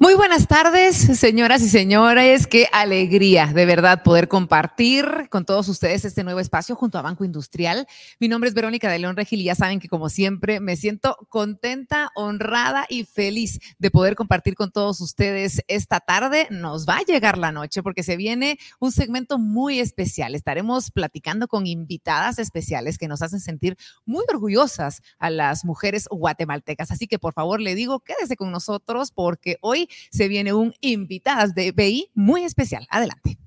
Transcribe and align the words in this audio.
Muy 0.00 0.14
buenas 0.14 0.46
tardes, 0.46 0.94
señoras 0.96 1.60
y 1.60 1.68
señores. 1.68 2.46
Qué 2.46 2.68
alegría 2.70 3.46
de 3.46 3.66
verdad 3.66 4.04
poder 4.04 4.28
compartir 4.28 5.28
con 5.28 5.44
todos 5.44 5.68
ustedes 5.68 6.04
este 6.04 6.22
nuevo 6.22 6.38
espacio 6.38 6.76
junto 6.76 6.98
a 6.98 7.02
Banco 7.02 7.24
Industrial. 7.24 7.84
Mi 8.20 8.28
nombre 8.28 8.46
es 8.46 8.54
Verónica 8.54 8.88
de 8.88 9.00
León 9.00 9.16
Regil 9.16 9.40
y 9.40 9.44
ya 9.44 9.56
saben 9.56 9.80
que 9.80 9.88
como 9.88 10.08
siempre 10.08 10.60
me 10.60 10.76
siento 10.76 11.16
contenta, 11.28 12.12
honrada 12.14 12.86
y 12.88 13.06
feliz 13.06 13.58
de 13.80 13.90
poder 13.90 14.14
compartir 14.14 14.54
con 14.54 14.70
todos 14.70 15.00
ustedes 15.00 15.64
esta 15.66 15.98
tarde. 15.98 16.46
Nos 16.50 16.88
va 16.88 16.98
a 16.98 17.02
llegar 17.02 17.36
la 17.36 17.50
noche 17.50 17.82
porque 17.82 18.04
se 18.04 18.16
viene 18.16 18.56
un 18.78 18.92
segmento 18.92 19.36
muy 19.36 19.80
especial. 19.80 20.36
Estaremos 20.36 20.92
platicando 20.92 21.48
con 21.48 21.66
invitadas 21.66 22.38
especiales 22.38 22.98
que 22.98 23.08
nos 23.08 23.20
hacen 23.20 23.40
sentir 23.40 23.76
muy 24.06 24.24
orgullosas 24.32 25.02
a 25.18 25.28
las 25.28 25.64
mujeres 25.64 26.06
guatemaltecas. 26.08 26.92
Así 26.92 27.08
que 27.08 27.18
por 27.18 27.34
favor 27.34 27.60
le 27.60 27.74
digo, 27.74 27.98
quédese 27.98 28.36
con 28.36 28.52
nosotros 28.52 29.10
porque 29.10 29.56
hoy 29.60 29.87
se 30.10 30.28
viene 30.28 30.52
un 30.52 30.74
invitado 30.80 31.52
de 31.52 31.72
BI 31.72 32.10
muy 32.14 32.44
especial. 32.44 32.86
Adelante. 32.90 33.38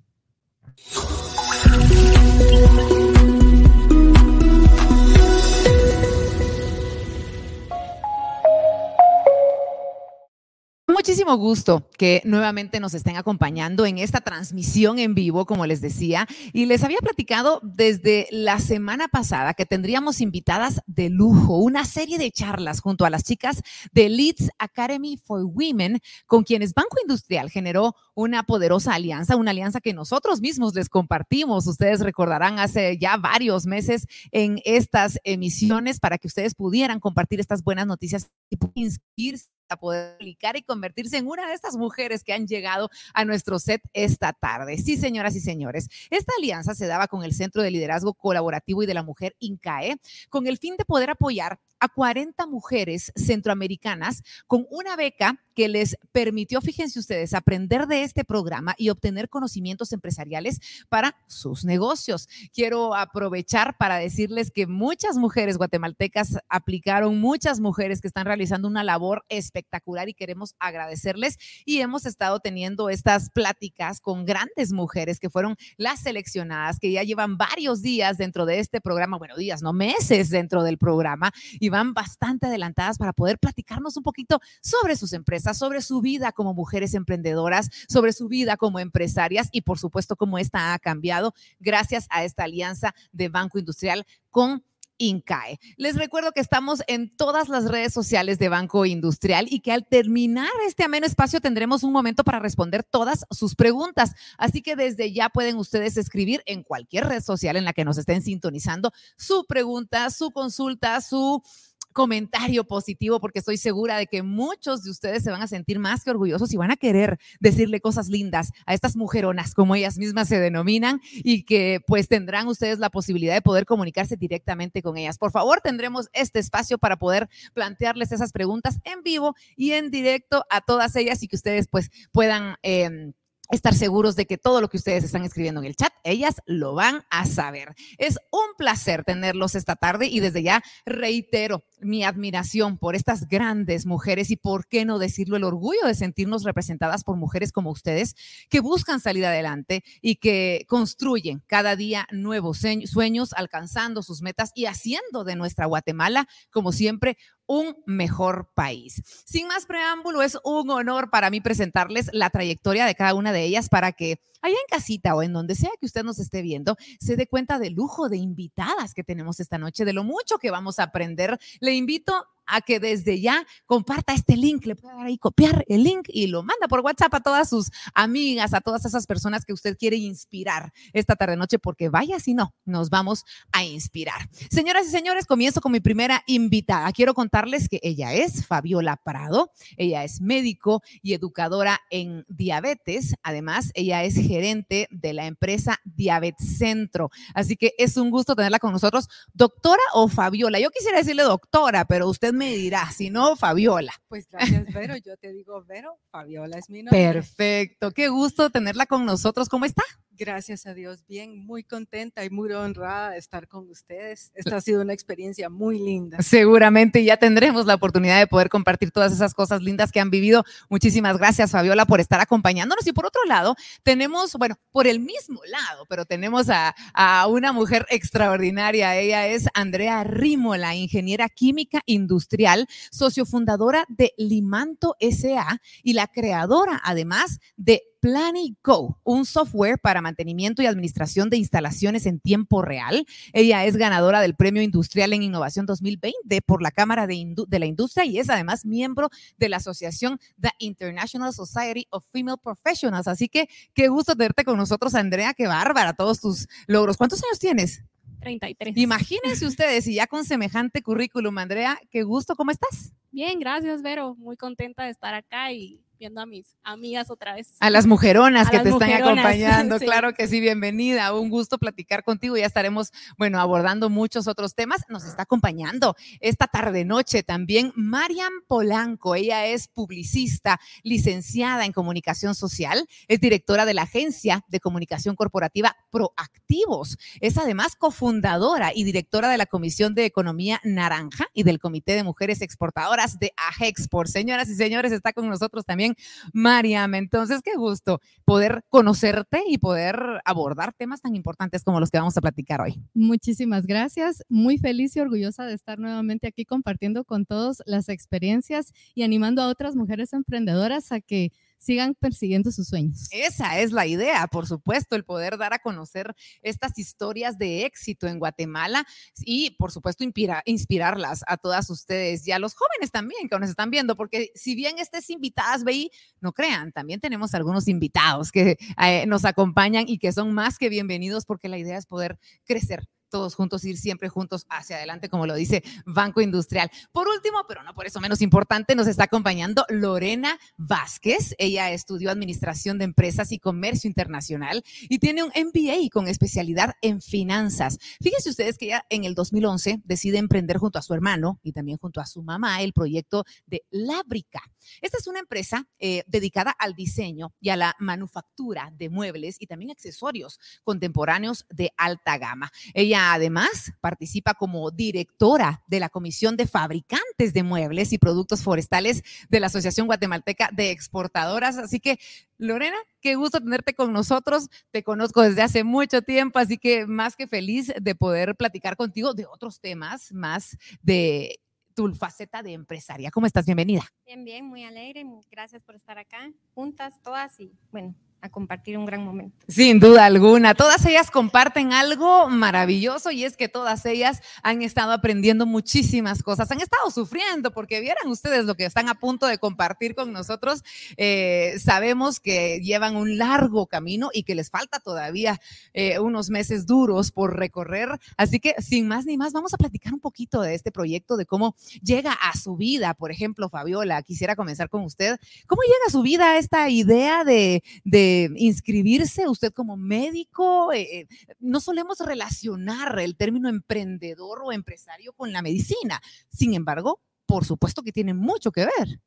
Muchísimo 10.91 11.35
gusto 11.37 11.89
que 11.97 12.21
nuevamente 12.25 12.79
nos 12.79 12.93
estén 12.93 13.17
acompañando 13.17 13.85
en 13.85 13.97
esta 13.97 14.21
transmisión 14.21 14.99
en 14.99 15.15
vivo, 15.15 15.45
como 15.45 15.65
les 15.65 15.81
decía, 15.81 16.27
y 16.53 16.65
les 16.65 16.83
había 16.83 16.99
platicado 16.99 17.59
desde 17.63 18.27
la 18.31 18.59
semana 18.59 19.07
pasada 19.07 19.53
que 19.53 19.65
tendríamos 19.65 20.21
invitadas 20.21 20.81
de 20.87 21.09
lujo, 21.09 21.57
una 21.57 21.85
serie 21.85 22.17
de 22.17 22.31
charlas 22.31 22.81
junto 22.81 23.05
a 23.05 23.09
las 23.09 23.23
chicas 23.23 23.61
de 23.91 24.09
Leeds 24.09 24.49
Academy 24.59 25.17
for 25.17 25.43
Women, 25.43 25.99
con 26.25 26.43
quienes 26.43 26.73
Banco 26.73 26.97
Industrial 27.01 27.49
generó 27.49 27.95
una 28.13 28.43
poderosa 28.43 28.93
alianza, 28.93 29.35
una 29.35 29.51
alianza 29.51 29.81
que 29.81 29.93
nosotros 29.93 30.41
mismos 30.41 30.75
les 30.75 30.89
compartimos. 30.89 31.67
Ustedes 31.67 32.01
recordarán 32.01 32.59
hace 32.59 32.97
ya 32.97 33.17
varios 33.17 33.65
meses 33.65 34.05
en 34.31 34.59
estas 34.65 35.19
emisiones 35.23 35.99
para 35.99 36.17
que 36.17 36.27
ustedes 36.27 36.55
pudieran 36.55 36.99
compartir 36.99 37.39
estas 37.39 37.63
buenas 37.63 37.87
noticias 37.87 38.29
y 38.49 38.57
inscribirse 38.75 39.49
poder 39.77 40.15
aplicar 40.15 40.57
y 40.57 40.63
convertirse 40.63 41.17
en 41.17 41.27
una 41.27 41.47
de 41.47 41.53
estas 41.53 41.75
mujeres 41.75 42.23
que 42.23 42.33
han 42.33 42.47
llegado 42.47 42.89
a 43.13 43.25
nuestro 43.25 43.59
set 43.59 43.81
esta 43.93 44.33
tarde. 44.33 44.77
Sí, 44.77 44.97
señoras 44.97 45.35
y 45.35 45.39
señores, 45.39 45.87
esta 46.09 46.33
alianza 46.37 46.75
se 46.75 46.87
daba 46.87 47.07
con 47.07 47.23
el 47.23 47.33
Centro 47.33 47.61
de 47.61 47.71
Liderazgo 47.71 48.13
Colaborativo 48.13 48.83
y 48.83 48.85
de 48.85 48.93
la 48.93 49.03
Mujer 49.03 49.35
INCAE 49.39 49.97
con 50.29 50.47
el 50.47 50.57
fin 50.57 50.75
de 50.77 50.85
poder 50.85 51.09
apoyar 51.09 51.59
a 51.79 51.89
40 51.89 52.45
mujeres 52.45 53.11
centroamericanas 53.15 54.23
con 54.47 54.67
una 54.69 54.95
beca 54.95 55.41
que 55.55 55.67
les 55.67 55.97
permitió, 56.11 56.61
fíjense 56.61 56.99
ustedes, 56.99 57.33
aprender 57.33 57.87
de 57.87 58.03
este 58.03 58.23
programa 58.23 58.75
y 58.77 58.89
obtener 58.89 59.29
conocimientos 59.29 59.93
empresariales 59.93 60.59
para 60.89 61.15
sus 61.27 61.63
negocios. 61.65 62.27
Quiero 62.53 62.95
aprovechar 62.95 63.77
para 63.77 63.97
decirles 63.97 64.51
que 64.51 64.67
muchas 64.67 65.17
mujeres 65.17 65.57
guatemaltecas 65.57 66.37
aplicaron, 66.49 67.19
muchas 67.19 67.59
mujeres 67.59 68.01
que 68.01 68.07
están 68.07 68.25
realizando 68.25 68.67
una 68.67 68.83
labor 68.83 69.25
espectacular 69.29 70.09
y 70.09 70.13
queremos 70.13 70.55
agradecerles 70.59 71.37
y 71.65 71.79
hemos 71.79 72.05
estado 72.05 72.39
teniendo 72.39 72.89
estas 72.89 73.29
pláticas 73.29 73.99
con 73.99 74.25
grandes 74.25 74.71
mujeres 74.71 75.19
que 75.19 75.29
fueron 75.29 75.55
las 75.77 76.01
seleccionadas, 76.01 76.79
que 76.79 76.91
ya 76.91 77.03
llevan 77.03 77.37
varios 77.37 77.81
días 77.81 78.17
dentro 78.17 78.45
de 78.45 78.59
este 78.59 78.81
programa, 78.81 79.17
bueno, 79.17 79.35
días, 79.35 79.61
no 79.61 79.73
meses 79.73 80.29
dentro 80.29 80.63
del 80.63 80.77
programa 80.77 81.31
y 81.59 81.69
van 81.69 81.93
bastante 81.93 82.47
adelantadas 82.47 82.97
para 82.97 83.13
poder 83.13 83.39
platicarnos 83.39 83.97
un 83.97 84.03
poquito 84.03 84.39
sobre 84.61 84.95
sus 84.95 85.13
empresas, 85.13 85.40
sobre 85.41 85.81
su 85.81 86.01
vida 86.01 86.31
como 86.31 86.53
mujeres 86.53 86.93
emprendedoras, 86.93 87.69
sobre 87.87 88.13
su 88.13 88.27
vida 88.27 88.57
como 88.57 88.79
empresarias 88.79 89.49
y 89.51 89.61
por 89.61 89.79
supuesto 89.79 90.15
cómo 90.15 90.37
esta 90.37 90.73
ha 90.73 90.79
cambiado 90.79 91.33
gracias 91.59 92.07
a 92.09 92.23
esta 92.23 92.43
alianza 92.43 92.93
de 93.11 93.29
Banco 93.29 93.59
Industrial 93.59 94.05
con 94.29 94.63
INCAE. 95.01 95.59
Les 95.77 95.95
recuerdo 95.95 96.31
que 96.31 96.41
estamos 96.41 96.83
en 96.87 97.15
todas 97.15 97.49
las 97.49 97.65
redes 97.65 97.91
sociales 97.91 98.37
de 98.37 98.49
Banco 98.49 98.85
Industrial 98.85 99.47
y 99.49 99.61
que 99.61 99.71
al 99.71 99.87
terminar 99.87 100.49
este 100.67 100.83
ameno 100.83 101.07
espacio 101.07 101.41
tendremos 101.41 101.83
un 101.83 101.91
momento 101.91 102.23
para 102.23 102.39
responder 102.39 102.83
todas 102.83 103.25
sus 103.31 103.55
preguntas. 103.55 104.13
Así 104.37 104.61
que 104.61 104.75
desde 104.75 105.11
ya 105.11 105.29
pueden 105.29 105.57
ustedes 105.57 105.97
escribir 105.97 106.43
en 106.45 106.63
cualquier 106.63 107.07
red 107.07 107.21
social 107.21 107.55
en 107.55 107.65
la 107.65 107.73
que 107.73 107.83
nos 107.83 107.97
estén 107.97 108.21
sintonizando 108.21 108.91
su 109.17 109.45
pregunta, 109.45 110.09
su 110.11 110.29
consulta, 110.31 111.01
su 111.01 111.41
comentario 111.91 112.63
positivo 112.63 113.19
porque 113.19 113.39
estoy 113.39 113.57
segura 113.57 113.97
de 113.97 114.07
que 114.07 114.23
muchos 114.23 114.83
de 114.83 114.91
ustedes 114.91 115.23
se 115.23 115.31
van 115.31 115.41
a 115.41 115.47
sentir 115.47 115.79
más 115.79 116.03
que 116.03 116.11
orgullosos 116.11 116.53
y 116.53 116.57
van 116.57 116.71
a 116.71 116.77
querer 116.77 117.19
decirle 117.39 117.81
cosas 117.81 118.07
lindas 118.07 118.51
a 118.65 118.73
estas 118.73 118.95
mujeronas, 118.95 119.53
como 119.53 119.75
ellas 119.75 119.97
mismas 119.97 120.27
se 120.27 120.39
denominan, 120.39 121.01
y 121.13 121.43
que 121.43 121.79
pues 121.85 122.07
tendrán 122.07 122.47
ustedes 122.47 122.79
la 122.79 122.89
posibilidad 122.89 123.33
de 123.33 123.41
poder 123.41 123.65
comunicarse 123.65 124.17
directamente 124.17 124.81
con 124.81 124.97
ellas. 124.97 125.17
Por 125.17 125.31
favor, 125.31 125.61
tendremos 125.61 126.09
este 126.13 126.39
espacio 126.39 126.77
para 126.77 126.97
poder 126.97 127.29
plantearles 127.53 128.11
esas 128.11 128.31
preguntas 128.31 128.79
en 128.83 129.03
vivo 129.03 129.35
y 129.55 129.71
en 129.71 129.91
directo 129.91 130.45
a 130.49 130.61
todas 130.61 130.95
ellas 130.95 131.21
y 131.23 131.27
que 131.27 131.35
ustedes 131.35 131.67
pues 131.69 131.89
puedan... 132.11 132.55
Eh, 132.63 133.13
estar 133.51 133.73
seguros 133.73 134.15
de 134.15 134.25
que 134.25 134.37
todo 134.37 134.61
lo 134.61 134.69
que 134.69 134.77
ustedes 134.77 135.03
están 135.03 135.23
escribiendo 135.23 135.61
en 135.61 135.67
el 135.67 135.75
chat, 135.75 135.93
ellas 136.03 136.41
lo 136.45 136.73
van 136.73 137.03
a 137.09 137.25
saber. 137.25 137.75
Es 137.97 138.17
un 138.31 138.55
placer 138.57 139.03
tenerlos 139.03 139.55
esta 139.55 139.75
tarde 139.75 140.07
y 140.07 140.19
desde 140.19 140.43
ya 140.43 140.63
reitero 140.85 141.63
mi 141.81 142.03
admiración 142.03 142.77
por 142.77 142.95
estas 142.95 143.27
grandes 143.27 143.85
mujeres 143.85 144.29
y 144.31 144.37
por 144.37 144.67
qué 144.67 144.85
no 144.85 144.99
decirlo, 144.99 145.37
el 145.37 145.43
orgullo 145.43 145.85
de 145.85 145.95
sentirnos 145.95 146.43
representadas 146.43 147.03
por 147.03 147.17
mujeres 147.17 147.51
como 147.51 147.71
ustedes 147.71 148.15
que 148.49 148.59
buscan 148.59 148.99
salir 148.99 149.25
adelante 149.25 149.83
y 150.01 150.15
que 150.15 150.65
construyen 150.67 151.43
cada 151.47 151.75
día 151.75 152.07
nuevos 152.11 152.59
sueños, 152.85 153.33
alcanzando 153.33 154.03
sus 154.03 154.21
metas 154.21 154.51
y 154.55 154.65
haciendo 154.65 155.23
de 155.23 155.35
nuestra 155.35 155.65
Guatemala, 155.65 156.27
como 156.51 156.71
siempre, 156.71 157.17
un 157.51 157.75
mejor 157.85 158.49
país. 158.55 159.03
Sin 159.25 159.47
más 159.47 159.65
preámbulo, 159.65 160.21
es 160.21 160.37
un 160.45 160.69
honor 160.69 161.09
para 161.09 161.29
mí 161.29 161.41
presentarles 161.41 162.09
la 162.13 162.29
trayectoria 162.29 162.85
de 162.85 162.95
cada 162.95 163.13
una 163.13 163.33
de 163.33 163.43
ellas 163.43 163.67
para 163.67 163.91
que 163.91 164.21
allá 164.41 164.55
en 164.55 164.69
casita 164.69 165.13
o 165.15 165.21
en 165.21 165.33
donde 165.33 165.55
sea 165.55 165.69
que 165.77 165.85
usted 165.85 166.03
nos 166.03 166.17
esté 166.19 166.41
viendo, 166.41 166.77
se 167.01 167.17
dé 167.17 167.27
cuenta 167.27 167.59
del 167.59 167.73
lujo 167.73 168.07
de 168.07 168.15
invitadas 168.15 168.93
que 168.93 169.03
tenemos 169.03 169.41
esta 169.41 169.57
noche, 169.57 169.83
de 169.83 169.91
lo 169.91 170.05
mucho 170.05 170.37
que 170.37 170.49
vamos 170.49 170.79
a 170.79 170.83
aprender. 170.83 171.37
Le 171.59 171.73
invito 171.73 172.25
a 172.45 172.61
que 172.61 172.79
desde 172.79 173.19
ya 173.21 173.45
comparta 173.65 174.13
este 174.13 174.37
link, 174.37 174.65
le 174.65 174.75
puede 174.75 174.95
dar 174.95 175.05
ahí 175.05 175.17
copiar 175.17 175.63
el 175.67 175.83
link 175.83 176.07
y 176.07 176.27
lo 176.27 176.43
manda 176.43 176.67
por 176.67 176.81
WhatsApp 176.81 177.13
a 177.13 177.21
todas 177.21 177.49
sus 177.49 177.69
amigas, 177.93 178.53
a 178.53 178.61
todas 178.61 178.85
esas 178.85 179.05
personas 179.05 179.45
que 179.45 179.53
usted 179.53 179.77
quiere 179.77 179.97
inspirar 179.97 180.71
esta 180.93 181.15
tarde 181.15 181.37
noche, 181.37 181.59
porque 181.59 181.89
vaya 181.89 182.19
si 182.19 182.33
no, 182.33 182.53
nos 182.65 182.89
vamos 182.89 183.23
a 183.51 183.63
inspirar. 183.63 184.29
Señoras 184.49 184.87
y 184.87 184.89
señores, 184.89 185.25
comienzo 185.25 185.61
con 185.61 185.71
mi 185.71 185.79
primera 185.79 186.23
invitada. 186.27 186.91
Quiero 186.91 187.13
contarles 187.13 187.69
que 187.69 187.79
ella 187.83 188.13
es 188.13 188.45
Fabiola 188.45 188.97
Prado, 188.97 189.51
ella 189.77 190.03
es 190.03 190.21
médico 190.21 190.81
y 191.01 191.13
educadora 191.13 191.79
en 191.89 192.25
diabetes, 192.27 193.15
además 193.23 193.71
ella 193.73 194.03
es 194.03 194.15
gerente 194.15 194.87
de 194.91 195.13
la 195.13 195.25
empresa 195.25 195.79
Diabetes 195.83 196.57
Centro, 196.57 197.09
así 197.33 197.55
que 197.55 197.73
es 197.77 197.97
un 197.97 198.09
gusto 198.09 198.35
tenerla 198.35 198.59
con 198.59 198.71
nosotros. 198.71 199.07
Doctora 199.33 199.81
o 199.93 200.07
Fabiola, 200.07 200.59
yo 200.59 200.69
quisiera 200.69 200.97
decirle 200.97 201.23
doctora, 201.23 201.85
pero 201.85 202.09
usted 202.09 202.30
me 202.33 202.55
dirá, 202.55 202.91
si 202.91 203.09
no, 203.09 203.35
Fabiola. 203.35 203.93
Pues 204.07 204.27
gracias, 204.29 204.73
Vero. 204.73 204.95
Yo 204.97 205.17
te 205.17 205.31
digo, 205.31 205.63
Vero, 205.63 205.99
Fabiola 206.11 206.57
es 206.57 206.69
mi 206.69 206.83
nombre. 206.83 207.13
Perfecto. 207.13 207.91
Qué 207.91 208.09
gusto 208.09 208.49
tenerla 208.49 208.85
con 208.85 209.05
nosotros. 209.05 209.49
¿Cómo 209.49 209.65
está? 209.65 209.83
Gracias 210.21 210.67
a 210.67 210.75
Dios, 210.75 211.03
bien, 211.07 211.35
muy 211.47 211.63
contenta 211.63 212.23
y 212.23 212.29
muy 212.29 212.51
honrada 212.51 213.09
de 213.09 213.17
estar 213.17 213.47
con 213.47 213.67
ustedes. 213.71 214.31
Esta 214.35 214.57
ha 214.57 214.61
sido 214.61 214.83
una 214.83 214.93
experiencia 214.93 215.49
muy 215.49 215.79
linda. 215.79 216.21
Seguramente 216.21 217.03
ya 217.03 217.17
tendremos 217.17 217.65
la 217.65 217.73
oportunidad 217.73 218.19
de 218.19 218.27
poder 218.27 218.47
compartir 218.47 218.91
todas 218.91 219.11
esas 219.11 219.33
cosas 219.33 219.63
lindas 219.63 219.91
que 219.91 219.99
han 219.99 220.11
vivido. 220.11 220.43
Muchísimas 220.69 221.17
gracias, 221.17 221.49
Fabiola, 221.49 221.87
por 221.87 221.99
estar 221.99 222.21
acompañándonos. 222.21 222.85
Y 222.85 222.93
por 222.93 223.07
otro 223.07 223.23
lado, 223.25 223.55
tenemos, 223.81 224.33
bueno, 224.33 224.57
por 224.69 224.85
el 224.85 224.99
mismo 224.99 225.41
lado, 225.47 225.87
pero 225.89 226.05
tenemos 226.05 226.51
a, 226.51 226.75
a 226.93 227.25
una 227.25 227.51
mujer 227.51 227.87
extraordinaria. 227.89 228.95
Ella 228.99 229.25
es 229.25 229.47
Andrea 229.55 230.03
Rímola, 230.03 230.75
ingeniera 230.75 231.29
química 231.29 231.81
industrial, 231.87 232.67
sociofundadora 232.91 233.85
de 233.89 234.13
Limanto 234.17 234.95
SA 234.99 235.59
y 235.81 235.93
la 235.93 236.05
creadora, 236.05 236.79
además, 236.83 237.39
de 237.57 237.81
Planning 238.01 238.57
Go, 238.63 238.99
un 239.03 239.25
software 239.25 239.77
para 239.77 240.01
mantenimiento 240.01 240.63
y 240.63 240.65
administración 240.65 241.29
de 241.29 241.37
instalaciones 241.37 242.07
en 242.07 242.19
tiempo 242.19 242.63
real. 242.63 243.05
Ella 243.31 243.63
es 243.65 243.77
ganadora 243.77 244.21
del 244.21 244.35
Premio 244.35 244.63
Industrial 244.63 245.13
en 245.13 245.21
Innovación 245.21 245.67
2020 245.67 246.41
por 246.41 246.63
la 246.63 246.71
Cámara 246.71 247.05
de, 247.05 247.35
de, 247.47 247.59
la 247.59 247.67
Industria 247.67 248.03
y 248.03 248.17
es 248.17 248.31
además 248.31 248.65
miembro 248.65 249.09
de 249.37 249.49
la 249.49 249.57
asociación 249.57 250.19
The 250.41 250.49
International 250.57 251.31
Society 251.31 251.85
of 251.91 252.03
Female 252.11 252.39
Professionals. 252.43 253.07
Así 253.07 253.29
que 253.29 253.47
qué 253.75 253.87
gusto 253.87 254.15
tenerte 254.15 254.43
con 254.43 254.57
nosotros, 254.57 254.95
Andrea. 254.95 255.35
Qué 255.35 255.45
bárbara 255.45 255.93
todos 255.93 256.19
tus 256.19 256.47
logros. 256.65 256.97
¿Cuántos 256.97 257.23
años 257.23 257.37
tienes? 257.37 257.83
33. 258.21 258.77
Imagínense 258.77 259.45
ustedes, 259.45 259.85
y 259.87 259.95
ya 259.95 260.07
con 260.07 260.25
semejante 260.25 260.81
currículum, 260.81 261.37
Andrea, 261.37 261.79
qué 261.91 262.01
gusto, 262.01 262.35
¿cómo 262.35 262.49
estás? 262.49 262.93
Bien, 263.11 263.39
gracias, 263.39 263.83
Vero. 263.83 264.15
Muy 264.15 264.37
contenta 264.37 264.85
de 264.85 264.91
estar 264.91 265.13
acá 265.13 265.51
y 265.51 265.81
viendo 266.01 266.19
a 266.19 266.25
mis 266.25 266.55
amigas 266.63 267.11
otra 267.11 267.35
vez. 267.35 267.53
A 267.59 267.69
las 267.69 267.85
mujeronas 267.85 268.49
que 268.49 268.57
te 268.57 268.69
están 268.69 268.91
acompañando, 269.03 269.77
claro 269.77 270.15
que 270.15 270.27
sí, 270.27 270.39
bienvenida, 270.39 271.13
un 271.13 271.29
gusto 271.29 271.59
platicar 271.59 272.03
contigo, 272.03 272.35
ya 272.35 272.47
estaremos, 272.47 272.91
bueno, 273.19 273.39
abordando 273.39 273.87
muchos 273.87 274.27
otros 274.27 274.55
temas. 274.55 274.81
Nos 274.89 275.05
está 275.05 275.21
acompañando 275.23 275.95
esta 276.19 276.47
tarde 276.47 276.85
noche 276.85 277.21
también 277.21 277.71
Mariam 277.75 278.33
Polanco, 278.47 279.13
ella 279.13 279.45
es 279.45 279.67
publicista, 279.67 280.59
licenciada 280.81 281.65
en 281.65 281.71
comunicación 281.71 282.33
social, 282.33 282.87
es 283.07 283.19
directora 283.19 283.67
de 283.67 283.75
la 283.75 283.83
agencia 283.83 284.43
de 284.47 284.59
comunicación 284.59 285.15
corporativa 285.15 285.75
Proactivos, 285.91 286.97
es 287.19 287.37
además 287.37 287.75
cofundadora 287.75 288.71
y 288.73 288.85
directora 288.85 289.29
de 289.29 289.37
la 289.37 289.45
Comisión 289.45 289.93
de 289.93 290.05
Economía 290.05 290.59
Naranja 290.63 291.27
y 291.31 291.43
del 291.43 291.59
Comité 291.59 291.93
de 291.93 292.03
Mujeres 292.03 292.41
Exportadoras 292.41 293.19
de 293.19 293.33
AGEXPORT. 293.37 294.09
Señoras 294.09 294.49
y 294.49 294.55
señores, 294.55 294.91
está 294.91 295.13
con 295.13 295.29
nosotros 295.29 295.63
también 295.63 295.90
Mariam. 296.33 296.95
Entonces, 296.95 297.41
qué 297.43 297.55
gusto 297.55 297.99
poder 298.25 298.63
conocerte 298.69 299.43
y 299.47 299.57
poder 299.57 300.21
abordar 300.25 300.73
temas 300.73 301.01
tan 301.01 301.15
importantes 301.15 301.63
como 301.63 301.79
los 301.79 301.89
que 301.89 301.99
vamos 301.99 302.17
a 302.17 302.21
platicar 302.21 302.61
hoy. 302.61 302.81
Muchísimas 302.93 303.65
gracias. 303.65 304.23
Muy 304.29 304.57
feliz 304.57 304.95
y 304.95 304.99
orgullosa 304.99 305.45
de 305.45 305.53
estar 305.53 305.79
nuevamente 305.79 306.27
aquí 306.27 306.45
compartiendo 306.45 307.03
con 307.03 307.25
todos 307.25 307.61
las 307.65 307.89
experiencias 307.89 308.73
y 308.95 309.03
animando 309.03 309.41
a 309.41 309.47
otras 309.47 309.75
mujeres 309.75 310.13
emprendedoras 310.13 310.91
a 310.91 311.01
que 311.01 311.31
sigan 311.61 311.93
persiguiendo 311.93 312.51
sus 312.51 312.67
sueños. 312.67 313.07
Esa 313.11 313.59
es 313.59 313.71
la 313.71 313.85
idea, 313.85 314.27
por 314.27 314.47
supuesto, 314.47 314.95
el 314.95 315.05
poder 315.05 315.37
dar 315.37 315.53
a 315.53 315.59
conocer 315.59 316.13
estas 316.41 316.77
historias 316.79 317.37
de 317.37 317.65
éxito 317.65 318.07
en 318.07 318.17
Guatemala 318.17 318.85
y, 319.19 319.51
por 319.51 319.71
supuesto, 319.71 320.03
inspirarlas 320.45 321.23
a 321.27 321.37
todas 321.37 321.69
ustedes 321.69 322.27
y 322.27 322.31
a 322.31 322.39
los 322.39 322.55
jóvenes 322.55 322.91
también 322.91 323.29
que 323.29 323.37
nos 323.37 323.49
están 323.49 323.69
viendo, 323.69 323.95
porque 323.95 324.31
si 324.33 324.55
bien 324.55 324.79
estés 324.79 325.09
invitadas, 325.11 325.63
veí, 325.63 325.91
no 326.19 326.33
crean, 326.33 326.71
también 326.71 326.99
tenemos 326.99 327.35
algunos 327.35 327.67
invitados 327.67 328.31
que 328.31 328.57
eh, 328.83 329.05
nos 329.05 329.23
acompañan 329.23 329.85
y 329.87 329.99
que 329.99 330.11
son 330.11 330.33
más 330.33 330.57
que 330.57 330.69
bienvenidos 330.69 331.25
porque 331.25 331.47
la 331.47 331.59
idea 331.59 331.77
es 331.77 331.85
poder 331.85 332.17
crecer 332.43 332.87
todos 333.11 333.35
juntos, 333.35 333.63
ir 333.65 333.77
siempre 333.77 334.09
juntos 334.09 334.47
hacia 334.49 334.77
adelante, 334.77 335.09
como 335.09 335.27
lo 335.27 335.35
dice 335.35 335.63
Banco 335.85 336.21
Industrial. 336.21 336.71
Por 336.91 337.07
último, 337.07 337.45
pero 337.47 337.61
no 337.61 337.75
por 337.75 337.85
eso 337.85 337.99
menos 337.99 338.21
importante, 338.21 338.73
nos 338.73 338.87
está 338.87 339.03
acompañando 339.03 339.65
Lorena 339.69 340.39
Vázquez. 340.57 341.35
Ella 341.37 341.69
estudió 341.71 342.09
Administración 342.09 342.79
de 342.79 342.85
Empresas 342.85 343.31
y 343.31 343.37
Comercio 343.37 343.87
Internacional 343.87 344.63
y 344.81 344.97
tiene 344.97 345.23
un 345.23 345.29
MBA 345.29 345.89
con 345.91 346.07
especialidad 346.07 346.73
en 346.81 347.01
finanzas. 347.01 347.77
Fíjense 348.01 348.29
ustedes 348.29 348.57
que 348.57 348.65
ella 348.65 348.85
en 348.89 349.03
el 349.03 349.13
2011 349.13 349.81
decide 349.83 350.17
emprender 350.17 350.57
junto 350.57 350.79
a 350.79 350.81
su 350.81 350.93
hermano 350.93 351.39
y 351.43 351.51
también 351.51 351.77
junto 351.77 352.01
a 352.01 352.05
su 352.05 352.23
mamá 352.23 352.61
el 352.61 352.73
proyecto 352.73 353.25
de 353.45 353.63
Lábrica. 353.69 354.41
Esta 354.81 354.97
es 354.97 355.07
una 355.07 355.19
empresa 355.19 355.67
eh, 355.79 356.03
dedicada 356.07 356.51
al 356.51 356.75
diseño 356.75 357.33
y 357.39 357.49
a 357.49 357.55
la 357.55 357.75
manufactura 357.79 358.71
de 358.75 358.89
muebles 358.89 359.37
y 359.39 359.47
también 359.47 359.71
accesorios 359.71 360.39
contemporáneos 360.63 361.45
de 361.49 361.71
alta 361.77 362.17
gama. 362.17 362.51
Ella 362.73 363.13
además 363.13 363.73
participa 363.81 364.33
como 364.33 364.71
directora 364.71 365.63
de 365.67 365.79
la 365.79 365.89
Comisión 365.89 366.37
de 366.37 366.47
Fabricantes 366.47 367.33
de 367.33 367.43
Muebles 367.43 367.93
y 367.93 367.97
Productos 367.97 368.43
Forestales 368.43 369.03
de 369.29 369.39
la 369.39 369.47
Asociación 369.47 369.87
Guatemalteca 369.87 370.49
de 370.51 370.71
Exportadoras. 370.71 371.57
Así 371.57 371.79
que, 371.79 371.99
Lorena, 372.37 372.77
qué 373.01 373.15
gusto 373.15 373.39
tenerte 373.39 373.73
con 373.73 373.93
nosotros. 373.93 374.49
Te 374.71 374.83
conozco 374.83 375.21
desde 375.21 375.41
hace 375.41 375.63
mucho 375.63 376.01
tiempo, 376.01 376.39
así 376.39 376.57
que 376.57 376.85
más 376.87 377.15
que 377.15 377.27
feliz 377.27 377.71
de 377.79 377.95
poder 377.95 378.35
platicar 378.35 378.75
contigo 378.75 379.13
de 379.13 379.25
otros 379.25 379.59
temas, 379.59 380.11
más 380.11 380.57
de 380.81 381.39
tu 381.81 381.95
faceta 381.95 382.43
de 382.43 382.53
empresaria. 382.53 383.09
¿Cómo 383.09 383.25
estás? 383.25 383.45
Bienvenida. 383.45 383.81
Bien, 384.05 384.23
bien, 384.23 384.45
muy 384.45 384.63
alegre. 384.63 385.03
Gracias 385.31 385.63
por 385.63 385.73
estar 385.73 385.97
acá, 385.97 386.31
juntas 386.53 387.01
todas 387.01 387.39
y 387.39 387.57
bueno, 387.71 387.95
a 388.21 388.29
compartir 388.29 388.77
un 388.77 388.85
gran 388.85 389.03
momento. 389.03 389.35
Sin 389.47 389.79
duda 389.79 390.05
alguna, 390.05 390.53
todas 390.53 390.85
ellas 390.85 391.09
comparten 391.09 391.73
algo 391.73 392.29
maravilloso 392.29 393.09
y 393.11 393.23
es 393.23 393.35
que 393.35 393.49
todas 393.49 393.85
ellas 393.85 394.21
han 394.43 394.61
estado 394.61 394.91
aprendiendo 394.91 395.45
muchísimas 395.45 396.21
cosas, 396.21 396.51
han 396.51 396.61
estado 396.61 396.91
sufriendo 396.91 397.51
porque 397.51 397.81
vieran 397.81 398.07
ustedes 398.07 398.45
lo 398.45 398.55
que 398.55 398.65
están 398.65 398.89
a 398.89 398.95
punto 398.95 399.25
de 399.25 399.39
compartir 399.39 399.95
con 399.95 400.13
nosotros. 400.13 400.63
Eh, 400.97 401.55
sabemos 401.59 402.19
que 402.19 402.59
llevan 402.61 402.95
un 402.95 403.17
largo 403.17 403.65
camino 403.65 404.09
y 404.13 404.23
que 404.23 404.35
les 404.35 404.51
falta 404.51 404.79
todavía 404.79 405.41
eh, 405.73 405.99
unos 405.99 406.29
meses 406.29 406.67
duros 406.67 407.11
por 407.11 407.37
recorrer. 407.37 407.89
Así 408.17 408.39
que 408.39 408.55
sin 408.59 408.87
más 408.87 409.05
ni 409.05 409.17
más, 409.17 409.33
vamos 409.33 409.53
a 409.53 409.57
platicar 409.57 409.93
un 409.93 409.99
poquito 409.99 410.41
de 410.41 410.53
este 410.53 410.71
proyecto, 410.71 411.17
de 411.17 411.25
cómo 411.25 411.55
llega 411.81 412.13
a 412.13 412.37
su 412.37 412.55
vida. 412.55 412.93
Por 412.93 413.11
ejemplo, 413.11 413.49
Fabiola, 413.49 414.03
quisiera 414.03 414.35
comenzar 414.35 414.69
con 414.69 414.83
usted. 414.83 415.19
¿Cómo 415.47 415.63
llega 415.63 415.85
a 415.87 415.91
su 415.91 416.03
vida 416.03 416.37
esta 416.37 416.69
idea 416.69 417.23
de, 417.23 417.63
de 417.83 418.10
inscribirse, 418.35 419.27
usted 419.27 419.51
como 419.53 419.77
médico, 419.77 420.71
eh, 420.73 421.01
eh, 421.01 421.07
no 421.39 421.59
solemos 421.59 421.99
relacionar 421.99 422.99
el 422.99 423.15
término 423.15 423.49
emprendedor 423.49 424.41
o 424.43 424.51
empresario 424.51 425.13
con 425.13 425.31
la 425.31 425.41
medicina. 425.41 426.01
Sin 426.29 426.53
embargo, 426.53 427.01
por 427.25 427.45
supuesto 427.45 427.83
que 427.83 427.91
tiene 427.91 428.13
mucho 428.13 428.51
que 428.51 428.65
ver. 428.65 428.99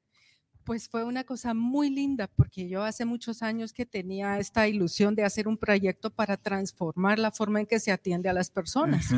Pues 0.64 0.88
fue 0.88 1.04
una 1.04 1.24
cosa 1.24 1.52
muy 1.52 1.90
linda 1.90 2.26
porque 2.26 2.68
yo 2.68 2.82
hace 2.84 3.04
muchos 3.04 3.42
años 3.42 3.74
que 3.74 3.84
tenía 3.84 4.38
esta 4.38 4.66
ilusión 4.66 5.14
de 5.14 5.24
hacer 5.24 5.46
un 5.46 5.58
proyecto 5.58 6.10
para 6.10 6.38
transformar 6.38 7.18
la 7.18 7.30
forma 7.30 7.60
en 7.60 7.66
que 7.66 7.80
se 7.80 7.92
atiende 7.92 8.30
a 8.30 8.32
las 8.32 8.50
personas. 8.50 9.08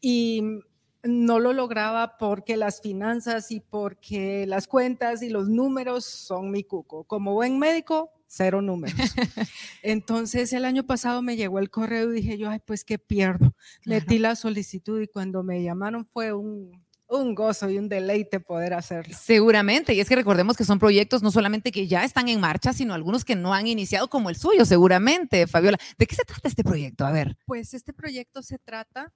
Y 0.00 0.60
no 1.02 1.38
lo 1.38 1.52
lograba 1.52 2.18
porque 2.18 2.56
las 2.56 2.80
finanzas 2.80 3.50
y 3.50 3.60
porque 3.60 4.46
las 4.46 4.66
cuentas 4.66 5.22
y 5.22 5.28
los 5.28 5.48
números 5.48 6.04
son 6.04 6.50
mi 6.50 6.64
cuco. 6.64 7.04
Como 7.04 7.34
buen 7.34 7.58
médico, 7.58 8.10
cero 8.26 8.62
números. 8.62 8.96
Entonces 9.82 10.52
el 10.52 10.64
año 10.64 10.84
pasado 10.84 11.22
me 11.22 11.36
llegó 11.36 11.58
el 11.58 11.70
correo 11.70 12.10
y 12.12 12.20
dije 12.20 12.38
yo, 12.38 12.50
ay, 12.50 12.60
pues 12.64 12.84
qué 12.84 12.98
pierdo. 12.98 13.54
Metí 13.84 14.18
la 14.18 14.36
solicitud 14.36 15.00
y 15.00 15.08
cuando 15.08 15.42
me 15.42 15.62
llamaron 15.62 16.04
fue 16.04 16.32
un, 16.32 16.84
un 17.08 17.34
gozo 17.34 17.70
y 17.70 17.78
un 17.78 17.88
deleite 17.88 18.40
poder 18.40 18.74
hacerlo. 18.74 19.16
Seguramente, 19.18 19.94
y 19.94 20.00
es 20.00 20.08
que 20.08 20.16
recordemos 20.16 20.56
que 20.56 20.64
son 20.64 20.78
proyectos 20.78 21.22
no 21.22 21.30
solamente 21.30 21.72
que 21.72 21.86
ya 21.86 22.04
están 22.04 22.28
en 22.28 22.40
marcha, 22.40 22.72
sino 22.72 22.94
algunos 22.94 23.24
que 23.24 23.36
no 23.36 23.54
han 23.54 23.66
iniciado 23.66 24.08
como 24.08 24.30
el 24.30 24.36
suyo, 24.36 24.64
seguramente, 24.64 25.46
Fabiola. 25.46 25.78
¿De 25.98 26.06
qué 26.06 26.14
se 26.14 26.24
trata 26.24 26.48
este 26.48 26.64
proyecto? 26.64 27.06
A 27.06 27.12
ver. 27.12 27.36
Pues 27.46 27.74
este 27.74 27.92
proyecto 27.92 28.42
se 28.42 28.58
trata 28.58 29.12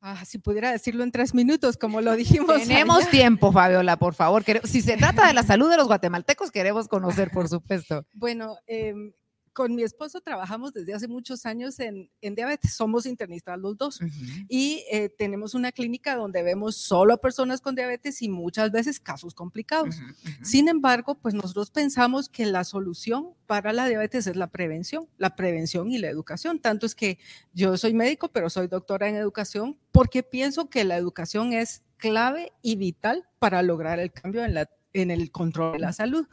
Ah, 0.00 0.24
si 0.24 0.38
pudiera 0.38 0.70
decirlo 0.70 1.02
en 1.02 1.10
tres 1.10 1.34
minutos, 1.34 1.76
como 1.76 2.00
lo 2.00 2.14
dijimos. 2.14 2.58
Tenemos 2.58 3.08
tiempo, 3.10 3.50
Fabiola, 3.50 3.98
por 3.98 4.14
favor. 4.14 4.44
Si 4.64 4.80
se 4.80 4.96
trata 4.96 5.26
de 5.26 5.34
la 5.34 5.42
salud 5.42 5.68
de 5.68 5.76
los 5.76 5.88
guatemaltecos, 5.88 6.50
queremos 6.52 6.86
conocer, 6.86 7.30
por 7.30 7.48
supuesto. 7.48 8.06
Bueno, 8.12 8.56
eh, 8.66 8.94
con 9.58 9.74
mi 9.74 9.82
esposo 9.82 10.20
trabajamos 10.20 10.72
desde 10.72 10.94
hace 10.94 11.08
muchos 11.08 11.44
años 11.44 11.80
en, 11.80 12.08
diabetes, 12.22 12.74
somos 12.74 13.06
internistas 13.06 13.58
los 13.58 13.76
dos 13.76 13.98
y 14.48 14.84
eh, 14.88 15.08
tenemos 15.18 15.52
una 15.52 15.72
clínica 15.72 16.14
donde 16.14 16.44
vemos 16.44 16.76
solo 16.76 17.12
a 17.12 17.16
personas 17.16 17.60
con 17.60 17.74
diabetes 17.74 18.22
y 18.22 18.28
muchas 18.28 18.70
veces 18.70 19.00
casos 19.00 19.34
complicados. 19.34 19.96
Sin 20.44 20.68
embargo, 20.68 21.16
pues 21.16 21.34
nosotros 21.34 21.72
pensamos 21.72 22.28
que 22.28 22.46
la 22.46 22.62
solución 22.62 23.30
para 23.48 23.72
la 23.72 23.88
diabetes 23.88 24.28
es 24.28 24.36
la 24.36 24.46
prevención, 24.46 25.08
la 25.16 25.34
prevención 25.34 25.90
y 25.90 25.98
la 25.98 26.08
educación. 26.08 26.60
Tanto 26.60 26.86
es 26.86 26.94
que 26.94 27.18
yo 27.52 27.76
soy 27.76 27.94
médico, 27.94 28.28
pero 28.28 28.50
soy 28.50 28.68
doctora 28.68 29.08
en 29.08 29.16
educación 29.16 29.76
porque 29.90 30.22
pienso 30.22 30.70
que 30.70 30.84
la 30.84 30.96
educación 30.96 31.52
es 31.52 31.82
clave 31.96 32.52
y 32.62 32.76
vital 32.76 33.28
para 33.40 33.62
lograr 33.62 33.98
el 33.98 34.12
cambio 34.12 34.44
en 34.44 34.54
la 34.54 34.70
en 34.94 35.10
el 35.10 35.30
control 35.30 35.72
de 35.72 35.78
la 35.78 35.92
salud. 35.92 36.26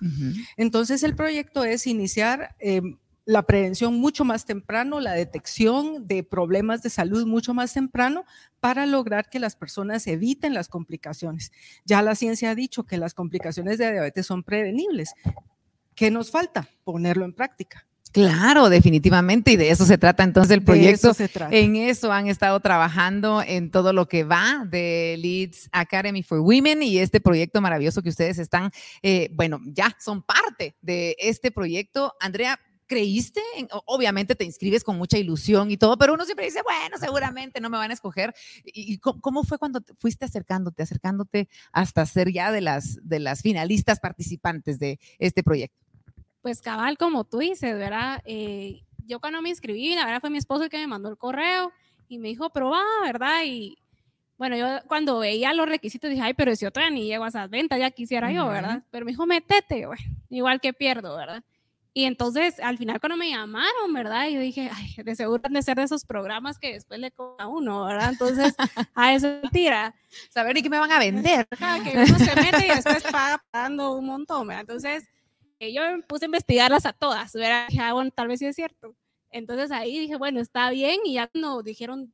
Entonces, 0.57 1.03
el 1.03 1.15
proyecto 1.15 1.63
es 1.63 1.87
iniciar 1.87 2.55
em, 2.59 2.97
la 3.25 3.43
prevención 3.43 3.95
mucho 3.95 4.23
más 4.23 4.45
temprano, 4.45 4.99
la 4.99 5.13
detección 5.13 6.07
de 6.07 6.23
problemas 6.23 6.83
de 6.83 6.89
salud 6.91 7.25
mucho 7.25 7.53
más 7.53 7.73
temprano 7.73 8.23
para 8.59 8.85
lograr 8.85 9.29
que 9.29 9.39
las 9.39 9.55
personas 9.55 10.05
eviten 10.07 10.53
las 10.53 10.67
complicaciones. 10.67 11.51
Ya 11.85 12.01
la 12.01 12.15
ciencia 12.15 12.51
ha 12.51 12.55
dicho 12.55 12.83
que 12.83 12.97
las 12.97 13.13
complicaciones 13.13 13.79
de 13.79 13.91
diabetes 13.91 14.27
son 14.27 14.43
prevenibles. 14.43 15.13
¿Qué 15.95 16.11
nos 16.11 16.29
falta? 16.29 16.69
Ponerlo 16.83 17.25
en 17.25 17.33
práctica. 17.33 17.87
Claro, 18.11 18.69
definitivamente, 18.69 19.51
y 19.51 19.55
de 19.57 19.71
eso 19.71 19.85
se 19.85 19.97
trata 19.97 20.23
entonces 20.23 20.51
el 20.51 20.63
proyecto. 20.63 21.11
En 21.51 21.75
eso 21.75 22.13
han 22.13 22.27
estado 22.27 22.57
trabajando 22.61 23.43
en 23.45 23.71
todo 23.71 23.91
lo 23.91 24.07
que 24.07 24.23
va 24.23 24.65
de 24.65 25.17
Leeds 25.19 25.67
Academy 25.73 26.23
for 26.23 26.39
Women 26.39 26.81
y 26.81 26.99
este 26.99 27.19
proyecto 27.19 27.59
maravilloso 27.59 28.01
que 28.01 28.07
ustedes 28.07 28.39
están, 28.39 28.71
eh, 29.01 29.29
bueno, 29.33 29.59
ya 29.65 29.93
son 29.99 30.21
parte 30.21 30.77
de 30.81 31.17
este 31.19 31.51
proyecto. 31.51 32.13
Andrea, 32.21 32.57
creíste, 32.87 33.41
obviamente 33.85 34.35
te 34.35 34.45
inscribes 34.45 34.83
con 34.83 34.97
mucha 34.97 35.17
ilusión 35.17 35.71
y 35.71 35.77
todo, 35.77 35.97
pero 35.97 36.13
uno 36.13 36.25
siempre 36.25 36.45
dice, 36.45 36.61
bueno, 36.63 36.97
seguramente 36.97 37.59
no 37.59 37.69
me 37.69 37.77
van 37.77 37.91
a 37.91 37.93
escoger. 37.93 38.33
¿Y 38.63 38.99
cómo 38.99 39.43
fue 39.43 39.57
cuando 39.57 39.81
fuiste 39.97 40.25
acercándote, 40.25 40.83
acercándote 40.83 41.49
hasta 41.71 42.05
ser 42.05 42.31
ya 42.31 42.51
de 42.51 42.61
las, 42.61 42.99
de 43.01 43.19
las 43.19 43.41
finalistas 43.41 43.99
participantes 43.99 44.79
de 44.79 44.99
este 45.19 45.43
proyecto? 45.43 45.77
Pues 46.41 46.61
cabal, 46.61 46.97
como 46.97 47.23
tú 47.23 47.39
dices, 47.39 47.75
¿verdad? 47.75 48.21
Eh, 48.25 48.83
yo 49.07 49.19
cuando 49.19 49.41
me 49.41 49.49
inscribí, 49.49 49.95
la 49.95 50.05
verdad 50.05 50.21
fue 50.21 50.29
mi 50.29 50.37
esposo 50.37 50.63
el 50.63 50.69
que 50.69 50.77
me 50.77 50.87
mandó 50.87 51.09
el 51.09 51.17
correo 51.17 51.71
y 52.07 52.19
me 52.19 52.27
dijo, 52.27 52.51
pero 52.51 52.69
va, 52.69 52.83
¿verdad? 53.03 53.43
Y 53.45 53.77
bueno, 54.37 54.55
yo 54.55 54.67
cuando 54.87 55.19
veía 55.19 55.53
los 55.53 55.67
requisitos 55.67 56.09
dije, 56.09 56.21
ay, 56.21 56.33
pero 56.33 56.55
si 56.55 56.65
otra 56.65 56.89
ni 56.89 57.05
llego 57.05 57.23
a 57.23 57.29
esas 57.29 57.49
ventas, 57.49 57.79
ya 57.79 57.89
quisiera 57.89 58.31
yo, 58.31 58.47
¿verdad? 58.47 58.83
Pero 58.91 59.05
me 59.05 59.11
dijo, 59.11 59.25
metete, 59.25 59.87
bueno, 59.87 60.03
igual 60.29 60.59
que 60.59 60.73
pierdo, 60.73 61.15
¿verdad? 61.15 61.43
Y 61.97 62.03
entonces, 62.03 62.59
al 62.59 62.77
final, 62.77 62.99
cuando 62.99 63.15
me 63.15 63.29
llamaron, 63.29 63.93
¿verdad? 63.93 64.27
Yo 64.27 64.41
dije, 64.41 64.69
ay, 64.69 64.95
de 65.01 65.15
seguro 65.15 65.41
han 65.45 65.53
de 65.53 65.61
ser 65.61 65.77
de 65.77 65.83
esos 65.83 66.03
programas 66.03 66.59
que 66.59 66.73
después 66.73 66.99
le 66.99 67.09
cobra 67.09 67.45
a 67.45 67.47
uno, 67.47 67.85
¿verdad? 67.85 68.09
Entonces, 68.11 68.53
a 68.93 69.13
eso 69.15 69.39
tira. 69.49 69.95
Saber 70.29 70.55
ni 70.55 70.61
qué 70.61 70.69
me 70.69 70.77
van 70.77 70.91
a 70.91 70.99
vender. 70.99 71.47
que 71.47 71.97
uno 71.97 72.19
se 72.19 72.35
mete 72.35 72.65
y 72.65 72.69
después 72.69 73.01
paga 73.03 73.41
pagando 73.49 73.93
un 73.93 74.07
montón, 74.07 74.45
¿verdad? 74.45 74.63
Entonces, 74.63 75.07
eh, 75.57 75.73
yo 75.73 75.89
me 75.89 76.03
puse 76.03 76.25
a 76.25 76.27
investigarlas 76.27 76.85
a 76.85 76.91
todas, 76.91 77.31
¿verdad? 77.31 77.67
Dije, 77.69 77.81
ah, 77.81 77.93
bueno, 77.93 78.11
tal 78.11 78.27
vez 78.27 78.39
sí 78.39 78.45
es 78.45 78.57
cierto. 78.57 78.93
Entonces 79.31 79.71
ahí 79.71 79.97
dije, 79.97 80.17
bueno, 80.17 80.41
está 80.41 80.71
bien. 80.71 80.99
Y 81.05 81.13
ya 81.13 81.27
cuando 81.27 81.63
dijeron, 81.63 82.13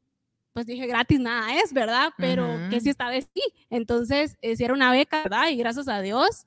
pues 0.54 0.68
dije, 0.68 0.86
gratis 0.86 1.20
nada 1.20 1.56
es, 1.56 1.74
¿verdad? 1.74 2.12
Pero 2.20 2.48
que 2.70 2.82
si 2.82 2.90
esta 2.90 3.10
vez 3.10 3.28
sí. 3.34 3.42
Entonces, 3.72 4.38
eh, 4.42 4.56
si 4.56 4.64
una 4.66 4.92
beca, 4.92 5.24
¿verdad? 5.24 5.50
Y 5.50 5.56
gracias 5.56 5.88
a 5.88 6.02
Dios, 6.02 6.46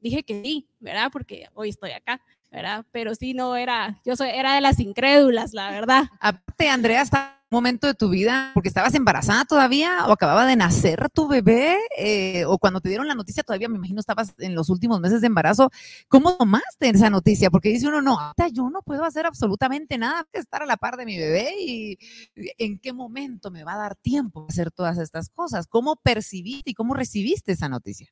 dije 0.00 0.22
que 0.22 0.40
sí, 0.40 0.68
¿verdad? 0.78 1.10
Porque 1.10 1.48
hoy 1.52 1.70
estoy 1.70 1.90
acá. 1.90 2.20
¿Verdad? 2.50 2.84
Pero 2.92 3.14
sí, 3.14 3.34
no 3.34 3.56
era, 3.56 4.00
yo 4.04 4.16
soy, 4.16 4.30
era 4.30 4.54
de 4.54 4.60
las 4.60 4.80
incrédulas, 4.80 5.52
la 5.52 5.70
verdad. 5.70 6.04
Aparte, 6.20 6.68
Andrea, 6.68 7.02
hasta 7.02 7.36
un 7.50 7.56
momento 7.56 7.86
de 7.86 7.94
tu 7.94 8.08
vida, 8.08 8.50
porque 8.54 8.68
estabas 8.68 8.94
embarazada 8.94 9.44
todavía 9.44 10.06
o 10.06 10.12
acababa 10.12 10.46
de 10.46 10.56
nacer 10.56 11.08
tu 11.10 11.28
bebé, 11.28 11.76
eh, 11.96 12.44
o 12.46 12.58
cuando 12.58 12.80
te 12.80 12.88
dieron 12.88 13.06
la 13.06 13.14
noticia 13.14 13.42
todavía, 13.42 13.68
me 13.68 13.76
imagino, 13.76 14.00
estabas 14.00 14.34
en 14.38 14.54
los 14.54 14.68
últimos 14.68 15.00
meses 15.00 15.20
de 15.20 15.28
embarazo, 15.28 15.70
¿cómo 16.08 16.36
tomaste 16.36 16.88
esa 16.88 17.08
noticia? 17.08 17.50
Porque 17.50 17.68
dice 17.68 17.86
uno, 17.86 18.02
no, 18.02 18.18
yo 18.52 18.68
no 18.70 18.82
puedo 18.82 19.04
hacer 19.04 19.26
absolutamente 19.26 19.96
nada 19.98 20.26
que 20.32 20.40
estar 20.40 20.62
a 20.62 20.66
la 20.66 20.76
par 20.76 20.96
de 20.96 21.04
mi 21.04 21.16
bebé 21.16 21.54
y 21.58 21.98
en 22.34 22.78
qué 22.78 22.92
momento 22.92 23.50
me 23.50 23.64
va 23.64 23.74
a 23.74 23.78
dar 23.78 23.96
tiempo 23.96 24.42
a 24.42 24.46
hacer 24.48 24.70
todas 24.72 24.98
estas 24.98 25.28
cosas. 25.28 25.66
¿Cómo 25.68 25.96
percibiste 25.96 26.70
y 26.70 26.74
cómo 26.74 26.94
recibiste 26.94 27.52
esa 27.52 27.68
noticia? 27.68 28.10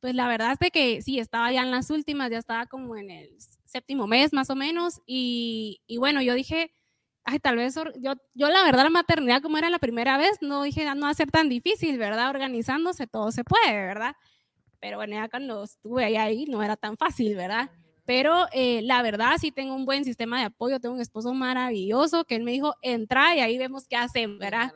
Pues 0.00 0.14
la 0.14 0.28
verdad 0.28 0.52
es 0.52 0.58
de 0.60 0.70
que 0.70 1.02
sí, 1.02 1.18
estaba 1.18 1.50
ya 1.50 1.62
en 1.62 1.72
las 1.72 1.90
últimas, 1.90 2.30
ya 2.30 2.38
estaba 2.38 2.66
como 2.66 2.96
en 2.96 3.10
el 3.10 3.30
séptimo 3.68 4.06
mes 4.06 4.32
más 4.32 4.50
o 4.50 4.56
menos, 4.56 5.00
y, 5.06 5.80
y 5.86 5.98
bueno, 5.98 6.22
yo 6.22 6.34
dije, 6.34 6.72
ay, 7.24 7.38
tal 7.38 7.56
vez, 7.56 7.74
yo, 7.74 8.14
yo 8.34 8.48
la 8.48 8.64
verdad 8.64 8.84
la 8.84 8.90
maternidad 8.90 9.42
como 9.42 9.58
era 9.58 9.70
la 9.70 9.78
primera 9.78 10.16
vez, 10.16 10.38
no 10.40 10.62
dije, 10.62 10.84
no 10.94 11.02
va 11.02 11.10
a 11.10 11.14
ser 11.14 11.30
tan 11.30 11.48
difícil, 11.48 11.98
¿verdad? 11.98 12.30
Organizándose 12.30 13.06
todo 13.06 13.30
se 13.32 13.44
puede, 13.44 13.72
¿verdad? 13.72 14.14
Pero 14.80 14.96
bueno, 14.96 15.14
ya 15.16 15.28
cuando 15.28 15.64
estuve 15.64 16.04
ahí, 16.04 16.16
ahí 16.16 16.44
no 16.46 16.62
era 16.62 16.76
tan 16.76 16.96
fácil, 16.96 17.36
¿verdad? 17.36 17.70
Pero 18.06 18.46
eh, 18.52 18.80
la 18.82 19.02
verdad 19.02 19.32
sí 19.38 19.52
tengo 19.52 19.74
un 19.74 19.84
buen 19.84 20.04
sistema 20.04 20.38
de 20.38 20.46
apoyo, 20.46 20.80
tengo 20.80 20.94
un 20.94 21.00
esposo 21.02 21.34
maravilloso 21.34 22.24
que 22.24 22.36
él 22.36 22.44
me 22.44 22.52
dijo, 22.52 22.74
entra 22.80 23.36
y 23.36 23.40
ahí 23.40 23.58
vemos 23.58 23.86
qué 23.86 23.96
hacen, 23.96 24.38
¿verdad? 24.38 24.72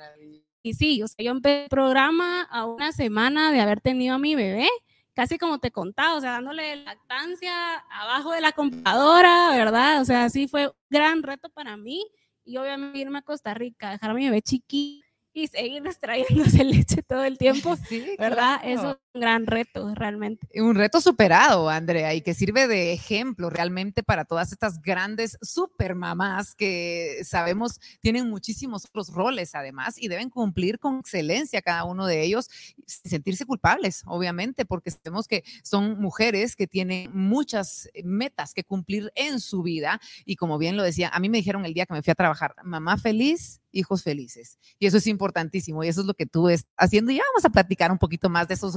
Y 0.62 0.74
sí, 0.74 1.02
o 1.02 1.08
sea, 1.08 1.24
yo 1.24 1.30
empecé 1.30 1.64
el 1.64 1.68
programa 1.70 2.42
a 2.42 2.66
una 2.66 2.92
semana 2.92 3.50
de 3.50 3.60
haber 3.60 3.80
tenido 3.80 4.16
a 4.16 4.18
mi 4.18 4.34
bebé 4.34 4.68
casi 5.14 5.38
como 5.38 5.58
te 5.58 5.70
contaba, 5.70 6.16
o 6.16 6.20
sea, 6.20 6.32
dándole 6.32 6.76
lactancia 6.76 7.76
abajo 7.90 8.32
de 8.32 8.40
la 8.40 8.52
computadora, 8.52 9.50
¿verdad? 9.50 10.00
O 10.00 10.04
sea, 10.04 10.28
sí 10.30 10.48
fue 10.48 10.68
un 10.68 10.74
gran 10.90 11.22
reto 11.22 11.48
para 11.50 11.76
mí 11.76 12.06
y 12.44 12.56
obviamente 12.56 12.98
irme 12.98 13.18
a 13.18 13.22
Costa 13.22 13.54
Rica, 13.54 13.90
dejar 13.90 14.10
a 14.10 14.14
mi 14.14 14.24
bebé 14.24 14.42
chiquito 14.42 15.06
y 15.32 15.46
seguir 15.46 15.86
extrayéndose 15.86 16.64
leche 16.64 17.02
todo 17.02 17.24
el 17.24 17.38
tiempo, 17.38 17.76
sí, 17.88 18.16
¿verdad? 18.18 18.60
Eso 18.64 18.90
es 18.90 19.11
un 19.14 19.20
gran 19.20 19.46
reto, 19.46 19.94
realmente. 19.94 20.46
Un 20.60 20.74
reto 20.74 21.00
superado, 21.00 21.68
Andrea, 21.68 22.14
y 22.14 22.22
que 22.22 22.34
sirve 22.34 22.66
de 22.66 22.92
ejemplo 22.92 23.50
realmente 23.50 24.02
para 24.02 24.24
todas 24.24 24.52
estas 24.52 24.80
grandes 24.80 25.38
super 25.42 25.94
mamás 25.94 26.54
que 26.54 27.20
sabemos 27.24 27.78
tienen 28.00 28.30
muchísimos 28.30 28.86
otros 28.86 29.12
roles 29.12 29.54
además 29.54 29.96
y 29.98 30.08
deben 30.08 30.30
cumplir 30.30 30.78
con 30.78 30.98
excelencia 30.98 31.62
cada 31.62 31.84
uno 31.84 32.06
de 32.06 32.22
ellos, 32.22 32.48
sin 32.86 33.10
sentirse 33.10 33.44
culpables, 33.44 34.02
obviamente, 34.06 34.64
porque 34.64 34.90
sabemos 34.90 35.28
que 35.28 35.44
son 35.62 36.00
mujeres 36.00 36.56
que 36.56 36.66
tienen 36.66 37.10
muchas 37.12 37.88
metas 38.04 38.54
que 38.54 38.64
cumplir 38.64 39.12
en 39.14 39.40
su 39.40 39.62
vida 39.62 40.00
y 40.24 40.36
como 40.36 40.58
bien 40.58 40.76
lo 40.76 40.82
decía, 40.82 41.10
a 41.12 41.20
mí 41.20 41.28
me 41.28 41.38
dijeron 41.38 41.66
el 41.66 41.74
día 41.74 41.86
que 41.86 41.94
me 41.94 42.02
fui 42.02 42.12
a 42.12 42.14
trabajar, 42.14 42.54
mamá 42.64 42.96
feliz, 42.96 43.62
hijos 43.72 44.02
felices. 44.02 44.58
Y 44.78 44.86
eso 44.86 44.98
es 44.98 45.06
importantísimo 45.06 45.82
y 45.82 45.88
eso 45.88 46.02
es 46.02 46.06
lo 46.06 46.14
que 46.14 46.26
tú 46.26 46.48
estás 46.48 46.70
haciendo. 46.76 47.10
Y 47.10 47.16
ya 47.16 47.22
vamos 47.32 47.44
a 47.44 47.50
platicar 47.50 47.90
un 47.90 47.98
poquito 47.98 48.28
más 48.28 48.46
de 48.48 48.54
esos 48.54 48.76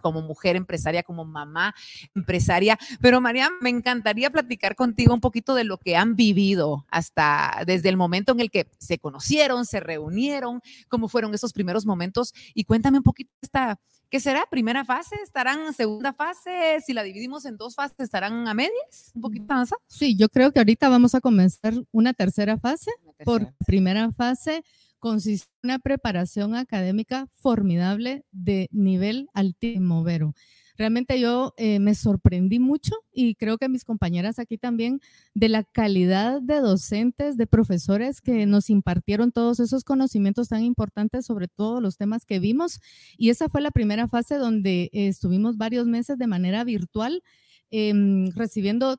como 0.00 0.22
mujer 0.22 0.56
empresaria, 0.56 1.02
como 1.02 1.24
mamá 1.24 1.74
empresaria. 2.14 2.78
Pero 3.00 3.20
María, 3.20 3.50
me 3.60 3.70
encantaría 3.70 4.30
platicar 4.30 4.76
contigo 4.76 5.14
un 5.14 5.20
poquito 5.20 5.54
de 5.54 5.64
lo 5.64 5.78
que 5.78 5.96
han 5.96 6.16
vivido 6.16 6.86
hasta 6.90 7.62
desde 7.66 7.88
el 7.88 7.96
momento 7.96 8.32
en 8.32 8.40
el 8.40 8.50
que 8.50 8.68
se 8.78 8.98
conocieron, 8.98 9.66
se 9.66 9.80
reunieron, 9.80 10.60
cómo 10.88 11.08
fueron 11.08 11.34
esos 11.34 11.52
primeros 11.52 11.86
momentos. 11.86 12.32
Y 12.54 12.64
cuéntame 12.64 12.98
un 12.98 13.04
poquito 13.04 13.30
esta, 13.40 13.78
¿Qué 14.12 14.20
será? 14.20 14.44
¿Primera 14.50 14.84
fase? 14.84 15.16
¿Estarán 15.24 15.60
en 15.60 15.72
segunda 15.72 16.12
fase? 16.12 16.82
Si 16.84 16.92
la 16.92 17.02
dividimos 17.02 17.46
en 17.46 17.56
dos 17.56 17.74
fases, 17.74 17.98
¿estarán 17.98 18.46
a 18.46 18.52
medias? 18.52 19.10
¿Un 19.14 19.22
poquito 19.22 19.46
más? 19.54 19.70
Sí, 19.86 20.14
yo 20.18 20.28
creo 20.28 20.52
que 20.52 20.58
ahorita 20.58 20.90
vamos 20.90 21.14
a 21.14 21.22
comenzar 21.22 21.72
una 21.92 22.12
tercera 22.12 22.58
fase. 22.58 22.90
Por 23.24 23.54
primera 23.64 24.12
fase 24.12 24.64
consiste 25.02 25.50
en 25.64 25.70
una 25.70 25.78
preparación 25.80 26.54
académica 26.54 27.26
formidable 27.32 28.24
de 28.30 28.68
nivel 28.70 29.28
altísimo, 29.34 30.04
Vero. 30.04 30.32
Realmente 30.78 31.18
yo 31.18 31.54
eh, 31.56 31.80
me 31.80 31.96
sorprendí 31.96 32.60
mucho 32.60 32.94
y 33.12 33.34
creo 33.34 33.58
que 33.58 33.68
mis 33.68 33.84
compañeras 33.84 34.38
aquí 34.38 34.58
también 34.58 35.00
de 35.34 35.48
la 35.48 35.64
calidad 35.64 36.40
de 36.40 36.60
docentes, 36.60 37.36
de 37.36 37.48
profesores 37.48 38.20
que 38.20 38.46
nos 38.46 38.70
impartieron 38.70 39.32
todos 39.32 39.58
esos 39.58 39.82
conocimientos 39.82 40.48
tan 40.48 40.62
importantes 40.62 41.26
sobre 41.26 41.48
todos 41.48 41.82
los 41.82 41.96
temas 41.96 42.24
que 42.24 42.38
vimos. 42.38 42.80
Y 43.18 43.30
esa 43.30 43.48
fue 43.48 43.60
la 43.60 43.72
primera 43.72 44.06
fase 44.06 44.36
donde 44.36 44.84
eh, 44.92 45.08
estuvimos 45.08 45.56
varios 45.56 45.88
meses 45.88 46.16
de 46.16 46.28
manera 46.28 46.62
virtual 46.62 47.24
em, 47.72 48.30
recibiendo 48.30 48.98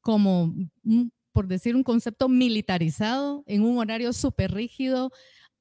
como, 0.00 0.52
por 1.38 1.46
decir, 1.46 1.76
un 1.76 1.84
concepto 1.84 2.28
militarizado 2.28 3.44
en 3.46 3.62
un 3.62 3.78
horario 3.78 4.12
súper 4.12 4.50
rígido, 4.50 5.12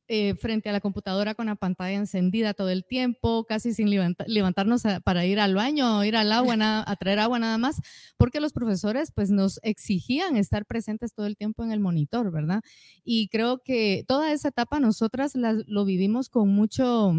eh, 0.08 0.34
frente 0.34 0.70
a 0.70 0.72
la 0.72 0.82
computadora 0.82 1.36
con 1.36 1.46
la 1.46 1.56
pantalla 1.56 1.96
encendida 1.96 2.56
todo 2.56 2.72
el 2.72 2.84
tiempo, 2.84 3.46
casi 3.46 3.76
sin 3.76 3.92
levantarnos 3.92 4.82
para 5.04 5.28
ir 5.28 5.40
al 5.40 5.54
baño, 5.54 6.04
ir 6.04 6.16
al 6.16 6.32
agua, 6.32 6.56
a 6.82 6.96
traer 6.96 7.20
agua 7.20 7.38
nada 7.38 7.60
más, 7.60 7.80
porque 8.18 8.40
los 8.40 8.54
profesores 8.54 9.12
pues 9.14 9.30
nos 9.30 9.60
exigían 9.62 10.36
estar 10.36 10.66
presentes 10.66 11.14
todo 11.14 11.28
el 11.28 11.38
tiempo 11.38 11.64
en 11.64 11.72
el 11.72 11.80
monitor, 11.80 12.32
¿verdad? 12.32 12.64
Y 13.04 13.28
creo 13.28 13.62
que 13.64 14.04
toda 14.08 14.32
esa 14.32 14.48
etapa 14.48 14.80
nosotras 14.80 15.34
lo 15.36 15.86
vivimos 15.86 16.30
con 16.30 16.50
mucho 16.50 17.14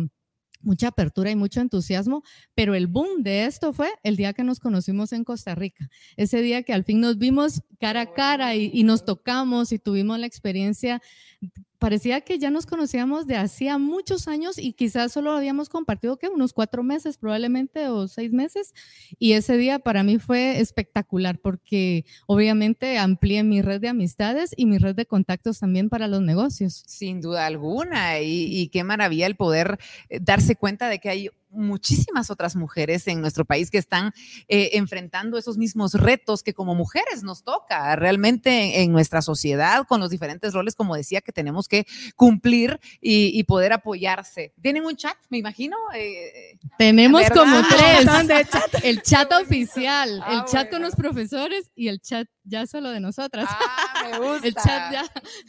mucha 0.60 0.88
apertura 0.88 1.30
y 1.30 1.36
mucho 1.36 1.60
entusiasmo, 1.60 2.22
pero 2.54 2.74
el 2.74 2.86
boom 2.86 3.22
de 3.22 3.44
esto 3.44 3.72
fue 3.72 3.90
el 4.02 4.16
día 4.16 4.32
que 4.32 4.44
nos 4.44 4.60
conocimos 4.60 5.12
en 5.12 5.24
Costa 5.24 5.54
Rica, 5.54 5.88
ese 6.16 6.42
día 6.42 6.62
que 6.62 6.72
al 6.72 6.84
fin 6.84 7.00
nos 7.00 7.18
vimos 7.18 7.62
cara 7.80 8.02
a 8.02 8.12
cara 8.12 8.54
y, 8.54 8.82
nos 8.82 9.04
tocamos 9.04 9.72
y 9.72 9.78
tuvimos 9.78 10.18
la 10.18 10.26
experiencia 10.26 11.02
parecía 11.78 12.20
que 12.20 12.38
ya 12.38 12.50
nos 12.50 12.66
conocíamos 12.66 13.26
de 13.26 13.36
hacía 13.36 13.78
muchos 13.78 14.28
años 14.28 14.58
y 14.58 14.72
quizás 14.72 15.12
solo 15.12 15.32
habíamos 15.32 15.68
compartido 15.68 16.18
que 16.18 16.28
unos 16.28 16.52
cuatro 16.52 16.82
meses 16.82 17.18
probablemente 17.18 17.88
o 17.88 18.08
seis 18.08 18.32
meses. 18.32 18.74
Y 19.18 19.32
ese 19.32 19.56
día 19.56 19.78
para 19.78 20.02
mí 20.02 20.18
fue 20.18 20.60
espectacular 20.60 21.38
porque 21.38 22.04
obviamente 22.26 22.98
amplié 22.98 23.42
mi 23.44 23.62
red 23.62 23.80
de 23.80 23.88
amistades 23.88 24.54
y 24.56 24.66
mi 24.66 24.78
red 24.78 24.94
de 24.94 25.06
contactos 25.06 25.60
también 25.60 25.88
para 25.88 26.08
los 26.08 26.22
negocios. 26.22 26.82
Sin 26.86 27.20
duda 27.20 27.46
alguna. 27.46 28.20
Y, 28.20 28.60
y 28.60 28.68
qué 28.68 28.84
maravilla 28.84 29.26
el 29.26 29.36
poder 29.36 29.78
eh, 30.08 30.18
darse 30.20 30.56
cuenta 30.56 30.88
de 30.88 30.98
que 30.98 31.08
hay 31.08 31.30
muchísimas 31.50 32.30
otras 32.30 32.56
mujeres 32.56 33.06
en 33.08 33.20
nuestro 33.20 33.44
país 33.44 33.70
que 33.70 33.78
están 33.78 34.12
eh, 34.48 34.70
enfrentando 34.74 35.38
esos 35.38 35.56
mismos 35.56 35.94
retos 35.94 36.42
que 36.42 36.54
como 36.54 36.74
mujeres 36.74 37.22
nos 37.22 37.42
toca 37.42 37.96
realmente 37.96 38.82
en, 38.82 38.92
nuestra 38.92 39.22
sociedad 39.22 39.86
con 39.86 40.00
los 40.00 40.10
diferentes 40.10 40.54
roles, 40.54 40.74
como 40.74 40.96
decía, 40.96 41.20
que 41.20 41.32
tenemos 41.32 41.68
que 41.68 41.86
cumplir 42.16 42.80
y, 43.00 43.42
poder 43.44 43.72
apoyarse. 43.72 44.52
¿Tienen 44.60 44.84
un 44.84 44.96
chat, 44.96 45.16
me 45.30 45.38
imagino? 45.38 45.76
Eh, 45.94 46.58
tenemos 46.76 47.22
como 47.30 47.62
tres. 47.68 48.06
El 48.82 49.02
chat 49.02 49.32
oficial, 49.32 50.20
ah, 50.22 50.34
el 50.34 50.44
chat 50.50 50.70
con 50.70 50.82
los 50.82 50.94
profesores 50.94 51.70
y 51.74 51.88
el 51.88 52.00
chat 52.00 52.28
ya 52.44 52.66
solo 52.66 52.90
de 52.90 53.00
nosotras. 53.00 53.46
Ah, 53.48 54.08
me 54.10 54.18
gusta. 54.26 54.48
El 54.48 54.54
chat 54.54 54.92
ya, 54.92 55.04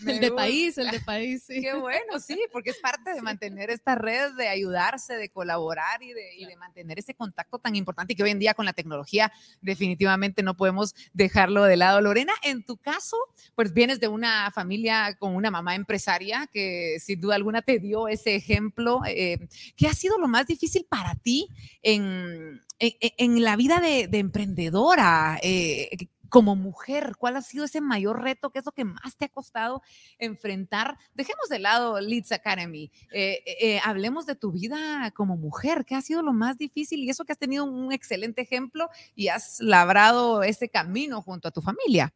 el 0.05 0.19
de 0.19 0.31
país, 0.31 0.77
el 0.77 0.91
de 0.91 0.99
país. 0.99 1.43
Sí. 1.47 1.61
Qué 1.61 1.73
bueno, 1.73 2.19
sí, 2.19 2.39
porque 2.51 2.71
es 2.71 2.77
parte 2.79 3.13
de 3.13 3.21
mantener 3.21 3.69
esta 3.69 3.95
red, 3.95 4.33
de 4.33 4.47
ayudarse, 4.47 5.15
de 5.15 5.29
colaborar 5.29 5.88
y 6.01 6.13
de, 6.13 6.35
y 6.37 6.45
de, 6.45 6.55
mantener 6.55 6.99
ese 6.99 7.13
contacto 7.13 7.59
tan 7.59 7.75
importante 7.75 8.15
que 8.15 8.23
hoy 8.23 8.31
en 8.31 8.39
día 8.39 8.53
con 8.53 8.65
la 8.65 8.73
tecnología 8.73 9.31
definitivamente 9.61 10.43
no 10.43 10.55
podemos 10.55 10.93
dejarlo 11.13 11.63
de 11.63 11.77
lado. 11.77 12.01
Lorena, 12.01 12.33
en 12.43 12.63
tu 12.63 12.77
caso, 12.77 13.17
pues 13.55 13.73
vienes 13.73 13.99
de 13.99 14.07
una 14.07 14.51
familia 14.51 15.15
con 15.19 15.35
una 15.35 15.51
mamá 15.51 15.75
empresaria 15.75 16.47
que 16.51 16.97
sin 16.99 17.19
duda 17.19 17.35
alguna 17.35 17.61
te 17.61 17.79
dio 17.79 18.07
ese 18.07 18.35
ejemplo. 18.35 19.01
Eh, 19.07 19.47
¿Qué 19.75 19.87
ha 19.87 19.93
sido 19.93 20.17
lo 20.17 20.27
más 20.27 20.47
difícil 20.47 20.85
para 20.89 21.15
ti 21.15 21.49
en, 21.81 22.61
en, 22.79 22.93
en 22.99 23.43
la 23.43 23.55
vida 23.55 23.79
de, 23.79 24.07
de 24.07 24.19
emprendedora? 24.19 25.39
Eh, 25.41 26.09
como 26.29 26.55
mujer? 26.55 27.15
¿Cuál 27.17 27.35
ha 27.35 27.41
sido 27.41 27.65
ese 27.65 27.81
mayor 27.81 28.21
reto? 28.21 28.51
¿Qué 28.51 28.59
es 28.59 28.65
lo 28.65 28.71
que 28.71 28.85
más 28.85 29.17
te 29.17 29.25
ha 29.25 29.29
costado 29.29 29.81
enfrentar? 30.17 30.97
Dejemos 31.13 31.49
de 31.49 31.59
lado 31.59 31.99
Leeds 31.99 32.31
Academy. 32.31 32.91
Eh, 33.11 33.43
eh, 33.45 33.57
eh, 33.61 33.81
hablemos 33.83 34.25
de 34.25 34.35
tu 34.35 34.51
vida 34.51 35.11
como 35.15 35.35
mujer. 35.35 35.85
¿Qué 35.85 35.95
ha 35.95 36.01
sido 36.01 36.21
lo 36.21 36.33
más 36.33 36.57
difícil? 36.57 36.99
Y 37.03 37.09
eso 37.09 37.25
que 37.25 37.33
has 37.33 37.37
tenido 37.37 37.65
un 37.65 37.91
excelente 37.91 38.41
ejemplo 38.41 38.89
y 39.15 39.27
has 39.27 39.59
labrado 39.59 40.43
ese 40.43 40.69
camino 40.69 41.21
junto 41.21 41.47
a 41.47 41.51
tu 41.51 41.61
familia. 41.61 42.13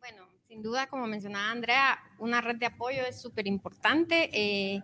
bueno, 0.00 0.26
sin 0.48 0.62
duda, 0.62 0.86
como 0.88 1.06
mencionaba 1.06 1.50
Andrea, 1.50 1.98
una 2.18 2.40
red 2.40 2.56
de 2.56 2.66
apoyo 2.66 3.02
es 3.08 3.20
súper 3.20 3.46
importante. 3.46 4.82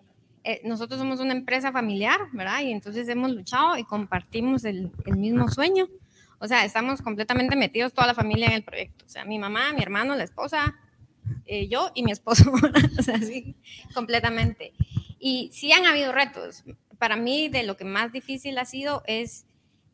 nosotros 0.64 0.98
somos 0.98 1.20
una 1.20 1.32
empresa 1.32 1.72
familiar, 1.72 2.20
¿verdad? 2.32 2.60
Y 2.62 2.70
entonces 2.70 3.08
hemos 3.08 3.30
luchado 3.32 3.76
y 3.76 3.84
compartimos 3.84 4.64
el, 4.64 4.92
el 5.04 5.16
mismo 5.16 5.48
sueño. 5.48 5.88
O 6.38 6.48
sea, 6.48 6.64
estamos 6.64 7.02
completamente 7.02 7.56
metidos 7.56 7.92
toda 7.92 8.08
la 8.08 8.14
familia 8.14 8.48
en 8.48 8.52
el 8.54 8.64
proyecto. 8.64 9.04
O 9.06 9.08
sea, 9.08 9.24
mi 9.24 9.38
mamá, 9.38 9.72
mi 9.72 9.82
hermano, 9.82 10.14
la 10.14 10.24
esposa, 10.24 10.76
eh, 11.46 11.68
yo 11.68 11.90
y 11.94 12.02
mi 12.02 12.12
esposo. 12.12 12.52
o 12.98 13.02
sea, 13.02 13.18
sí, 13.18 13.56
completamente. 13.94 14.72
Y 15.18 15.50
sí 15.52 15.72
han 15.72 15.86
habido 15.86 16.12
retos. 16.12 16.64
Para 16.98 17.16
mí, 17.16 17.48
de 17.48 17.62
lo 17.62 17.76
que 17.76 17.84
más 17.84 18.12
difícil 18.12 18.58
ha 18.58 18.64
sido 18.64 19.02
es 19.06 19.46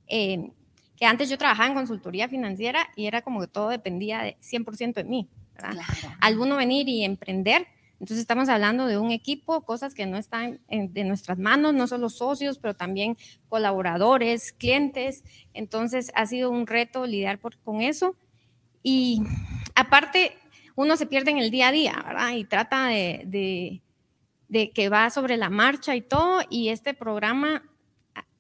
eh, 0.09 0.51
que 0.97 1.07
antes 1.07 1.31
yo 1.31 1.39
trabajaba 1.39 1.69
en 1.69 1.75
consultoría 1.75 2.29
financiera 2.29 2.89
y 2.97 3.07
era 3.07 3.23
como 3.23 3.41
que 3.41 3.47
todo 3.47 3.69
dependía 3.69 4.23
de 4.23 4.37
100% 4.41 4.95
de 4.95 5.05
mí. 5.05 5.29
¿verdad? 5.55 5.73
Claro. 5.73 6.17
Al 6.21 6.39
uno 6.39 6.57
venir 6.57 6.89
y 6.89 7.05
emprender, 7.05 7.67
entonces 8.03 8.23
estamos 8.23 8.49
hablando 8.49 8.87
de 8.87 8.99
un 8.99 9.13
equipo, 9.13 9.65
cosas 9.65 9.95
que 9.95 10.07
no 10.07 10.17
están 10.17 10.59
en, 10.67 10.93
de 10.93 11.05
nuestras 11.05 11.39
manos, 11.39 11.73
no 11.73 11.87
solo 11.87 12.11
socios, 12.11 12.59
pero 12.59 12.75
también 12.75 13.17
colaboradores, 13.49 14.53
clientes. 14.53 15.23
Entonces 15.55 16.11
ha 16.17 16.27
sido 16.27 16.51
un 16.51 16.67
reto 16.67 17.07
lidiar 17.07 17.39
con 17.39 17.81
eso. 17.81 18.17
Y 18.83 19.23
aparte, 19.77 20.37
uno 20.75 20.97
se 20.97 21.07
pierde 21.07 21.31
en 21.31 21.39
el 21.39 21.53
día 21.53 21.69
a 21.69 21.73
día, 21.73 22.03
¿verdad? 22.05 22.33
Y 22.33 22.43
trata 22.43 22.89
de, 22.89 23.81
de, 24.49 24.71
que 24.73 24.89
va 24.89 25.09
sobre 25.11 25.37
la 25.37 25.49
marcha 25.49 25.95
y 25.95 26.01
todo. 26.01 26.41
Y 26.51 26.71
este 26.71 26.95
programa, 26.95 27.63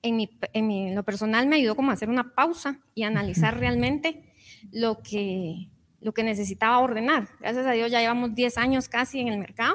en, 0.02 0.16
mi, 0.16 0.28
en 0.54 0.96
lo 0.96 1.04
personal, 1.04 1.46
me 1.46 1.54
ayudó 1.54 1.76
como 1.76 1.92
a 1.92 1.94
hacer 1.94 2.10
una 2.10 2.34
pausa 2.34 2.80
y 2.96 3.04
analizar 3.04 3.60
realmente 3.60 4.24
lo 4.72 5.04
que 5.04 5.68
lo 6.02 6.12
que 6.12 6.22
necesitaba 6.22 6.78
ordenar. 6.78 7.28
Gracias 7.40 7.66
a 7.66 7.72
Dios 7.72 7.90
ya 7.90 8.00
llevamos 8.00 8.34
10 8.34 8.58
años 8.58 8.88
casi 8.88 9.20
en 9.20 9.28
el 9.28 9.38
mercado, 9.38 9.74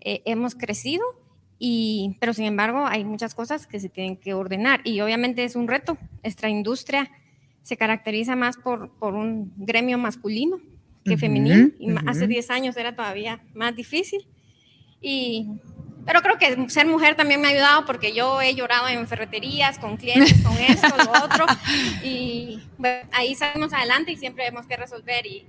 eh, 0.00 0.22
hemos 0.24 0.54
crecido, 0.54 1.04
y, 1.58 2.16
pero 2.20 2.34
sin 2.34 2.46
embargo 2.46 2.86
hay 2.86 3.04
muchas 3.04 3.34
cosas 3.34 3.66
que 3.66 3.78
se 3.80 3.88
tienen 3.88 4.16
que 4.16 4.34
ordenar 4.34 4.80
y 4.84 5.00
obviamente 5.00 5.44
es 5.44 5.56
un 5.56 5.68
reto. 5.68 5.96
Nuestra 6.22 6.48
industria 6.48 7.10
se 7.62 7.76
caracteriza 7.76 8.36
más 8.36 8.56
por, 8.56 8.90
por 8.98 9.14
un 9.14 9.52
gremio 9.56 9.96
masculino 9.96 10.60
que 11.04 11.18
femenino 11.18 11.70
y 11.78 11.94
hace 12.06 12.26
10 12.26 12.50
años 12.50 12.76
era 12.76 12.96
todavía 12.96 13.42
más 13.54 13.76
difícil. 13.76 14.26
Y 15.00 15.48
pero 16.06 16.20
creo 16.22 16.38
que 16.38 16.68
ser 16.68 16.86
mujer 16.86 17.16
también 17.16 17.40
me 17.40 17.48
ha 17.48 17.50
ayudado 17.50 17.86
porque 17.86 18.12
yo 18.12 18.40
he 18.40 18.54
llorado 18.54 18.88
en 18.88 19.06
ferreterías 19.08 19.78
con 19.78 19.96
clientes, 19.96 20.42
con 20.42 20.56
esto, 20.58 20.94
lo 20.96 21.24
otro. 21.24 21.46
Y 22.02 22.62
ahí 23.12 23.34
salimos 23.34 23.72
adelante 23.72 24.12
y 24.12 24.16
siempre 24.16 24.44
tenemos 24.44 24.66
que 24.66 24.76
resolver. 24.76 25.26
Y 25.26 25.46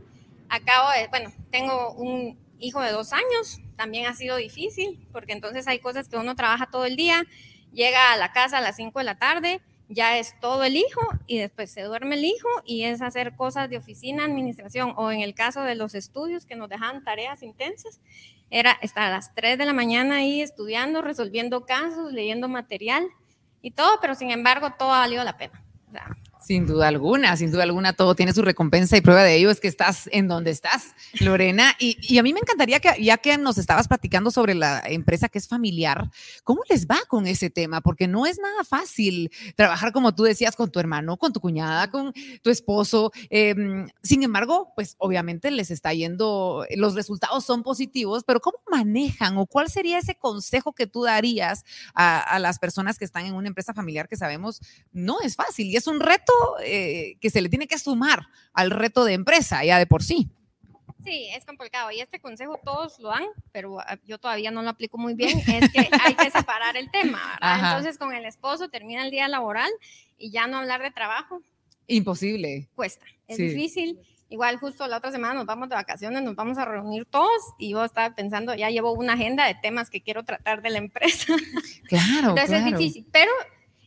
acabo 0.50 0.90
de, 0.92 1.08
bueno, 1.08 1.32
tengo 1.52 1.92
un 1.94 2.38
hijo 2.60 2.82
de 2.82 2.92
dos 2.92 3.14
años, 3.14 3.60
también 3.76 4.08
ha 4.08 4.16
sido 4.16 4.38
difícil 4.38 5.06
porque 5.12 5.34
entonces 5.34 5.68
hay 5.68 5.80
cosas 5.80 6.08
que 6.08 6.18
uno 6.18 6.36
trabaja 6.36 6.68
todo 6.68 6.86
el 6.86 6.96
día, 6.96 7.26
llega 7.74 8.14
a 8.14 8.18
la 8.18 8.32
casa 8.32 8.60
a 8.60 8.62
las 8.62 8.78
5 8.78 8.98
de 9.00 9.06
la 9.06 9.18
tarde, 9.18 9.62
ya 9.90 10.18
es 10.18 10.40
todo 10.40 10.64
el 10.64 10.78
hijo 10.78 11.02
y 11.28 11.38
después 11.38 11.70
se 11.72 11.84
duerme 11.84 12.16
el 12.16 12.26
hijo 12.26 12.48
y 12.66 12.84
es 12.84 13.02
hacer 13.02 13.36
cosas 13.36 13.70
de 13.70 13.78
oficina, 13.78 14.26
administración 14.26 14.94
o 14.96 15.12
en 15.12 15.22
el 15.22 15.36
caso 15.36 15.62
de 15.62 15.76
los 15.76 15.94
estudios 15.94 16.46
que 16.46 16.56
nos 16.56 16.70
dejan 16.70 17.04
tareas 17.04 17.44
intensas 17.44 18.00
era 18.50 18.78
estar 18.82 19.04
a 19.04 19.10
las 19.10 19.34
3 19.34 19.58
de 19.58 19.66
la 19.66 19.74
mañana 19.74 20.18
ahí 20.18 20.42
estudiando, 20.42 21.02
resolviendo 21.02 21.66
casos, 21.66 22.12
leyendo 22.12 22.48
material 22.48 23.08
y 23.62 23.72
todo, 23.72 24.00
pero 24.02 24.16
sin 24.16 24.32
embargo 24.32 24.74
todo 24.78 24.94
ha 24.94 25.00
valido 25.00 25.24
la 25.24 25.38
pena. 25.38 25.64
Sin 26.46 26.68
duda 26.68 26.90
alguna, 26.90 27.36
sin 27.38 27.50
duda 27.50 27.64
alguna, 27.64 27.94
todo 27.94 28.14
tiene 28.14 28.32
su 28.32 28.44
recompensa 28.44 28.96
y 28.96 29.02
prueba 29.02 29.24
de 29.24 29.36
ello 29.36 29.50
es 29.50 29.60
que 29.60 29.68
estás 29.68 30.08
en 30.12 30.28
donde 30.28 30.52
estás, 30.52 30.94
Lorena. 31.20 31.76
Y, 31.86 32.18
a 32.18 32.24
mí 32.24 32.34
me 32.34 32.40
encantaría 32.40 32.80
que, 32.80 33.04
ya 33.04 33.18
que 33.18 33.38
nos 33.38 33.58
estabas 33.58 33.88
platicando 33.88 34.32
sobre 34.32 34.54
la 34.54 34.82
empresa 34.86 35.30
que 35.30 35.38
es 35.38 35.48
familiar, 35.48 36.10
¿cómo 36.44 36.62
les 36.70 36.88
va 36.88 36.98
con 37.08 37.28
ese 37.28 37.50
tema? 37.50 37.82
Porque 37.82 38.08
no 38.08 38.26
es 38.26 38.40
nada 38.40 38.64
fácil 38.64 39.32
trabajar, 39.56 39.92
como 39.92 40.16
tú 40.16 40.24
decías, 40.24 40.56
con 40.56 40.72
tu 40.72 40.80
hermano, 40.80 41.18
con 41.18 41.32
tu 41.32 41.40
cuñada, 41.40 41.90
con 41.90 42.14
tu 42.42 42.50
esposo. 42.50 43.12
Em, 43.30 43.88
sin 44.04 44.24
embargo, 44.24 44.72
pues 44.76 44.96
obviamente 44.98 45.52
les 45.52 45.72
está 45.72 45.94
yendo, 45.94 46.66
los 46.76 46.96
resultados 46.96 47.46
son 47.46 47.64
positivos, 47.64 48.24
pero 48.26 48.40
¿cómo 48.40 48.58
manejan 48.70 49.38
o 49.38 49.46
cuál 49.46 49.70
sería 49.70 50.00
ese 50.00 50.16
consejo 50.16 50.74
que 50.74 50.88
tú 50.88 51.04
darías 51.04 51.66
a, 51.94 52.20
a 52.20 52.40
las 52.40 52.60
personas 52.60 52.98
que 52.98 53.06
están 53.06 53.26
en 53.26 53.36
una 53.36 53.48
empresa 53.48 53.74
familiar 53.74 54.08
que 54.08 54.18
sabemos 54.18 54.62
no 54.92 55.22
es 55.22 55.36
fácil 55.36 55.68
y 55.68 55.76
es 55.76 55.88
un 55.88 56.00
reto? 56.00 56.35
Eh, 56.64 57.18
que 57.20 57.30
se 57.30 57.42
le 57.42 57.50
tiene 57.50 57.68
que 57.68 57.78
sumar 57.78 58.28
al 58.54 58.72
reto 58.72 59.04
de 59.04 59.14
empresa 59.14 59.64
ya 59.64 59.78
de 59.78 59.86
por 59.86 60.04
sí. 60.04 60.30
Sí, 61.04 61.28
es 61.36 61.46
complicado 61.46 61.92
y 61.92 62.00
este 62.00 62.20
consejo 62.20 62.60
todos 62.64 63.00
lo 63.00 63.10
dan, 63.10 63.26
pero 63.52 63.80
ah, 63.80 64.00
yo 64.06 64.18
todavía 64.18 64.50
no 64.50 64.64
lo 64.64 64.70
aplico 64.70 64.98
muy 64.98 65.14
bien, 65.14 65.38
es 65.38 65.72
que 65.72 65.88
hay 66.02 66.16
que 66.16 66.32
separar 66.32 66.76
el 66.78 66.90
tema, 66.90 67.22
Entonces 67.62 68.00
con 68.00 68.12
el 68.14 68.26
esposo 68.26 68.70
termina 68.70 69.04
el 69.04 69.12
día 69.12 69.28
laboral 69.28 69.70
y 70.18 70.32
ya 70.32 70.48
no 70.48 70.58
hablar 70.58 70.82
de 70.82 70.90
trabajo. 70.90 71.42
Imposible. 71.86 72.70
Cuesta, 72.74 73.06
es 73.28 73.38
difícil. 73.38 74.00
Igual 74.30 74.58
justo 74.58 74.88
la 74.88 74.98
otra 74.98 75.12
semana 75.12 75.36
nos 75.36 75.46
vamos 75.46 75.70
de 75.70 75.76
vacaciones, 75.76 76.24
nos 76.24 76.36
vamos 76.36 76.58
a 76.58 76.66
reunir 76.66 77.06
todos 77.06 77.54
y 77.60 77.70
yo 77.70 77.86
estaba 77.86 78.16
pensando, 78.16 78.56
ya 78.56 78.72
llevo 78.72 78.92
una 78.94 79.14
agenda 79.14 79.46
de 79.46 79.54
temas 79.54 79.92
que 79.92 80.02
quiero 80.02 80.24
tratar 80.24 80.64
de 80.64 80.72
la 80.72 80.80
empresa. 80.80 81.36
Claro. 81.88 82.30
Entonces 82.30 82.52
es 82.52 82.66
difícil, 82.66 83.06
pero 83.12 83.32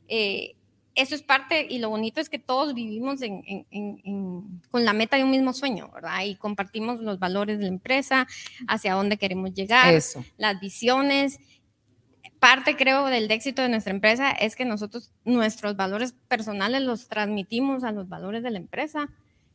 eh, 0.07 0.55
eso 0.99 1.15
es 1.15 1.23
parte, 1.23 1.67
y 1.71 1.79
lo 1.79 1.91
bonito 1.91 2.21
es 2.21 2.29
que 2.29 2.41
todos 2.41 2.75
vivimos 2.75 3.21
con 4.71 4.85
la 4.85 4.93
meta 4.93 5.17
de 5.17 5.23
un 5.23 5.31
mismo 5.31 5.53
sueño, 5.53 5.89
¿verdad? 5.95 6.25
Y 6.25 6.35
compartimos 6.35 7.01
los 7.01 7.21
valores 7.21 7.59
de 7.59 7.65
la 7.65 7.71
empresa, 7.71 8.27
hacia 8.67 8.95
dónde 8.95 9.17
queremos 9.17 9.55
llegar, 9.55 9.95
las 10.37 10.61
visiones. 10.61 11.39
Parte, 12.41 12.77
creo, 12.77 13.07
del 13.07 13.31
éxito 13.31 13.63
de 13.63 13.69
nuestra 13.69 13.93
empresa 13.93 14.31
es 14.33 14.57
que 14.57 14.65
nosotros 14.65 15.13
nuestros 15.25 15.77
valores 15.77 16.15
personales 16.27 16.83
los 16.83 17.09
transmitimos 17.09 17.85
a 17.85 17.93
los 17.93 18.09
valores 18.09 18.43
de 18.43 18.51
la 18.51 18.59
empresa 18.59 19.09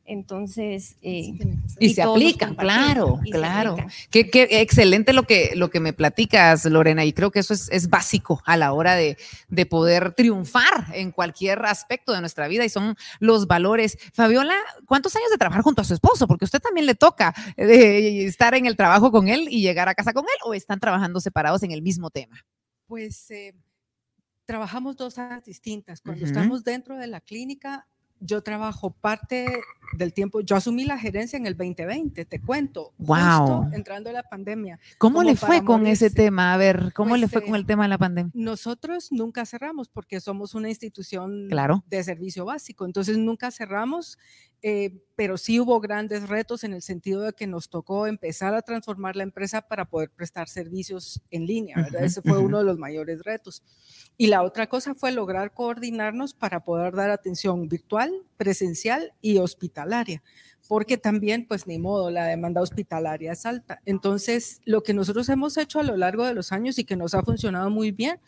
entonces, 0.05 0.97
eh, 1.01 1.33
y, 1.79 1.93
se 1.93 2.01
aplican, 2.01 2.55
claro, 2.55 3.21
claro. 3.31 3.77
Qué, 4.09 4.29
excelente 4.33 5.13
lo 5.13 5.23
que, 5.23 5.53
lo 5.55 5.69
que 5.69 5.79
me 5.79 5.93
platicas, 5.93 6.65
Lorena, 6.65 7.05
y 7.05 7.13
creo 7.13 7.31
que 7.31 7.39
eso 7.39 7.53
es, 7.53 7.89
básico 7.89 8.41
a 8.45 8.57
la 8.57 8.73
hora 8.73 8.95
de, 8.95 9.17
poder 9.69 10.13
triunfar 10.13 10.87
en 10.93 11.11
cualquier 11.11 11.65
aspecto 11.65 12.11
de 12.11 12.19
nuestra 12.19 12.49
vida 12.49 12.65
y 12.65 12.69
son 12.69 12.95
los 13.19 13.47
valores. 13.47 13.97
Fabiola, 14.13 14.55
¿cuántos 14.85 15.15
años 15.15 15.29
de 15.31 15.37
trabajar 15.37 15.63
junto 15.63 15.81
a 15.81 15.85
su 15.85 15.93
esposo? 15.93 16.27
Porque 16.27 16.43
a 16.43 16.47
usted 16.47 16.59
también 16.59 16.85
le 16.85 16.95
toca 16.95 17.33
eh, 17.55 18.25
estar 18.25 18.55
en 18.55 18.65
el 18.65 18.75
trabajo 18.75 19.09
con 19.09 19.29
él 19.29 19.47
y 19.49 19.61
llegar 19.61 19.87
a 19.87 19.95
casa 19.95 20.11
con 20.11 20.25
él 20.25 20.39
o 20.43 20.53
están 20.53 20.81
trabajando 20.81 21.21
separados 21.21 21.63
en 21.63 21.71
el 21.71 21.81
mismo 21.81 22.09
tema. 22.09 22.45
Pues 22.87 23.31
eh, 23.31 23.53
trabajamos 24.45 24.97
dos 24.97 25.17
áreas 25.17 25.45
distintas. 25.45 26.01
Cuando 26.01 26.25
estamos 26.25 26.65
dentro 26.65 26.97
de 26.97 27.07
la 27.07 27.21
clínica, 27.21 27.87
yo 28.25 28.41
trabajo 28.41 28.91
parte 28.91 29.61
del 29.97 30.13
tiempo, 30.13 30.41
yo 30.41 30.55
asumí 30.55 30.85
la 30.85 30.97
gerencia 30.97 31.37
en 31.37 31.45
el 31.45 31.55
2020, 31.55 32.25
te 32.25 32.41
cuento. 32.41 32.93
Wow. 32.97 33.69
entrando 33.73 34.11
la 34.11 34.23
pandemia. 34.23 34.79
¿Cómo 34.97 35.23
le 35.23 35.35
fue 35.35 35.63
con 35.63 35.85
ese 35.87 36.09
tema? 36.09 36.53
A 36.53 36.57
ver, 36.57 36.93
¿cómo 36.93 37.15
le 37.17 37.27
fue 37.27 37.41
con 37.41 37.51
pues, 37.51 37.61
el 37.61 37.67
tema 37.67 37.83
de 37.83 37.89
la 37.89 37.97
pandemia? 37.97 38.31
Nosotros 38.33 39.11
nunca 39.11 39.45
cerramos 39.45 39.89
porque 39.89 40.19
somos 40.19 40.55
una 40.55 40.69
institución 40.69 41.47
claro. 41.49 41.83
de 41.87 42.03
servicio 42.03 42.45
básico, 42.45 42.85
entonces 42.85 43.17
nunca 43.17 43.51
cerramos, 43.51 44.17
eh, 44.65 45.03
pero 45.15 45.37
sí 45.37 45.59
hubo 45.59 45.81
grandes 45.81 46.29
retos 46.29 46.63
en 46.63 46.73
el 46.73 46.81
sentido 46.81 47.19
de 47.19 47.33
que 47.33 47.47
nos 47.47 47.69
tocó 47.69 48.07
empezar 48.07 48.55
a 48.55 48.61
transformar 48.61 49.17
la 49.17 49.23
empresa 49.23 49.61
para 49.61 49.83
poder 49.83 50.09
prestar 50.09 50.47
servicios 50.47 51.21
en 51.31 51.45
línea, 51.45 51.75
¿verdad? 51.75 52.05
Ese 52.05 52.21
fue 52.21 52.37
uno 52.37 52.59
de 52.59 52.63
los 52.63 52.79
mayores 52.79 53.23
retos. 53.23 53.61
Y 54.17 54.27
la 54.27 54.41
otra 54.41 54.67
cosa 54.67 54.95
fue 54.95 55.11
lograr 55.11 55.53
coordinarnos 55.53 56.33
para 56.33 56.63
poder 56.63 56.95
dar 56.95 57.09
atención 57.09 57.67
virtual, 57.67 58.13
presencial 58.37 59.11
y 59.19 59.37
hospitalaria, 59.37 60.23
porque 60.69 60.97
también, 60.97 61.45
pues 61.45 61.67
ni 61.67 61.77
modo, 61.77 62.09
la 62.09 62.25
demanda 62.25 62.61
hospitalaria 62.61 63.33
es 63.33 63.45
alta. 63.45 63.81
Entonces, 63.85 64.61
lo 64.63 64.81
que 64.81 64.93
nosotros 64.93 65.27
hemos 65.27 65.57
hecho 65.57 65.81
a 65.81 65.83
lo 65.83 65.97
largo 65.97 66.25
de 66.25 66.33
los 66.33 66.53
años 66.53 66.79
y 66.79 66.85
que 66.85 66.95
nos 66.95 67.13
ha 67.15 67.21
funcionado 67.21 67.69
muy 67.69 67.91
bien 67.91 68.21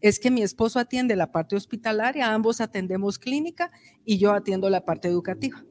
es 0.00 0.20
que 0.20 0.30
mi 0.30 0.42
esposo 0.42 0.78
atiende 0.78 1.16
la 1.16 1.32
parte 1.32 1.56
hospitalaria, 1.56 2.32
ambos 2.32 2.60
atendemos 2.60 3.18
clínica 3.18 3.72
y 4.04 4.18
yo 4.18 4.32
atiendo 4.32 4.70
la 4.70 4.84
parte 4.84 5.08
educativa. 5.08 5.64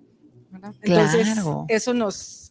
Entonces, 0.82 1.28
eso 1.68 1.94
nos, 1.94 2.50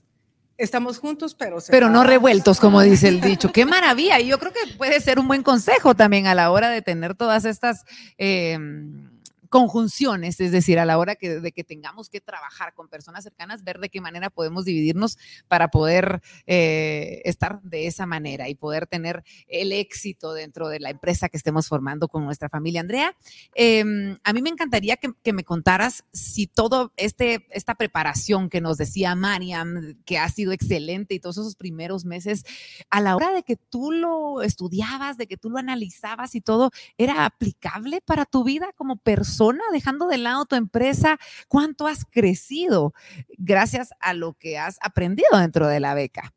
estamos 0.58 0.98
juntos, 0.98 1.34
pero... 1.34 1.58
Pero 1.70 1.88
no 1.88 2.04
revueltos, 2.04 2.60
como 2.60 2.82
dice 2.82 3.08
el 3.08 3.20
dicho. 3.20 3.52
Qué 3.52 3.64
maravilla. 3.64 4.20
Y 4.20 4.26
yo 4.26 4.38
creo 4.38 4.52
que 4.52 4.74
puede 4.76 5.00
ser 5.00 5.18
un 5.18 5.28
buen 5.28 5.42
consejo 5.42 5.94
también 5.94 6.26
a 6.26 6.34
la 6.34 6.50
hora 6.50 6.68
de 6.68 6.82
tener 6.82 7.14
todas 7.14 7.44
estas... 7.44 7.84
Em, 8.18 9.07
conjunciones, 9.48 10.40
es 10.40 10.52
decir, 10.52 10.78
a 10.78 10.84
la 10.84 10.98
hora 10.98 11.16
que, 11.16 11.40
de 11.40 11.52
que 11.52 11.64
tengamos 11.64 12.08
que 12.08 12.20
trabajar 12.20 12.74
con 12.74 12.88
personas 12.88 13.24
cercanas, 13.24 13.64
ver 13.64 13.78
de 13.78 13.88
qué 13.88 14.00
manera 14.00 14.30
podemos 14.30 14.64
dividirnos 14.64 15.18
para 15.48 15.68
poder 15.68 16.20
eh, 16.46 17.22
estar 17.24 17.60
de 17.62 17.86
esa 17.86 18.06
manera 18.06 18.48
y 18.48 18.54
poder 18.54 18.86
tener 18.86 19.24
el 19.46 19.72
éxito 19.72 20.34
dentro 20.34 20.68
de 20.68 20.80
la 20.80 20.90
empresa 20.90 21.28
que 21.28 21.36
estemos 21.36 21.68
formando 21.68 22.08
con 22.08 22.24
nuestra 22.24 22.48
familia. 22.48 22.80
Andrea, 22.80 23.16
em, 23.54 24.18
a 24.24 24.32
mí 24.32 24.42
me 24.42 24.50
encantaría 24.50 24.96
que, 24.96 25.12
que, 25.22 25.32
me 25.32 25.44
contaras 25.44 26.04
si 26.12 26.46
todo 26.46 26.92
este, 26.96 27.46
esta 27.50 27.74
preparación 27.74 28.48
que 28.48 28.60
nos 28.60 28.76
decía 28.76 29.14
Mariam, 29.14 29.96
que 30.04 30.18
ha 30.18 30.28
sido 30.28 30.52
excelente 30.52 31.14
y 31.14 31.20
todos 31.20 31.38
esos 31.38 31.56
primeros 31.56 32.04
meses, 32.04 32.44
a 32.90 33.00
la 33.00 33.16
hora 33.16 33.32
de 33.32 33.42
que 33.42 33.56
tú 33.56 33.92
lo 33.92 34.42
estudiabas, 34.42 35.16
de 35.16 35.26
que 35.26 35.36
tú 35.36 35.50
lo 35.50 35.58
analizabas 35.58 36.34
y 36.34 36.40
todo, 36.40 36.70
¿era 36.96 37.24
aplicable 37.24 38.00
para 38.00 38.24
tu 38.26 38.44
vida 38.44 38.72
como 38.76 38.96
persona? 38.96 39.37
Dejando 39.72 40.06
de 40.06 40.18
lado 40.18 40.44
tu 40.46 40.56
empresa, 40.56 41.18
cuánto 41.48 41.86
has 41.86 42.04
crecido 42.04 42.94
gracias 43.36 43.90
a 44.00 44.14
lo 44.14 44.34
que 44.34 44.58
has 44.58 44.78
aprendido 44.80 45.28
dentro 45.38 45.66
de 45.68 45.80
la 45.80 45.94
beca. 45.94 46.34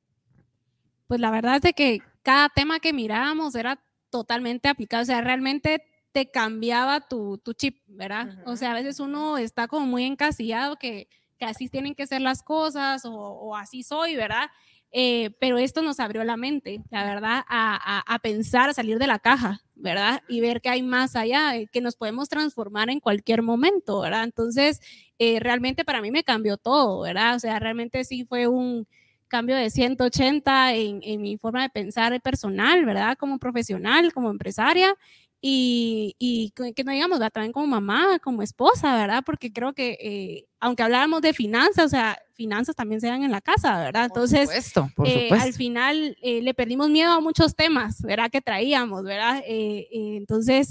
Pues 1.07 1.19
la 1.19 1.31
verdad 1.31 1.57
es 1.57 1.61
de 1.61 1.73
que 1.73 2.01
cada 2.23 2.49
tema 2.49 2.79
que 2.79 2.93
mirábamos 2.93 3.55
era 3.55 3.81
totalmente 4.09 4.69
aplicado, 4.69 5.03
o 5.03 5.05
sea, 5.05 5.21
realmente 5.21 5.83
te 6.11 6.29
cambiaba 6.29 7.07
tu, 7.07 7.41
chip, 7.55 7.81
¿verdad? 7.87 8.43
O 8.45 8.55
sea, 8.57 8.71
a 8.71 8.75
veces 8.75 8.99
uno 8.99 9.37
está 9.37 9.67
como 9.67 9.85
muy 9.85 10.03
encasillado 10.03 10.75
que, 10.75 11.07
que 11.37 11.45
así 11.45 11.69
tienen 11.69 11.95
que 11.95 12.07
ser 12.07 12.21
las 12.21 12.43
cosas 12.43 13.05
o, 13.05 13.13
o 13.13 13.55
así 13.55 13.83
soy, 13.83 14.15
¿verdad? 14.15 14.49
Eh, 14.93 15.31
pero 15.39 15.57
esto 15.57 15.81
nos 15.81 15.99
abrió 16.01 16.23
la 16.23 16.35
mente, 16.35 16.81
la 16.89 17.05
verdad, 17.05 17.45
a, 17.47 18.19
pensar, 18.21 18.69
a 18.69 18.73
salir 18.73 18.99
de 18.99 19.07
la 19.07 19.19
caja, 19.19 19.61
¿verdad? 19.81 20.21
Y 20.27 20.41
ver 20.41 20.61
que 20.61 20.69
hay 20.69 20.83
más 20.83 21.15
allá, 21.15 21.55
eh, 21.55 21.67
que 21.71 21.81
nos 21.81 21.95
podemos 21.95 22.29
transformar 22.29 22.89
en 22.89 22.99
cualquier 22.99 23.41
momento, 23.41 24.01
¿verdad? 24.01 24.23
Entonces, 24.23 24.79
eh, 25.19 25.39
realmente 25.39 25.83
para 25.85 26.01
mí 26.01 26.11
me 26.11 26.23
cambió 26.23 26.57
todo, 26.57 27.01
¿verdad? 27.01 27.35
O 27.35 27.39
sea, 27.39 27.59
realmente 27.59 28.03
sí 28.03 28.25
fue 28.25 28.47
un 28.47 28.87
cambio 29.27 29.55
de 29.55 29.69
180 29.69 30.73
en, 30.75 30.99
en 31.03 31.21
mi 31.21 31.37
forma 31.37 31.63
de 31.63 31.69
pensar 31.69 32.19
personal, 32.21 32.85
¿verdad? 32.85 33.17
Como 33.17 33.39
profesional, 33.39 34.13
como 34.13 34.29
empresaria 34.29 34.95
y, 35.43 36.15
y, 36.19 36.51
que 36.51 36.84
no 36.84 36.91
digamos, 36.91 37.19
también 37.32 37.51
como 37.51 37.65
mamá, 37.65 38.19
como 38.19 38.43
esposa, 38.43 38.95
¿verdad? 38.95 39.23
Porque 39.25 39.51
creo 39.51 39.73
que 39.73 39.97
eh, 39.99 40.45
aunque 40.60 40.84
habláramos 40.84 41.21
de 41.21 41.34
finanzas, 41.34 41.86
o 41.86 41.89
sea, 41.89 42.19
finanzas 42.36 42.75
también 42.75 43.01
se 43.01 43.08
dan 43.08 43.23
en 43.23 43.32
la 43.32 43.41
casa, 43.41 43.80
¿verdad? 43.80 44.06
Entonces, 44.06 44.45
por 44.45 44.56
supuesto, 44.56 44.89
por 44.95 45.08
eh, 45.08 45.30
al 45.32 45.54
final 45.54 46.15
eh, 46.21 46.43
le 46.43 46.54
perdimos 46.54 46.91
miedo 46.91 47.12
a 47.12 47.21
muchos 47.21 47.56
temas, 47.56 48.04
¿verdad? 48.04 48.30
Que 48.30 48.41
traíamos, 48.41 49.04
¿verdad? 49.04 49.41
entonces, 49.47 50.69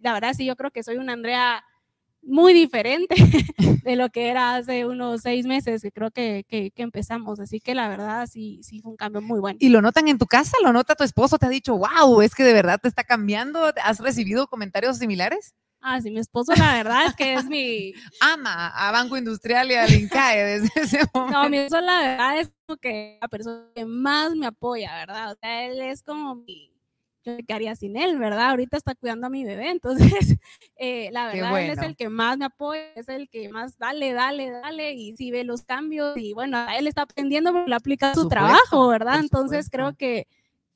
la 0.00 0.12
verdad 0.12 0.34
sí, 0.34 0.44
yo 0.44 0.56
creo 0.56 0.72
que 0.72 0.82
soy 0.82 0.96
una 0.96 1.12
Andrea 1.12 1.64
muy 2.28 2.52
diferente 2.52 3.14
de 3.84 3.96
lo 3.96 4.10
que 4.10 4.28
era 4.28 4.56
hace 4.56 4.86
unos 4.86 5.22
seis 5.22 5.46
meses 5.46 5.82
que 5.82 5.90
creo 5.90 6.10
que, 6.10 6.44
que, 6.48 6.72
empezamos. 6.76 7.40
Así 7.40 7.60
que 7.60 7.74
la 7.74 7.88
verdad 7.88 8.28
sí, 8.30 8.60
sí 8.62 8.80
fue 8.80 8.92
un 8.92 8.96
cambio 8.96 9.22
muy 9.22 9.40
bueno. 9.40 9.58
¿Y 9.60 9.70
lo 9.70 9.82
notan 9.82 10.08
en 10.08 10.18
tu 10.18 10.26
casa? 10.26 10.56
¿Lo 10.62 10.72
nota 10.72 10.94
tu 10.94 11.04
esposo? 11.04 11.38
¿Te 11.38 11.46
ha 11.46 11.50
dicho, 11.50 11.76
wow, 11.76 12.20
es 12.20 12.34
que 12.34 12.44
de 12.44 12.52
verdad 12.52 12.78
te 12.80 12.88
está 12.88 13.04
cambiando? 13.04 13.72
¿Has 13.82 13.98
recibido 13.98 14.46
comentarios 14.46 14.98
similares? 14.98 15.54
Ah, 15.80 16.00
sí, 16.00 16.10
mi 16.10 16.18
esposo 16.18 16.52
la 16.56 16.74
verdad 16.74 17.06
es 17.06 17.14
que 17.14 17.34
es 17.34 17.44
mi... 17.44 17.92
Ama 18.20 18.68
a 18.68 18.90
Banco 18.90 19.16
Industrial 19.16 19.70
y 19.70 19.74
al 19.74 19.94
INCAE 19.94 20.44
desde 20.44 20.80
ese 20.80 20.98
momento. 21.14 21.42
No, 21.42 21.48
mi 21.48 21.58
esposo 21.58 21.80
la 21.80 22.00
verdad 22.00 22.40
es 22.40 22.52
como 22.66 22.76
que 22.78 23.18
la 23.20 23.28
persona 23.28 23.64
que 23.74 23.84
más 23.84 24.34
me 24.34 24.46
apoya, 24.46 24.92
¿verdad? 24.94 25.32
O 25.32 25.36
sea, 25.40 25.66
él 25.66 25.80
es 25.80 26.02
como 26.02 26.34
mi 26.34 26.72
qué 27.46 27.54
haría 27.54 27.74
sin 27.76 27.96
él, 27.96 28.18
¿verdad? 28.18 28.50
Ahorita 28.50 28.76
está 28.76 28.94
cuidando 28.94 29.26
a 29.26 29.30
mi 29.30 29.44
bebé, 29.44 29.70
entonces 29.70 30.36
eh, 30.76 31.10
la 31.12 31.26
verdad 31.26 31.60
él 31.60 31.70
es 31.70 31.78
el 31.78 31.96
que 31.96 32.08
más 32.08 32.38
me 32.38 32.46
apoya, 32.46 32.92
es 32.94 33.08
el 33.08 33.28
que 33.28 33.48
más 33.48 33.78
dale, 33.78 34.12
dale, 34.12 34.50
dale 34.50 34.92
y 34.92 35.16
si 35.16 35.30
ve 35.30 35.44
los 35.44 35.62
cambios 35.62 36.16
y 36.16 36.32
bueno, 36.32 36.66
él 36.76 36.86
está 36.86 37.02
aprendiendo 37.02 37.52
porque 37.52 37.70
le 37.70 37.76
aplica 37.76 38.14
su 38.14 38.28
trabajo, 38.28 38.88
¿verdad? 38.88 39.20
Entonces 39.20 39.68
creo 39.70 39.94
que 39.94 40.26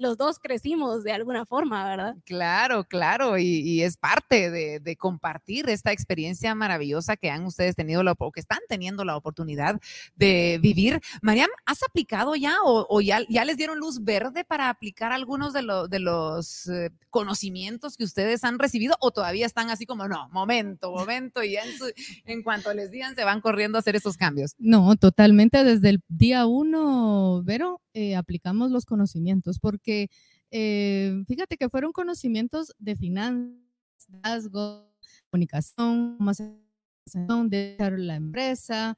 los 0.02 0.18
dos 0.18 0.38
crecimos 0.38 1.04
de 1.04 1.12
alguna 1.12 1.46
forma, 1.46 1.88
¿verdad? 1.88 2.16
Claro, 2.26 2.84
claro, 2.84 3.38
y, 3.38 3.82
es 3.82 3.96
parte 3.96 4.50
de, 4.50 4.96
compartir 4.96 5.68
esta 5.70 5.90
experiencia 5.90 6.54
maravillosa 6.54 7.16
que 7.16 7.30
han 7.30 7.46
ustedes 7.46 7.74
tenido 7.74 8.02
la, 8.02 8.14
o 8.18 8.30
que 8.30 8.40
están 8.40 8.58
teniendo 8.68 9.04
la 9.04 9.16
oportunidad 9.16 9.80
de 10.16 10.58
vivir. 10.60 11.00
Mariam, 11.22 11.48
¿has 11.64 11.82
aplicado 11.82 12.36
ya 12.36 12.56
o, 12.64 13.00
ya, 13.00 13.20
ya, 13.28 13.44
les 13.44 13.56
dieron 13.56 13.78
luz 13.78 14.04
verde 14.04 14.44
para 14.44 14.68
aplicar 14.68 15.12
algunos 15.12 15.52
de, 15.52 15.62
de 15.88 15.98
los 15.98 16.68
eh, 16.68 16.90
conocimientos 17.08 17.96
que 17.96 18.04
ustedes 18.04 18.44
han 18.44 18.58
recibido 18.58 18.96
o 19.00 19.12
todavía 19.12 19.46
están 19.46 19.70
así 19.70 19.86
como, 19.86 20.08
no, 20.08 20.28
momento, 20.30 20.92
momento, 20.92 21.42
y 21.42 21.56
en, 21.56 21.68
en 22.26 22.42
cuanto 22.42 22.74
les 22.74 22.90
digan 22.90 23.14
se 23.14 23.24
van 23.24 23.40
corriendo 23.40 23.78
a 23.78 23.80
hacer 23.80 23.96
esos 23.96 24.16
cambios? 24.16 24.54
No, 24.58 24.96
totalmente 24.96 25.64
desde 25.64 25.88
el 25.88 26.02
día 26.08 26.46
uno, 26.46 27.42
Vero, 27.44 27.80
eh, 27.94 28.16
aplicamos 28.16 28.70
los 28.70 28.86
conocimientos, 28.86 29.58
porque 29.58 29.91
eh, 30.50 31.24
fíjate 31.26 31.56
que 31.56 31.68
fueron 31.68 31.92
conocimientos 31.92 32.74
de 32.78 32.94
finanzas, 32.96 34.48
comunicación, 35.30 36.18
de 37.48 37.76
la 37.98 38.16
empresa, 38.16 38.96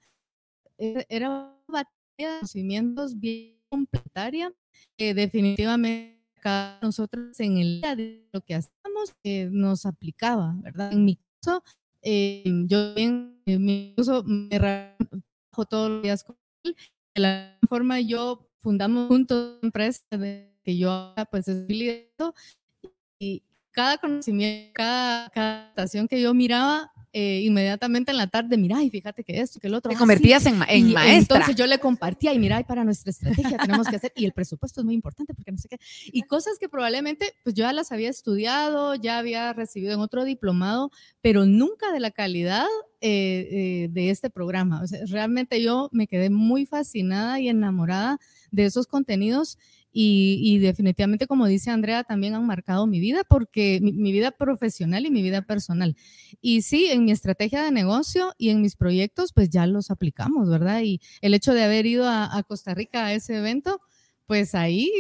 e, 0.79 1.07
era 1.09 1.31
una 1.31 1.57
batería 1.69 2.33
de 2.33 2.39
conocimientos 2.41 3.19
bien 3.19 3.57
completaria 3.69 4.53
que 4.97 5.15
definitivamente 5.15 6.15
nosotros 6.83 7.41
en 7.41 7.57
el 7.57 7.81
día 7.81 7.97
de 7.97 8.29
lo 8.33 8.41
que 8.43 8.55
hacemos 8.55 9.15
eh, 9.23 9.49
nos 9.51 9.87
aplicaba, 9.87 10.55
¿verdad? 10.63 10.93
En 10.93 11.05
mi 11.05 11.19
caso, 11.41 11.63
yo 12.03 12.95
en, 12.97 13.41
mi 13.47 13.95
caso 13.97 14.23
me 14.25 14.49
trabajo 14.51 15.65
todos 15.69 15.91
los 15.91 16.03
días 16.03 16.25
con 16.25 16.37
él, 16.65 16.77
de 17.15 17.21
la 17.23 17.59
forma 17.69 18.01
yo 18.01 18.51
fundamos 18.59 19.09
juntos 19.09 19.59
una 19.63 19.69
empresa 19.69 20.05
que 20.65 20.77
yo 20.77 21.15
pues 21.31 21.47
es 21.49 21.67
y 23.19 23.43
cada 23.71 23.99
conocimiento, 23.99 24.71
cada, 24.75 25.29
cada 25.31 25.69
estación 25.69 26.09
que 26.09 26.21
yo 26.21 26.33
miraba, 26.33 26.91
eh, 27.13 27.43
inmediatamente 27.45 28.11
en 28.11 28.17
la 28.17 28.27
tarde, 28.27 28.57
mira, 28.57 28.83
y 28.83 28.91
fíjate 28.91 29.23
que 29.23 29.41
esto, 29.41 29.61
que 29.61 29.69
el 29.69 29.75
otro. 29.75 29.91
Te 29.91 29.97
convertías 29.97 30.47
en, 30.47 30.61
en 30.69 30.93
maestra. 30.93 31.37
Entonces 31.37 31.55
yo 31.55 31.67
le 31.69 31.79
compartía, 31.79 32.33
y 32.33 32.41
mira, 32.41 32.59
y 32.59 32.65
para 32.65 32.83
nuestra 32.83 33.11
estrategia 33.11 33.57
tenemos 33.59 33.87
que 33.87 33.97
hacer, 33.97 34.13
y 34.17 34.25
el 34.25 34.33
presupuesto 34.33 34.81
es 34.81 34.85
muy 34.85 34.95
importante 34.95 35.33
porque 35.33 35.53
no 35.53 35.59
sé 35.59 35.69
qué, 35.69 35.79
y 36.07 36.23
cosas 36.23 36.59
que 36.59 36.69
probablemente 36.69 37.33
pues 37.45 37.55
yo 37.55 37.63
ya 37.63 37.73
las 37.73 37.93
había 37.93 38.11
estudiado, 38.11 38.97
ya 38.97 39.19
había 39.19 39.53
recibido 39.53 39.93
en 39.95 40.01
otro 40.01 40.25
diplomado, 40.25 40.91
pero 41.21 41.47
nunca 41.47 41.93
de 41.93 42.01
la 42.01 42.11
calidad 42.11 42.67
eh, 43.01 43.49
eh, 43.51 43.89
de 43.93 44.11
este 44.11 44.29
programa. 44.29 44.83
O 44.83 44.87
sea, 44.89 45.01
realmente 45.07 45.63
yo 45.63 45.89
me 45.93 46.09
quedé 46.09 46.31
muy 46.31 46.67
fascinada 46.67 47.39
y 47.39 47.49
enamorada 47.49 48.19
de 48.51 48.65
esos 48.65 48.89
contenidos 48.89 49.57
y, 49.97 50.59
definitivamente, 50.59 51.29
como 51.29 51.47
dice 51.47 51.71
Andrea, 51.71 52.03
también 52.03 52.35
han 52.35 52.45
marcado 52.45 52.85
mi 52.89 52.99
vida 52.99 53.23
porque 53.29 53.79
mi, 53.81 54.11
vida 54.11 54.33
profesional 54.33 55.07
y 55.07 55.11
mi 55.13 55.23
vida 55.23 55.43
personal. 55.43 55.97
Y 56.41 56.63
sí, 56.63 56.87
en 56.91 57.05
mi 57.05 57.13
estrategia 57.13 57.63
de 57.63 57.71
negocio 57.71 58.33
y 58.37 58.49
en 58.49 58.61
mis 58.61 58.75
proyectos, 58.75 59.33
pues 59.33 59.51
ya 59.51 59.69
los 59.69 59.93
aplicamos, 59.93 60.51
¿verdad? 60.51 60.83
Y 60.83 61.01
el 61.21 61.33
hecho 61.33 61.55
de 61.55 61.63
haber 61.63 61.87
ido 61.87 62.09
a, 62.09 62.43
Costa 62.43 62.75
Rica 62.75 63.07
a 63.07 63.13
ese 63.13 63.37
evento, 63.37 63.81
pues 64.27 64.57
ahí 64.57 64.91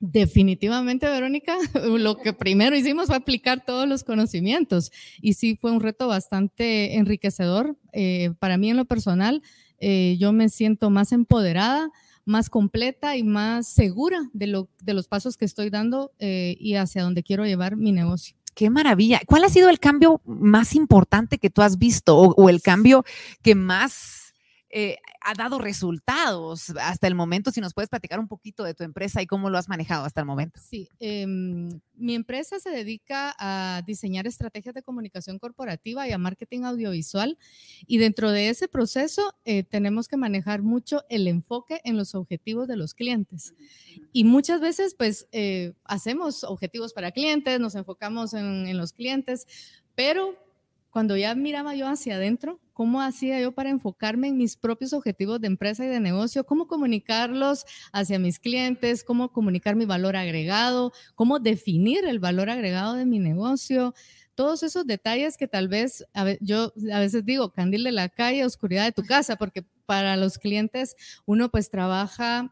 definitivamente, 0.00 1.06
Verónica, 1.06 1.58
lo 1.84 2.16
que 2.16 2.32
primero 2.32 2.74
hicimos 2.74 3.08
fue 3.08 3.16
aplicar 3.16 3.66
todos 3.66 3.86
los 3.86 4.02
conocimientos 4.02 4.92
y 5.20 5.34
sí 5.34 5.58
fue 5.60 5.72
un 5.72 5.80
reto 5.80 6.08
bastante 6.08 6.96
enriquecedor 6.96 7.76
eh, 7.92 8.32
para 8.38 8.56
mí 8.56 8.70
en 8.70 8.78
lo 8.78 8.86
personal. 8.86 9.42
Eh, 9.78 10.16
yo 10.18 10.32
me 10.32 10.48
siento 10.48 10.88
más 10.88 11.12
empoderada 11.12 11.90
más 12.24 12.50
completa 12.50 13.16
y 13.16 13.22
más 13.22 13.66
segura 13.66 14.28
de, 14.32 14.46
lo, 14.46 14.68
de 14.82 14.94
los 14.94 15.08
pasos 15.08 15.36
que 15.36 15.44
estoy 15.44 15.70
dando 15.70 16.12
eh, 16.18 16.56
y 16.58 16.74
hacia 16.74 17.02
dónde 17.02 17.22
quiero 17.22 17.44
llevar 17.44 17.76
mi 17.76 17.92
negocio. 17.92 18.36
Qué 18.54 18.68
maravilla. 18.68 19.20
¿Cuál 19.26 19.44
ha 19.44 19.48
sido 19.48 19.68
el 19.68 19.78
cambio 19.78 20.20
más 20.24 20.74
importante 20.74 21.38
que 21.38 21.50
tú 21.50 21.62
has 21.62 21.78
visto 21.78 22.16
o 22.16 22.48
el 22.48 22.60
cambio 22.62 23.04
que 23.42 23.54
más 23.54 24.19
eh, 24.72 24.98
ha 25.20 25.34
dado 25.34 25.58
resultados 25.58 26.70
hasta 26.80 27.08
el 27.08 27.14
momento. 27.14 27.50
Si 27.50 27.60
nos 27.60 27.74
puedes 27.74 27.90
platicar 27.90 28.20
un 28.20 28.28
poquito 28.28 28.62
de 28.62 28.72
tu 28.72 28.84
empresa 28.84 29.20
y 29.20 29.26
cómo 29.26 29.50
lo 29.50 29.58
has 29.58 29.68
manejado 29.68 30.04
hasta 30.04 30.20
el 30.20 30.26
momento. 30.26 30.60
Sí, 30.62 30.88
em, 31.00 31.80
mi 31.94 32.14
empresa 32.14 32.60
se 32.60 32.70
dedica 32.70 33.34
a 33.38 33.82
diseñar 33.86 34.26
estrategias 34.26 34.74
de 34.74 34.82
comunicación 34.82 35.38
corporativa 35.38 36.06
y 36.08 36.12
a 36.12 36.18
marketing 36.18 36.62
audiovisual. 36.62 37.36
Y 37.86 37.98
dentro 37.98 38.30
de 38.30 38.48
ese 38.48 38.68
proceso 38.68 39.34
eh, 39.44 39.64
tenemos 39.64 40.06
que 40.06 40.16
manejar 40.16 40.62
mucho 40.62 41.02
el 41.08 41.26
enfoque 41.26 41.80
en 41.84 41.96
los 41.96 42.14
objetivos 42.14 42.68
de 42.68 42.76
los 42.76 42.94
clientes. 42.94 43.54
Y 44.12 44.24
muchas 44.24 44.60
veces, 44.60 44.94
pues, 44.94 45.26
eh, 45.32 45.72
hacemos 45.84 46.44
objetivos 46.44 46.92
para 46.92 47.10
clientes, 47.10 47.58
nos 47.58 47.74
enfocamos 47.74 48.34
en, 48.34 48.68
en 48.68 48.78
los 48.78 48.92
clientes, 48.92 49.46
pero 49.94 50.36
cuando 50.90 51.16
ya 51.16 51.34
miraba 51.34 51.74
yo 51.74 51.88
hacia 51.88 52.16
adentro, 52.16 52.60
¿cómo 52.72 53.00
hacía 53.00 53.40
yo 53.40 53.52
para 53.52 53.70
enfocarme 53.70 54.28
en 54.28 54.36
mis 54.36 54.56
propios 54.56 54.92
objetivos 54.92 55.40
de 55.40 55.46
empresa 55.46 55.84
y 55.84 55.88
de 55.88 56.00
negocio? 56.00 56.44
¿Cómo 56.44 56.66
comunicarlos 56.66 57.64
hacia 57.92 58.18
mis 58.18 58.38
clientes? 58.38 59.04
¿Cómo 59.04 59.32
comunicar 59.32 59.76
mi 59.76 59.84
valor 59.84 60.16
agregado? 60.16 60.92
¿Cómo 61.14 61.38
definir 61.38 62.04
el 62.06 62.18
valor 62.18 62.50
agregado 62.50 62.94
de 62.94 63.06
mi 63.06 63.18
negocio? 63.18 63.94
todos 64.36 64.62
esos 64.62 64.86
detalles 64.86 65.36
que 65.36 65.48
tal 65.48 65.68
vez, 65.68 66.02
yo 66.40 66.72
a 66.90 66.98
veces 66.98 67.26
digo, 67.26 67.52
candil 67.52 67.84
de 67.84 67.92
la 67.92 68.08
calle, 68.08 68.46
oscuridad 68.46 68.84
de 68.84 68.92
tu 68.92 69.04
casa, 69.04 69.36
porque 69.36 69.66
para 69.84 70.16
los 70.16 70.38
clientes 70.38 70.96
uno 71.26 71.50
pues 71.50 71.68
trabaja 71.68 72.50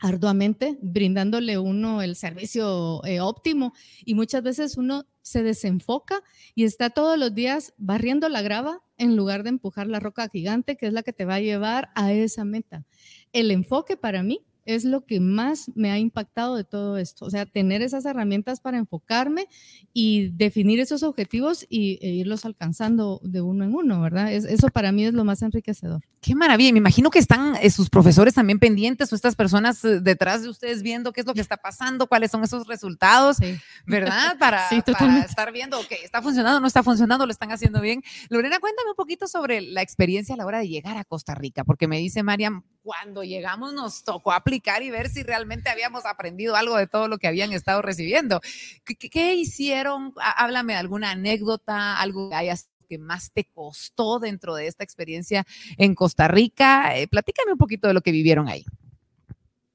arduamente, 0.00 0.78
brindándole 0.80 1.58
uno 1.58 2.02
el 2.02 2.16
servicio 2.16 3.04
eh, 3.04 3.20
óptimo 3.20 3.72
y 4.04 4.14
muchas 4.14 4.42
veces 4.42 4.76
uno 4.76 5.06
se 5.22 5.42
desenfoca 5.42 6.22
y 6.54 6.64
está 6.64 6.90
todos 6.90 7.18
los 7.18 7.34
días 7.34 7.74
barriendo 7.76 8.28
la 8.28 8.42
grava 8.42 8.82
en 8.96 9.16
lugar 9.16 9.42
de 9.42 9.50
empujar 9.50 9.86
la 9.86 10.00
roca 10.00 10.28
gigante 10.28 10.76
que 10.76 10.86
es 10.86 10.92
la 10.92 11.02
que 11.02 11.12
te 11.12 11.24
va 11.24 11.34
a 11.34 11.40
llevar 11.40 11.90
a 11.94 12.12
esa 12.12 12.44
meta. 12.44 12.84
El 13.32 13.50
enfoque 13.50 13.96
para 13.96 14.22
mí 14.22 14.47
es 14.68 14.84
lo 14.84 15.06
que 15.06 15.18
más 15.18 15.70
me 15.74 15.90
ha 15.90 15.98
impactado 15.98 16.54
de 16.54 16.62
todo 16.62 16.98
esto. 16.98 17.24
O 17.24 17.30
sea, 17.30 17.46
tener 17.46 17.80
esas 17.80 18.04
herramientas 18.04 18.60
para 18.60 18.76
enfocarme 18.76 19.48
y 19.94 20.28
definir 20.28 20.78
esos 20.78 21.02
objetivos 21.02 21.64
y, 21.70 21.98
e 22.02 22.10
irlos 22.10 22.44
alcanzando 22.44 23.18
de 23.24 23.40
uno 23.40 23.64
en 23.64 23.74
uno, 23.74 24.02
¿verdad? 24.02 24.30
eso 24.30 24.68
para 24.68 24.92
mí 24.92 25.06
es 25.06 25.14
lo 25.14 25.24
más 25.24 25.40
enriquecedor. 25.40 26.02
Qué 26.20 26.34
maravilla. 26.34 26.70
Me 26.72 26.78
imagino 26.78 27.10
que 27.10 27.18
están 27.18 27.56
eh, 27.62 27.70
sus 27.70 27.88
profesores 27.88 28.34
también 28.34 28.58
pendientes 28.58 29.10
o 29.10 29.16
estas 29.16 29.34
personas 29.36 29.82
eh, 29.84 30.00
detrás 30.00 30.42
de 30.42 30.50
ustedes 30.50 30.82
viendo 30.82 31.14
qué 31.14 31.22
es 31.22 31.26
lo 31.26 31.32
que 31.32 31.40
está 31.40 31.56
pasando, 31.56 32.06
cuáles 32.06 32.30
son 32.30 32.44
esos 32.44 32.66
resultados, 32.66 33.38
¿verdad? 33.86 34.36
Para, 34.38 34.68
estar 35.24 35.50
viendo, 35.50 35.80
ok, 35.80 35.92
está 36.04 36.20
funcionando, 36.20 36.60
no 36.60 36.66
está 36.66 36.82
funcionando, 36.82 37.24
lo 37.24 37.32
están 37.32 37.52
haciendo 37.52 37.80
bien. 37.80 38.02
Lorena, 38.28 38.58
cuéntame 38.58 38.90
un 38.90 38.96
poquito 38.96 39.26
sobre 39.26 39.62
la 39.62 39.80
experiencia 39.80 40.34
a 40.34 40.38
la 40.38 40.44
hora 40.44 40.58
de 40.58 40.68
llegar 40.68 40.98
a 40.98 41.04
Costa 41.04 41.34
Rica, 41.34 41.64
porque 41.64 41.88
me 41.88 41.96
dice 41.96 42.22
Mariam, 42.22 42.64
cuando 42.88 43.22
llegamos 43.22 43.74
nos 43.74 44.02
tocó 44.02 44.32
aplicar 44.32 44.82
y 44.82 44.88
ver 44.88 45.10
si 45.10 45.22
realmente 45.22 45.68
habíamos 45.68 46.06
aprendido 46.06 46.56
algo 46.56 46.74
de 46.74 46.86
todo 46.86 47.06
lo 47.06 47.18
que 47.18 47.28
habían 47.28 47.52
estado 47.52 47.82
recibiendo. 47.82 48.40
¿Qué, 48.82 49.34
hicieron? 49.34 50.14
Háblame 50.16 50.72
de 50.72 50.78
alguna 50.78 51.10
anécdota, 51.10 52.00
algo 52.00 52.30
que 52.30 52.36
hayas 52.36 52.70
que 52.88 52.96
más 52.96 53.30
te 53.30 53.44
costó 53.44 54.18
dentro 54.20 54.54
de 54.54 54.68
esta 54.68 54.84
experiencia 54.84 55.44
en 55.76 55.94
Costa 55.94 56.28
Rica. 56.28 56.96
Eh, 56.96 57.08
platícame 57.08 57.52
un 57.52 57.58
poquito 57.58 57.88
de 57.88 57.92
lo 57.92 58.00
que 58.00 58.10
vivieron 58.10 58.48
ahí. 58.48 58.64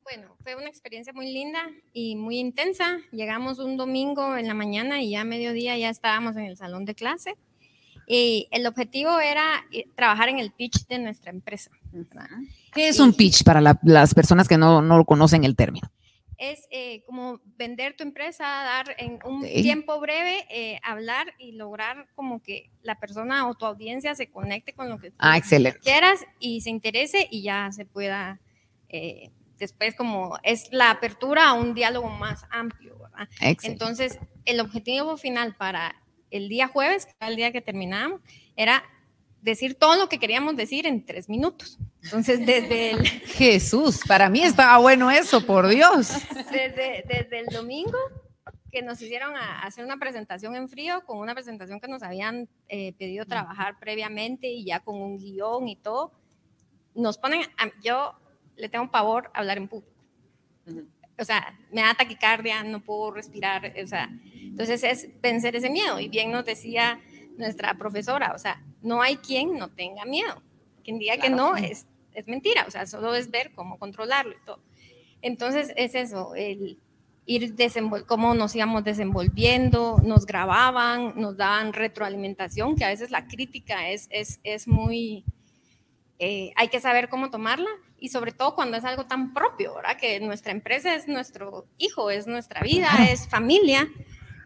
Bueno, 0.02 0.36
fue 0.41 0.56
una 0.56 0.67
experiencia 0.67 1.13
muy 1.13 1.32
linda 1.32 1.69
y 1.93 2.15
muy 2.15 2.39
intensa. 2.39 2.97
Llegamos 3.12 3.60
un 3.60 3.78
domingo 3.78 4.38
en 4.38 4.47
la 4.47 4.56
mañana 4.56 5.04
y 5.04 5.12
ya 5.12 5.21
a 5.21 5.23
mediodía 5.23 5.78
ya 5.78 5.91
estábamos 5.91 6.36
en 6.36 6.45
el 6.45 6.58
salón 6.58 6.86
de 6.86 6.95
clase. 6.95 7.36
Y 8.08 8.47
el 8.49 8.65
objetivo 8.65 9.19
era 9.19 9.67
eh, 9.71 9.86
trabajar 9.93 10.30
en 10.30 10.39
el 10.39 10.52
pitch 10.52 10.88
de 10.88 10.97
nuestra 10.97 11.30
empresa. 11.30 11.69
¿Qué 12.73 12.88
es 12.88 12.99
un 12.99 13.13
pitch 13.13 13.43
para 13.43 13.62
las 13.82 14.13
personas 14.13 14.47
que 14.47 14.58
no, 14.58 14.82
no 14.82 15.06
conocen 15.06 15.43
el 15.43 15.56
término? 15.56 15.91
Es 16.38 16.67
eh, 16.71 17.03
como 17.06 17.39
vender 17.58 17.95
tu 17.95 18.03
empresa, 18.03 18.43
dar 18.43 18.95
en 18.97 19.19
un 19.23 19.43
tiempo 19.43 19.99
breve, 19.99 20.45
eh, 20.49 20.79
hablar 20.84 21.34
y 21.38 21.53
lograr 21.53 22.08
como 22.15 22.41
que 22.41 22.69
la 22.82 22.99
persona 22.99 23.47
o 23.47 23.53
tu 23.53 23.65
audiencia 23.65 24.15
se 24.15 24.29
conecte 24.29 24.73
con 24.73 24.89
lo 24.89 24.99
que 24.99 25.13
ah, 25.19 25.39
quieras 25.82 26.25
y 26.39 26.62
se 26.62 26.69
interese 26.69 27.27
y 27.29 27.43
ya 27.43 27.71
se 27.71 27.86
pueda 27.86 28.39
después 29.58 29.95
como 29.95 30.38
es 30.43 30.67
la 30.71 30.91
apertura 30.91 31.47
a 31.47 31.53
un 31.53 31.73
diálogo 31.73 32.10
más 32.10 32.45
amplio. 32.51 32.97
¿verdad? 32.97 33.29
Entonces, 33.63 34.19
el 34.45 34.60
objetivo 34.60 35.17
final 35.17 35.56
para 35.56 35.95
el 36.32 36.49
día 36.49 36.67
jueves, 36.67 37.06
que 37.06 37.13
era 37.19 37.27
el 37.29 37.36
día 37.36 37.51
que 37.51 37.62
terminamos, 37.62 38.21
era 38.56 38.84
decir 39.43 39.75
todo 39.75 39.97
lo 39.97 40.10
que 40.10 40.19
queríamos 40.19 40.56
decir 40.56 40.88
en 40.88 41.06
tres 41.06 41.29
minutos. 41.29 41.77
Entonces, 42.03 42.39
desde 42.45 42.91
el... 42.91 43.08
Jesús, 43.08 44.01
para 44.08 44.29
mí 44.29 44.41
estaba 44.41 44.77
bueno 44.77 45.12
eso, 45.12 45.45
por 45.45 45.67
Dios. 45.67 46.12
Desde, 46.51 47.03
desde 47.08 47.39
el 47.39 47.47
domingo 47.47 47.97
que 48.71 48.82
nos 48.82 48.99
hicieron 49.01 49.36
a 49.36 49.62
hacer 49.62 49.86
una 49.86 49.97
presentación 49.97 50.56
en 50.56 50.67
frío, 50.67 51.03
con 51.06 51.19
una 51.19 51.36
presentación 51.36 51.79
que 51.79 51.88
nos 51.88 52.01
habían 52.01 52.49
eh, 52.69 52.93
pedido 52.93 53.25
trabajar 53.25 53.77
previamente 53.79 54.47
y 54.47 54.65
ya 54.65 54.79
con 54.79 54.99
un 54.99 55.19
guion 55.19 55.67
y 55.67 55.75
todo, 55.75 56.12
nos 56.95 57.17
ponen, 57.17 57.41
yo 57.84 58.15
le 58.56 58.69
tengo 58.69 58.89
pavor 58.89 59.29
hablar 59.36 59.58
en 59.58 59.67
público. 59.67 59.93
O 61.19 61.23
sea, 61.23 61.60
me 61.71 61.82
da 61.82 61.93
taquicardia, 61.93 62.63
no 62.63 62.84
puedo 62.84 63.12
respirar, 63.12 63.71
o 63.84 63.88
sea, 63.88 64.10
entonces 64.34 64.84
es 64.84 65.21
vencer 65.21 65.56
ese 65.56 65.69
miedo. 65.69 65.99
Y 65.99 66.10
bien 66.10 66.32
nos 66.32 66.45
decía 66.45 66.99
nuestra 67.38 67.74
profesora, 67.76 68.34
o 68.36 68.38
sea, 68.38 68.63
no 68.82 69.02
hay 69.02 69.17
quien 69.17 69.58
no 69.58 69.69
tenga 69.69 70.06
miedo. 70.06 70.41
Quien 70.84 71.00
diga 71.00 71.17
que 71.17 71.30
no 71.30 71.56
es, 71.56 71.88
es 72.13 72.28
mentira, 72.28 72.65
o 72.67 72.72
sea, 72.72 72.86
solo 72.86 73.15
es 73.15 73.32
ver 73.32 73.54
cómo 73.54 73.80
controlarlo 73.80 74.34
y 74.34 74.46
todo. 74.46 74.60
Entonces 75.22 75.72
es 75.78 75.96
eso, 75.96 76.36
el 76.36 76.78
ir 77.26 77.56
cómo 78.06 78.34
nos 78.34 78.56
íbamos 78.56 78.84
desenvolviendo, 78.84 79.98
nos 80.04 80.26
grababan, 80.26 81.13
nos 81.15 81.38
daban 81.38 81.72
retroalimentación, 81.74 82.76
que 82.76 82.84
a 82.84 82.89
veces 82.89 83.12
la 83.12 83.28
crítica 83.28 83.89
es, 83.89 84.08
es, 84.12 84.39
es 84.43 84.67
muy, 84.67 85.24
eh, 86.19 86.52
hay 86.56 86.67
que 86.67 86.82
saber 86.82 87.08
cómo 87.08 87.30
tomarla 87.30 87.69
y 87.98 88.10
sobre 88.10 88.34
todo 88.34 88.56
cuando 88.56 88.76
es 88.76 88.84
algo 88.84 89.06
tan 89.06 89.34
propio, 89.34 89.76
¿verdad? 89.76 89.98
Que 89.98 90.19
nuestra 90.19 90.52
empresa 90.52 90.93
es 90.96 91.08
nuestro 91.08 91.65
hijo, 91.78 92.10
es 92.10 92.28
nuestra 92.28 92.62
vida, 92.62 92.89
es 93.10 93.28
familia. 93.30 93.89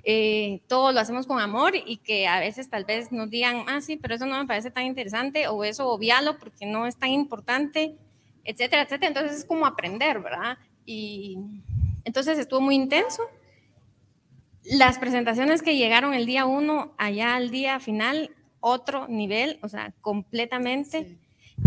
Eh, 0.04 0.62
todo 0.68 0.92
lo 0.92 1.00
hacemos 1.00 1.28
con 1.28 1.40
amor 1.40 1.74
y 1.76 1.98
que 1.98 2.28
a 2.28 2.40
veces 2.40 2.70
tal 2.70 2.86
vez 2.86 3.12
nos 3.12 3.30
digan, 3.30 3.66
ah, 3.68 3.82
sí, 3.82 3.98
pero 3.98 4.16
eso 4.16 4.26
no 4.26 4.38
me 4.40 4.46
parece 4.46 4.72
tan 4.72 4.86
interesante 4.86 5.48
o 5.48 5.64
eso 5.64 5.90
obvialo 5.90 6.38
porque 6.38 6.66
no 6.66 6.86
es 6.86 6.98
tan 6.98 7.10
importante, 7.10 7.96
etcétera, 8.44 8.84
etcétera. 8.84 9.08
Entonces 9.10 9.40
es 9.40 9.46
como 9.46 9.66
aprender, 9.66 10.20
¿verdad? 10.20 10.58
Y 10.86 11.38
entonces 12.06 12.40
estuvo 12.40 12.62
muy 12.62 12.76
intenso. 12.76 13.24
Las 14.64 14.98
presentaciones 14.98 15.62
que 15.62 15.78
llegaron 15.78 16.14
el 16.14 16.26
día 16.26 16.46
uno, 16.46 16.94
allá 16.98 17.36
al 17.36 17.52
día 17.52 17.80
final, 17.80 18.32
otro 18.60 19.08
nivel, 19.08 19.60
o 19.62 19.70
sea, 19.70 19.94
completamente. 20.02 21.18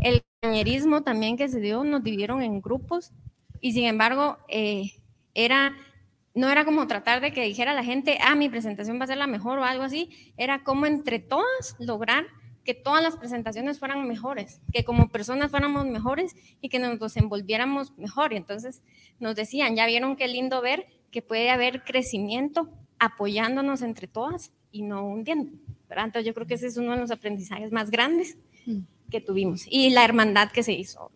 El 0.03 0.23
compañerismo 0.41 1.03
también 1.03 1.37
que 1.37 1.49
se 1.49 1.61
dio, 1.61 1.85
nos 1.85 2.03
dividieron 2.03 2.43
en 2.43 2.61
grupos 2.61 3.13
y 3.61 3.73
sin 3.73 3.85
embargo, 3.85 4.39
eh, 4.49 4.93
era 5.35 5.77
no 6.35 6.51
era 6.51 6.65
como 6.65 6.87
tratar 6.87 7.21
de 7.21 7.33
que 7.33 7.43
dijera 7.43 7.75
la 7.75 7.85
gente, 7.85 8.19
ah, 8.23 8.35
mi 8.35 8.49
presentación 8.49 8.99
va 9.01 9.05
a 9.05 9.09
ser 9.09 9.19
la 9.19 9.27
mejor 9.27 9.59
o 9.59 9.65
algo 9.65 9.83
así, 9.83 10.33
era 10.37 10.63
como 10.63 10.87
entre 10.87 11.19
todas 11.19 11.77
lograr 11.79 12.27
que 12.65 12.75
todas 12.75 13.03
las 13.03 13.17
presentaciones 13.17 13.79
fueran 13.79 14.07
mejores, 14.07 14.61
que 14.73 14.85
como 14.85 15.09
personas 15.09 15.51
fuéramos 15.51 15.87
mejores 15.87 16.37
y 16.61 16.69
que 16.69 16.79
nos 16.79 16.99
desenvolviéramos 17.01 17.97
mejor. 17.97 18.33
Y 18.33 18.37
entonces 18.37 18.83
nos 19.19 19.35
decían, 19.35 19.77
ya 19.77 19.87
vieron 19.87 20.17
qué 20.17 20.29
lindo 20.29 20.61
ver 20.61 20.87
que 21.11 21.23
puede 21.23 21.51
haber 21.51 21.83
crecimiento 21.83 22.69
apoyándonos 22.99 23.83
entre 23.83 24.07
todas 24.07 24.53
y 24.71 24.83
no 24.83 25.05
hundiendo. 25.05 25.53
¿verdad? 25.89 26.05
Entonces 26.07 26.27
yo 26.27 26.35
creo 26.35 26.47
que 26.47 26.55
ese 26.55 26.69
es 26.69 26.77
uno 26.77 26.93
de 26.93 26.99
los 26.99 27.11
aprendizajes 27.11 27.73
más 27.73 27.91
grandes 27.91 28.37
mm. 28.67 28.79
que 29.11 29.21
tuvimos 29.21 29.65
y 29.69 29.91
la 29.91 30.05
hermandad 30.05 30.53
que 30.53 30.63
se 30.63 30.73
hizo. 30.73 31.11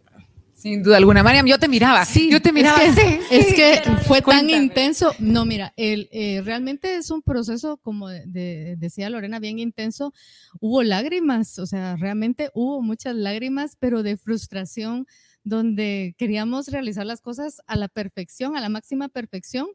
Sin 0.64 0.82
duda 0.82 0.96
alguna, 0.96 1.22
Mariam, 1.22 1.44
yo 1.44 1.58
te 1.58 1.68
miraba. 1.68 2.06
Sí, 2.06 2.30
yo 2.30 2.40
te 2.40 2.50
miraba. 2.50 2.82
Es 2.84 2.94
que, 2.94 3.20
es 3.30 3.54
que 3.54 3.82
fue 4.06 4.22
tan 4.22 4.48
intenso. 4.48 5.12
No, 5.18 5.44
mira, 5.44 5.74
el, 5.76 6.08
eh, 6.10 6.40
realmente 6.42 6.96
es 6.96 7.10
un 7.10 7.20
proceso, 7.20 7.76
como 7.76 8.08
decía 8.08 9.10
Lorena, 9.10 9.40
bien 9.40 9.58
intenso. 9.58 10.14
Hubo 10.60 10.82
lágrimas, 10.82 11.58
o 11.58 11.66
sea, 11.66 11.96
realmente 11.96 12.48
hubo 12.54 12.80
muchas 12.80 13.14
lágrimas, 13.14 13.76
pero 13.78 14.02
de 14.02 14.16
frustración, 14.16 15.06
donde 15.42 16.14
queríamos 16.16 16.68
realizar 16.68 17.04
las 17.04 17.20
cosas 17.20 17.60
a 17.66 17.76
la 17.76 17.88
perfección, 17.88 18.56
a 18.56 18.62
la 18.62 18.70
máxima 18.70 19.10
perfección, 19.10 19.66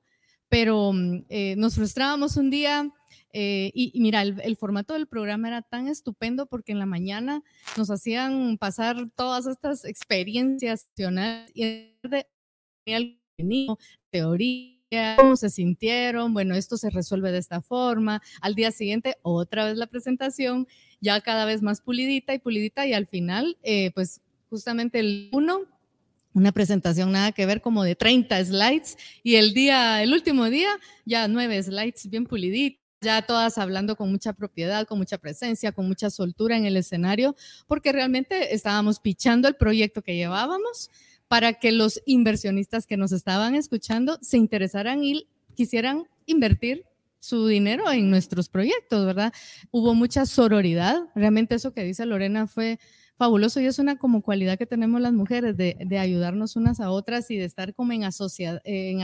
pero 0.48 0.92
mm, 0.92 1.26
eh, 1.30 1.54
nos 1.56 1.76
frustrábamos 1.76 2.36
un 2.36 2.50
día 2.50 2.92
eh, 3.32 3.72
y, 3.74 4.00
mira, 4.00 4.22
el, 4.22 4.56
formato 4.58 4.94
del 4.94 5.08
programa 5.08 5.48
era 5.50 5.62
tan 5.62 5.88
estupendo 5.88 6.48
porque 6.48 6.72
en 6.72 6.80
la 6.80 6.86
mañana 6.86 7.44
nos 7.78 7.92
hacían 7.92 8.58
pasar 8.58 9.10
todas 9.16 9.46
estas 9.46 9.86
experiencias 9.86 10.88
y 11.54 11.64
de 12.04 12.28
teoría, 14.12 15.16
cómo 15.18 15.36
se 15.36 15.50
sintieron, 15.50 16.34
bueno, 16.34 16.56
esto 16.56 16.78
se 16.78 16.90
resuelve 16.90 17.32
de 17.32 17.38
esta 17.38 17.62
forma. 17.62 18.22
Al 18.42 18.56
día 18.56 18.72
siguiente, 18.72 19.18
otra 19.22 19.66
vez 19.66 19.78
la 19.78 19.88
presentación, 19.88 20.68
ya 21.00 21.22
cada 21.22 21.46
vez 21.46 21.62
más 21.62 21.82
pulidita 21.82 22.34
y 22.34 22.40
pulidita, 22.40 22.88
y 22.88 22.94
al 22.94 23.06
final, 23.06 23.58
eh, 23.62 23.92
pues 23.92 24.22
justamente 24.50 25.00
el 25.00 25.30
uno 25.32 25.62
una 26.32 26.52
presentación 26.52 27.12
nada 27.12 27.32
que 27.32 27.48
ver 27.48 27.60
como 27.60 27.84
de 27.84 27.96
30 27.96 28.46
slides 28.46 28.98
y 29.24 29.36
el 29.36 29.54
día, 29.54 30.04
el 30.04 30.14
último 30.14 30.46
día, 30.46 30.70
ya 31.04 31.28
nueve 31.28 31.62
slides 31.62 32.08
bien 32.08 32.26
puliditos 32.26 32.89
ya 33.02 33.22
todas 33.22 33.58
hablando 33.58 33.96
con 33.96 34.12
mucha 34.12 34.34
propiedad, 34.34 34.86
con 34.86 34.98
mucha 34.98 35.18
presencia, 35.18 35.72
con 35.72 35.88
mucha 35.88 36.10
soltura 36.10 36.58
en 36.58 36.66
el 36.66 36.76
escenario, 36.78 37.36
porque 37.68 37.92
realmente 37.92 38.54
estábamos 38.54 39.00
pichando 39.00 39.48
el 39.48 39.56
proyecto 39.56 40.02
que 40.02 40.16
llevábamos 40.16 40.90
para 41.28 41.54
que 41.54 41.72
los 41.72 42.02
inversionistas 42.06 42.86
que 42.86 42.98
nos 42.98 43.12
estaban 43.12 43.56
escuchando 43.56 44.18
se 44.22 44.38
interesaran 44.38 45.04
y 45.04 45.28
quisieran 45.56 46.06
invertir 46.26 46.86
su 47.20 47.48
dinero 47.48 47.92
en 47.92 48.10
nuestros 48.10 48.50
proyectos, 48.50 49.06
¿verdad? 49.06 49.34
Hubo 49.72 49.94
mucha 49.94 50.26
sororidad, 50.26 50.98
realmente 51.16 51.56
eso 51.56 51.74
que 51.74 51.84
dice 51.84 52.06
Lorena 52.06 52.48
fue 52.48 52.80
fabuloso 53.20 53.60
y 53.60 53.66
es 53.66 53.80
una 53.80 53.98
como 53.98 54.22
cualidad 54.22 54.58
que 54.58 54.66
tenemos 54.66 55.02
las 55.02 55.12
mujeres 55.12 55.58
de, 55.58 55.76
de 55.78 56.00
ayudarnos 56.00 56.56
unas 56.56 56.80
a 56.80 56.90
otras 56.90 57.30
y 57.30 57.36
de 57.36 57.44
estar 57.44 57.74
como 57.74 57.92
en, 57.92 58.06
asocia, 58.06 58.62
en, 58.64 59.02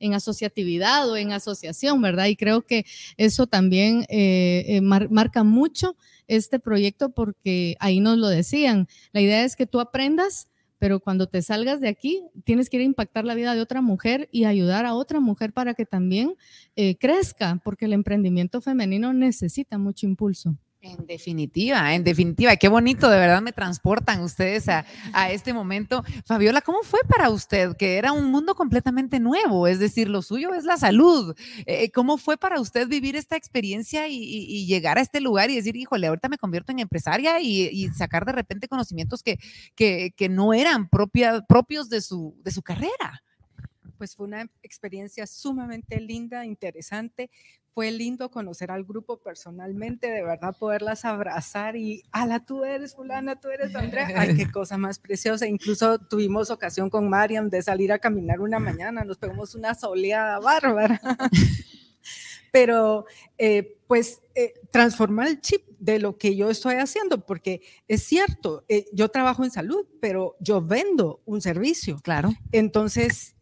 en, 0.00 0.14
asociatividad 0.14 1.10
o 1.10 1.18
en 1.18 1.32
asociación, 1.32 2.00
¿verdad? 2.00 2.28
Y 2.28 2.36
creo 2.36 2.62
que 2.62 2.86
eso 3.18 3.46
también 3.46 4.06
eh, 4.08 4.64
eh, 4.68 4.80
mar, 4.80 5.10
marca 5.10 5.44
mucho 5.44 5.96
este 6.28 6.60
proyecto 6.60 7.10
porque 7.10 7.76
ahí 7.78 8.00
nos 8.00 8.16
lo 8.16 8.28
decían. 8.28 8.88
La 9.12 9.20
idea 9.20 9.44
es 9.44 9.54
que 9.54 9.66
tú 9.66 9.80
aprendas 9.80 10.48
pero 10.78 10.98
cuando 10.98 11.28
te 11.28 11.42
salgas 11.42 11.80
de 11.80 11.86
aquí, 11.86 12.24
tienes 12.42 12.68
que 12.68 12.78
ir 12.78 12.80
a 12.80 12.86
impactar 12.86 13.24
la 13.24 13.36
vida 13.36 13.54
de 13.54 13.60
otra 13.60 13.82
mujer 13.82 14.28
y 14.32 14.46
ayudar 14.46 14.84
a 14.84 14.94
otra 14.94 15.20
mujer 15.20 15.52
para 15.52 15.74
que 15.74 15.86
también 15.86 16.34
eh, 16.74 16.96
crezca, 16.96 17.60
porque 17.62 17.84
el 17.84 17.92
emprendimiento 17.92 18.60
femenino 18.60 19.12
necesita 19.12 19.78
mucho 19.78 20.06
impulso. 20.06 20.56
En 20.84 21.06
definitiva, 21.06 21.94
en 21.94 22.02
definitiva, 22.02 22.56
qué 22.56 22.66
bonito, 22.66 23.08
de 23.08 23.16
verdad 23.16 23.40
me 23.40 23.52
transportan 23.52 24.20
ustedes 24.20 24.68
a, 24.68 24.84
a, 25.12 25.30
este 25.30 25.52
momento. 25.52 26.02
Fabiola, 26.26 26.60
¿cómo 26.60 26.82
fue 26.82 26.98
para 27.08 27.30
usted 27.30 27.76
que 27.76 27.98
era 27.98 28.10
un 28.10 28.32
mundo 28.32 28.56
completamente 28.56 29.20
nuevo? 29.20 29.68
Es 29.68 29.78
decir, 29.78 30.08
lo 30.08 30.22
suyo 30.22 30.52
es 30.54 30.64
la 30.64 30.76
salud. 30.76 31.36
Eh, 31.66 31.92
¿Cómo 31.92 32.18
fue 32.18 32.36
para 32.36 32.60
usted 32.60 32.88
vivir 32.88 33.14
esta 33.14 33.36
experiencia 33.36 34.08
y, 34.08 34.66
llegar 34.66 34.98
a 34.98 35.02
este 35.02 35.20
lugar 35.20 35.50
y 35.50 35.54
decir, 35.54 35.76
híjole, 35.76 36.08
ahorita 36.08 36.28
me 36.28 36.36
convierto 36.36 36.72
en 36.72 36.80
empresaria 36.80 37.38
y, 37.40 37.88
sacar 37.90 38.24
de 38.24 38.32
repente 38.32 38.66
conocimientos 38.66 39.22
que, 39.22 39.38
que, 39.76 40.12
que 40.16 40.28
no 40.28 40.52
eran 40.52 40.88
propios 40.88 41.90
de 41.90 42.00
su, 42.00 42.34
de 42.42 42.50
su 42.50 42.62
carrera? 42.62 43.22
Pues 44.02 44.16
fue 44.16 44.26
una 44.26 44.50
experiencia 44.64 45.28
sumamente 45.28 46.00
linda, 46.00 46.44
interesante 46.44 47.30
fue 47.72 47.92
lindo 47.92 48.32
conocer 48.32 48.72
al 48.72 48.82
grupo 48.82 49.20
personalmente, 49.20 50.10
de 50.10 50.24
verdad 50.24 50.56
poderlas 50.58 51.04
abrazar 51.04 51.76
y, 51.76 52.02
ala, 52.10 52.44
tú 52.44 52.64
eres 52.64 52.96
fulana, 52.96 53.38
tú 53.38 53.48
eres 53.48 53.76
Andrea, 53.76 54.08
ay, 54.16 54.34
qué 54.34 54.50
cosa 54.50 54.76
más 54.76 54.98
preciosa. 54.98 55.46
Incluso 55.46 56.00
tuvimos 56.00 56.50
ocasión 56.50 56.90
con 56.90 57.08
Mariam 57.08 57.48
de 57.48 57.62
salir 57.62 57.92
a 57.92 58.00
caminar 58.00 58.40
una 58.40 58.58
mañana, 58.58 59.04
nos 59.04 59.18
pegamos 59.18 59.54
una 59.54 59.72
soleada 59.76 60.40
bárbara. 60.40 61.00
Pero, 62.52 63.06
eh, 63.38 63.78
pues, 63.88 64.22
eh, 64.36 64.54
transformar 64.70 65.26
el 65.26 65.40
chip 65.40 65.66
de 65.80 65.98
lo 65.98 66.16
que 66.16 66.36
yo 66.36 66.48
estoy 66.48 66.76
haciendo, 66.76 67.26
porque 67.26 67.62
es 67.88 68.04
cierto, 68.04 68.64
eh, 68.68 68.86
yo 68.92 69.08
trabajo 69.08 69.42
en 69.42 69.50
salud, 69.50 69.84
pero 70.00 70.36
yo 70.38 70.62
vendo 70.62 71.20
un 71.24 71.40
servicio. 71.40 71.98
Claro. 72.04 72.32
Entonces, 72.52 73.34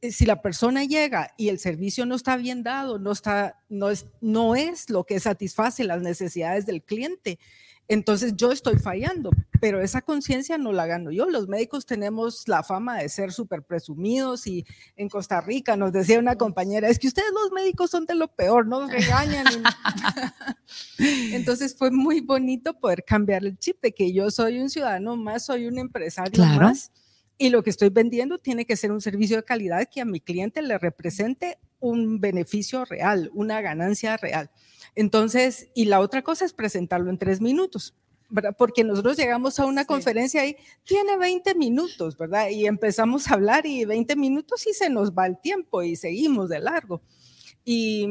si 0.00 0.24
la 0.24 0.40
persona 0.40 0.84
llega 0.84 1.34
y 1.36 1.50
el 1.50 1.58
servicio 1.58 2.06
no 2.06 2.14
está 2.14 2.38
bien 2.38 2.62
dado, 2.62 2.98
no, 2.98 3.12
está, 3.12 3.62
no, 3.68 3.90
es, 3.90 4.06
no 4.22 4.56
es 4.56 4.88
lo 4.88 5.04
que 5.04 5.20
satisface 5.20 5.84
las 5.84 6.00
necesidades 6.00 6.64
del 6.64 6.82
cliente, 6.82 7.38
entonces 7.88 8.34
yo 8.36 8.52
estoy 8.52 8.78
fallando, 8.78 9.30
pero 9.60 9.82
esa 9.82 10.02
conciencia 10.02 10.56
no 10.58 10.72
la 10.72 10.86
gano 10.86 11.10
yo. 11.10 11.28
Los 11.28 11.48
médicos 11.48 11.84
tenemos 11.84 12.48
la 12.48 12.62
fama 12.62 12.98
de 12.98 13.08
ser 13.08 13.32
súper 13.32 13.62
presumidos 13.62 14.46
y 14.46 14.64
en 14.96 15.08
Costa 15.08 15.40
Rica 15.40 15.76
nos 15.76 15.92
decía 15.92 16.18
una 16.18 16.36
compañera, 16.36 16.88
es 16.88 16.98
que 16.98 17.08
ustedes 17.08 17.30
los 17.32 17.52
médicos 17.52 17.90
son 17.90 18.06
de 18.06 18.14
lo 18.14 18.28
peor, 18.28 18.66
nos 18.66 18.90
regañan. 18.90 19.46
Entonces 20.98 21.76
fue 21.76 21.90
muy 21.90 22.20
bonito 22.20 22.78
poder 22.78 23.04
cambiar 23.04 23.44
el 23.44 23.58
chip 23.58 23.80
de 23.82 23.92
que 23.92 24.12
yo 24.12 24.30
soy 24.30 24.58
un 24.58 24.70
ciudadano 24.70 25.16
más, 25.16 25.44
soy 25.44 25.66
un 25.66 25.78
empresario 25.78 26.32
claro. 26.32 26.62
más 26.62 26.90
y 27.42 27.50
lo 27.50 27.64
que 27.64 27.70
estoy 27.70 27.88
vendiendo 27.88 28.38
tiene 28.38 28.64
que 28.64 28.76
ser 28.76 28.92
un 28.92 29.00
servicio 29.00 29.34
de 29.34 29.42
calidad 29.42 29.88
que 29.92 30.00
a 30.00 30.04
mi 30.04 30.20
cliente 30.20 30.62
le 30.62 30.78
represente 30.78 31.58
un 31.80 32.20
beneficio 32.20 32.84
real, 32.84 33.32
una 33.34 33.60
ganancia 33.60 34.16
real. 34.16 34.52
Entonces, 34.94 35.68
y 35.74 35.86
la 35.86 35.98
otra 35.98 36.22
cosa 36.22 36.44
es 36.44 36.52
presentarlo 36.52 37.10
en 37.10 37.18
tres 37.18 37.40
minutos. 37.40 37.96
¿verdad? 38.28 38.54
Porque 38.56 38.84
nosotros 38.84 39.16
llegamos 39.16 39.58
a 39.58 39.66
una 39.66 39.80
sí. 39.80 39.88
conferencia 39.88 40.46
y 40.46 40.56
tiene 40.84 41.16
20 41.18 41.56
minutos, 41.56 42.16
¿verdad? 42.16 42.48
Y 42.48 42.66
empezamos 42.66 43.28
a 43.28 43.34
hablar 43.34 43.66
y 43.66 43.84
20 43.86 44.14
minutos 44.14 44.64
y 44.68 44.72
se 44.72 44.88
nos 44.88 45.10
va 45.10 45.26
el 45.26 45.36
tiempo 45.40 45.82
y 45.82 45.96
seguimos 45.96 46.48
de 46.48 46.60
largo. 46.60 47.02
Y 47.64 48.06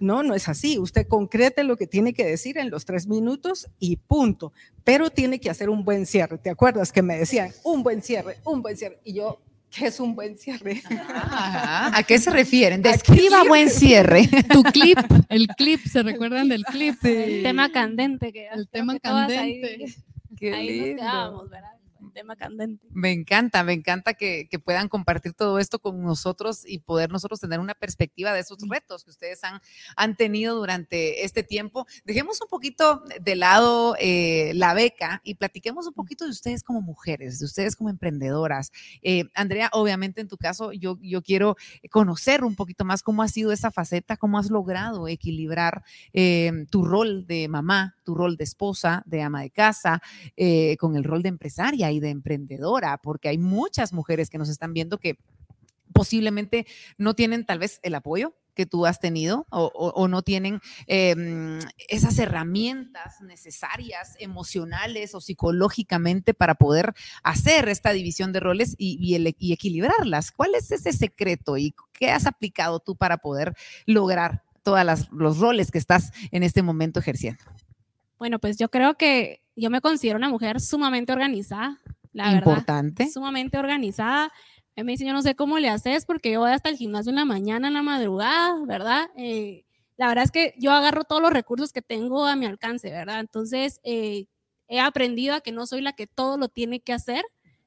no, 0.00 0.22
no 0.22 0.34
es 0.34 0.48
así. 0.48 0.78
Usted 0.78 1.06
concrete 1.06 1.64
lo 1.64 1.76
que 1.76 1.86
tiene 1.86 2.12
que 2.14 2.24
decir 2.24 2.58
en 2.58 2.70
los 2.70 2.84
tres 2.84 3.06
minutos 3.06 3.68
y 3.78 3.96
punto. 3.96 4.52
Pero 4.84 5.10
tiene 5.10 5.38
que 5.40 5.50
hacer 5.50 5.70
un 5.70 5.84
buen 5.84 6.06
cierre. 6.06 6.38
¿Te 6.38 6.50
acuerdas 6.50 6.92
que 6.92 7.02
me 7.02 7.16
decían 7.16 7.50
un 7.64 7.82
buen 7.82 8.02
cierre, 8.02 8.38
un 8.44 8.62
buen 8.62 8.76
cierre? 8.76 8.98
Y 9.04 9.12
yo, 9.14 9.40
¿qué 9.70 9.86
es 9.86 10.00
un 10.00 10.14
buen 10.14 10.36
cierre? 10.36 10.82
Ajá. 10.90 11.96
¿A 11.96 12.02
qué 12.02 12.18
se 12.18 12.30
refieren? 12.30 12.82
Describa 12.82 13.44
buen 13.44 13.70
cierre. 13.70 14.28
Tu 14.52 14.62
clip, 14.64 14.98
el 15.28 15.46
clip, 15.48 15.80
¿se 15.86 16.02
recuerdan 16.02 16.48
del 16.48 16.64
clip? 16.64 16.96
Sí. 17.00 17.08
El 17.08 17.42
tema 17.42 17.70
candente. 17.70 18.32
Que 18.32 18.48
el 18.48 18.68
tema 18.68 18.98
candente. 18.98 19.66
Ahí, 19.68 19.94
Qué 20.36 20.54
ahí 20.54 20.68
lindo. 20.68 20.86
nos 20.86 20.96
quedábamos, 21.00 21.50
¿verdad? 21.50 21.79
Tema 22.12 22.36
candente. 22.36 22.86
Me 22.90 23.12
encanta, 23.12 23.62
me 23.64 23.72
encanta 23.72 24.14
que, 24.14 24.48
que, 24.50 24.58
puedan 24.58 24.88
compartir 24.88 25.32
todo 25.32 25.58
esto 25.58 25.78
con 25.78 26.02
nosotros 26.02 26.62
y 26.66 26.78
poder 26.78 27.10
nosotros 27.10 27.40
tener 27.40 27.60
una 27.60 27.74
perspectiva 27.74 28.32
de 28.32 28.40
esos 28.40 28.58
retos 28.68 29.04
que 29.04 29.10
ustedes 29.10 29.42
han, 29.44 29.60
han 29.96 30.16
tenido 30.16 30.56
durante 30.56 31.24
este 31.24 31.42
tiempo. 31.42 31.86
Dejemos 32.04 32.40
un 32.40 32.48
poquito 32.48 33.02
de 33.20 33.36
lado 33.36 33.96
eh, 33.98 34.52
la 34.54 34.74
beca 34.74 35.20
y 35.24 35.34
platiquemos 35.34 35.86
un 35.86 35.94
poquito 35.94 36.24
de 36.24 36.30
ustedes 36.30 36.62
como 36.62 36.82
mujeres, 36.82 37.38
de 37.38 37.46
ustedes 37.46 37.76
como 37.76 37.90
emprendedoras. 37.90 38.72
Eh, 39.02 39.24
Andrea, 39.34 39.70
obviamente 39.72 40.20
en 40.20 40.28
tu 40.28 40.36
caso 40.36 40.72
yo, 40.72 40.98
yo 41.00 41.22
quiero 41.22 41.56
conocer 41.90 42.44
un 42.44 42.54
poquito 42.54 42.84
más 42.84 43.02
cómo 43.02 43.22
ha 43.22 43.28
sido 43.28 43.52
esa 43.52 43.70
faceta, 43.70 44.16
cómo 44.16 44.38
has 44.38 44.50
logrado 44.50 45.08
equilibrar 45.08 45.84
eh, 46.12 46.66
tu 46.70 46.84
rol 46.84 47.26
de 47.26 47.48
mamá, 47.48 47.96
tu 48.10 48.16
rol 48.16 48.36
de 48.36 48.42
esposa, 48.42 49.04
de 49.06 49.22
ama 49.22 49.42
de 49.42 49.50
casa, 49.50 50.02
eh, 50.36 50.76
con 50.78 50.96
el 50.96 51.04
rol 51.04 51.22
de 51.22 51.28
empresaria 51.28 51.92
y 51.92 52.00
de 52.00 52.10
emprendedora, 52.10 52.98
porque 52.98 53.28
hay 53.28 53.38
muchas 53.38 53.92
mujeres 53.92 54.30
que 54.30 54.38
nos 54.38 54.48
están 54.48 54.74
viendo 54.74 54.98
que 54.98 55.16
posiblemente 55.92 56.66
no 56.98 57.14
tienen 57.14 57.46
tal 57.46 57.60
vez 57.60 57.78
el 57.84 57.94
apoyo 57.94 58.34
que 58.54 58.66
tú 58.66 58.84
has 58.84 58.98
tenido 58.98 59.46
o, 59.50 60.08
no 60.08 60.22
tienen 60.22 60.60
eh, 60.88 61.60
esas 61.88 62.18
herramientas 62.18 63.20
necesarias 63.20 64.16
emocionales 64.18 65.14
o 65.14 65.20
psicológicamente 65.20 66.34
para 66.34 66.56
poder 66.56 66.92
hacer 67.22 67.68
esta 67.68 67.92
división 67.92 68.32
de 68.32 68.40
roles 68.40 68.74
y, 68.76 68.98
y 69.38 69.52
equilibrarlas. 69.52 70.32
¿Cuál 70.32 70.56
es 70.56 70.72
ese 70.72 70.92
secreto 70.92 71.58
y 71.58 71.74
qué 71.92 72.10
has 72.10 72.26
aplicado 72.26 72.80
tú 72.80 72.96
para 72.96 73.18
poder 73.18 73.54
lograr 73.86 74.42
todos 74.62 75.08
los 75.12 75.38
roles 75.38 75.70
que 75.70 75.78
estás 75.78 76.12
en 76.32 76.42
este 76.42 76.62
momento 76.62 76.98
ejerciendo? 76.98 77.44
Bueno, 78.20 78.38
pues 78.38 78.58
yo 78.58 78.68
creo 78.68 78.98
que 78.98 79.42
yo 79.56 79.70
me 79.70 79.80
considero 79.80 80.18
una 80.18 80.28
mujer 80.28 80.60
sumamente 80.60 81.10
organizada, 81.10 81.80
la 82.12 82.32
Importante. 82.32 83.04
verdad. 83.04 83.12
Sumamente 83.14 83.58
organizada. 83.58 84.30
Me 84.76 84.92
dice, 84.92 85.06
yo 85.06 85.14
no 85.14 85.22
sé 85.22 85.34
cómo 85.34 85.58
le 85.58 85.70
haces 85.70 86.04
porque 86.04 86.30
yo 86.30 86.40
voy 86.40 86.50
hasta 86.52 86.68
el 86.68 86.76
gimnasio 86.76 87.10
en 87.10 87.16
la 87.16 87.24
mañana, 87.24 87.68
en 87.68 87.74
la 87.74 87.82
madrugada, 87.82 88.54
¿verdad? 88.66 89.08
Eh, 89.16 89.64
la 89.96 90.08
verdad 90.08 90.24
es 90.24 90.30
que 90.30 90.54
yo 90.58 90.72
agarro 90.72 91.04
todos 91.04 91.22
los 91.22 91.32
recursos 91.32 91.72
que 91.72 91.80
tengo 91.80 92.26
a 92.26 92.36
mi 92.36 92.44
alcance, 92.44 92.90
¿verdad? 92.90 93.20
Entonces, 93.20 93.80
eh, 93.84 94.26
he 94.68 94.80
aprendido 94.80 95.34
a 95.34 95.40
que 95.40 95.52
no 95.52 95.66
soy 95.66 95.80
la 95.80 95.94
que 95.94 96.06
todo 96.06 96.36
lo 96.36 96.48
tiene 96.48 96.80
que 96.80 96.92
hacer, 96.92 97.24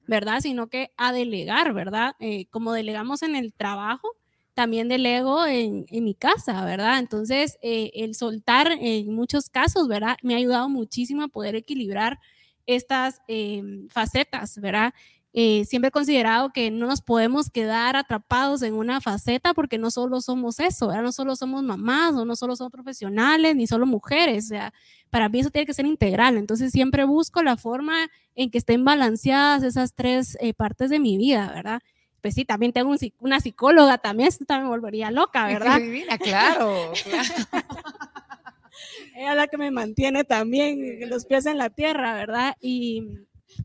¿verdad? 0.08 0.40
Sino 0.42 0.68
que 0.68 0.92
a 0.98 1.12
delegar, 1.14 1.74
¿verdad? 1.74 2.14
Eh, 2.20 2.46
como 2.52 2.74
delegamos 2.74 3.24
en 3.24 3.36
el 3.36 3.54
trabajo, 3.54 4.08
también 4.54 4.88
delego 4.90 5.46
en, 5.46 5.86
en 5.90 6.04
mi 6.04 6.14
casa, 6.16 6.64
¿verdad? 6.66 7.00
Entonces, 7.00 7.58
eh, 7.62 7.92
el 7.96 8.16
soltar 8.16 8.72
en 8.80 9.14
muchos 9.14 9.50
casos, 9.50 9.88
¿verdad? 9.88 10.18
Me 10.24 10.34
ha 10.36 10.38
ayudado 10.38 10.70
muchísimo 10.70 11.24
a 11.24 11.28
poder 11.28 11.56
equilibrar 11.56 12.20
estas 12.66 13.20
eh, 13.28 13.64
facetas, 13.90 14.58
¿verdad? 14.60 14.94
Eh, 15.36 15.66
siempre 15.66 15.88
he 15.88 15.92
considerado 15.92 16.52
que 16.54 16.70
no 16.70 16.86
nos 16.86 17.02
podemos 17.02 17.50
quedar 17.50 17.96
atrapados 17.96 18.62
en 18.62 18.76
una 18.76 19.02
faceta 19.02 19.56
porque 19.56 19.80
no 19.80 19.90
solo 19.90 20.22
somos 20.22 20.60
eso, 20.60 20.88
¿verdad? 20.90 21.02
no 21.02 21.12
solo 21.12 21.36
somos 21.36 21.64
mamás 21.64 22.14
o 22.14 22.24
no 22.24 22.36
solo 22.36 22.56
somos 22.56 22.72
profesionales 22.72 23.56
ni 23.56 23.66
solo 23.66 23.88
mujeres, 23.88 24.46
o 24.46 24.48
sea, 24.50 24.74
para 25.10 25.30
mí 25.30 25.40
eso 25.40 25.50
tiene 25.50 25.66
que 25.66 25.74
ser 25.74 25.88
integral, 25.88 26.38
entonces 26.38 26.72
siempre 26.72 27.04
busco 27.06 27.42
la 27.42 27.58
forma 27.58 27.96
en 28.36 28.52
que 28.52 28.60
estén 28.60 28.86
balanceadas 28.86 29.64
esas 29.64 29.96
tres 29.96 30.38
eh, 30.40 30.54
partes 30.54 30.92
de 30.92 31.00
mi 31.00 31.18
vida, 31.18 31.52
¿verdad? 31.52 31.82
Pues 32.24 32.36
sí, 32.36 32.46
también 32.46 32.72
tengo 32.72 32.90
un, 32.90 32.98
una 33.20 33.42
psicóloga, 33.42 33.98
también 33.98 34.30
esto 34.30 34.46
también 34.46 34.64
me 34.64 34.70
volvería 34.70 35.12
loca, 35.12 35.46
¿verdad? 35.48 35.80
Divina, 35.80 36.18
claro, 36.18 36.94
claro. 37.04 37.34
Ella 39.16 39.32
es 39.32 39.38
la 39.38 39.48
que 39.48 39.58
me 39.58 39.70
mantiene 39.70 40.24
también 40.24 41.10
los 41.10 41.26
pies 41.26 41.46
en 41.46 41.58
la 41.58 41.70
tierra, 41.70 42.14
¿verdad? 42.14 42.56
Y, 42.62 43.04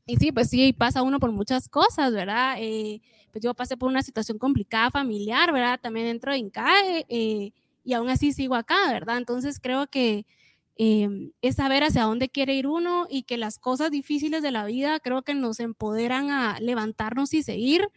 y 0.06 0.16
sí, 0.16 0.32
pues 0.32 0.50
sí, 0.50 0.72
pasa 0.72 1.02
uno 1.02 1.20
por 1.20 1.30
muchas 1.30 1.68
cosas, 1.68 2.12
¿verdad? 2.12 2.56
Eh, 2.58 3.00
pues 3.30 3.42
yo 3.44 3.54
pasé 3.54 3.76
por 3.76 3.88
una 3.88 4.02
situación 4.02 4.38
complicada 4.38 4.90
familiar, 4.90 5.52
¿verdad? 5.52 5.78
También 5.80 6.06
dentro 6.06 6.32
de 6.32 6.38
INCAE, 6.38 7.06
eh, 7.08 7.52
y 7.84 7.92
aún 7.92 8.10
así 8.10 8.32
sigo 8.32 8.56
acá, 8.56 8.92
¿verdad? 8.92 9.18
Entonces 9.18 9.60
creo 9.60 9.86
que 9.86 10.26
eh, 10.76 11.30
es 11.42 11.56
saber 11.56 11.84
hacia 11.84 12.02
dónde 12.02 12.28
quiere 12.28 12.54
ir 12.54 12.66
uno 12.66 13.06
y 13.08 13.22
que 13.22 13.36
las 13.36 13.58
cosas 13.60 13.92
difíciles 13.92 14.42
de 14.42 14.50
la 14.50 14.64
vida 14.66 14.98
creo 14.98 15.22
que 15.22 15.34
nos 15.34 15.60
empoderan 15.60 16.30
a 16.30 16.58
levantarnos 16.60 17.32
y 17.34 17.44
seguir. 17.44 17.88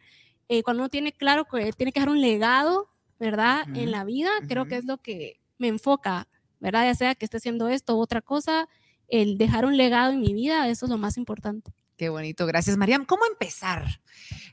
Eh, 0.54 0.64
cuando 0.64 0.84
uno 0.84 0.90
tiene 0.90 1.14
claro 1.14 1.46
que 1.46 1.72
tiene 1.72 1.94
que 1.94 2.02
dejar 2.02 2.10
un 2.10 2.20
legado, 2.20 2.90
¿verdad? 3.18 3.64
Uh 3.68 3.72
-huh. 3.72 3.84
En 3.84 3.92
la 3.92 4.04
vida, 4.04 4.30
uh 4.38 4.44
-huh. 4.44 4.48
creo 4.50 4.66
que 4.66 4.76
es 4.76 4.84
lo 4.84 4.98
que 4.98 5.40
me 5.58 5.70
enfoca, 5.70 6.28
¿verdad? 6.60 6.84
Ya 6.84 6.94
sea 6.94 7.16
que 7.16 7.24
esté 7.24 7.38
haciendo 7.38 7.70
esto 7.70 7.96
u 7.96 8.02
otra 8.02 8.22
cosa, 8.22 8.68
el 9.08 9.38
dejar 9.38 9.64
un 9.66 9.78
legado 9.78 10.12
en 10.12 10.20
mi 10.20 10.34
vida, 10.34 10.68
eso 10.68 10.88
es 10.88 10.90
lo 10.90 10.98
más 10.98 11.16
importante. 11.16 11.72
Qué 12.02 12.10
bonito, 12.10 12.48
gracias 12.48 12.78
Mariam. 12.78 13.06
¿Cómo 13.06 13.22
empezar? 13.30 14.02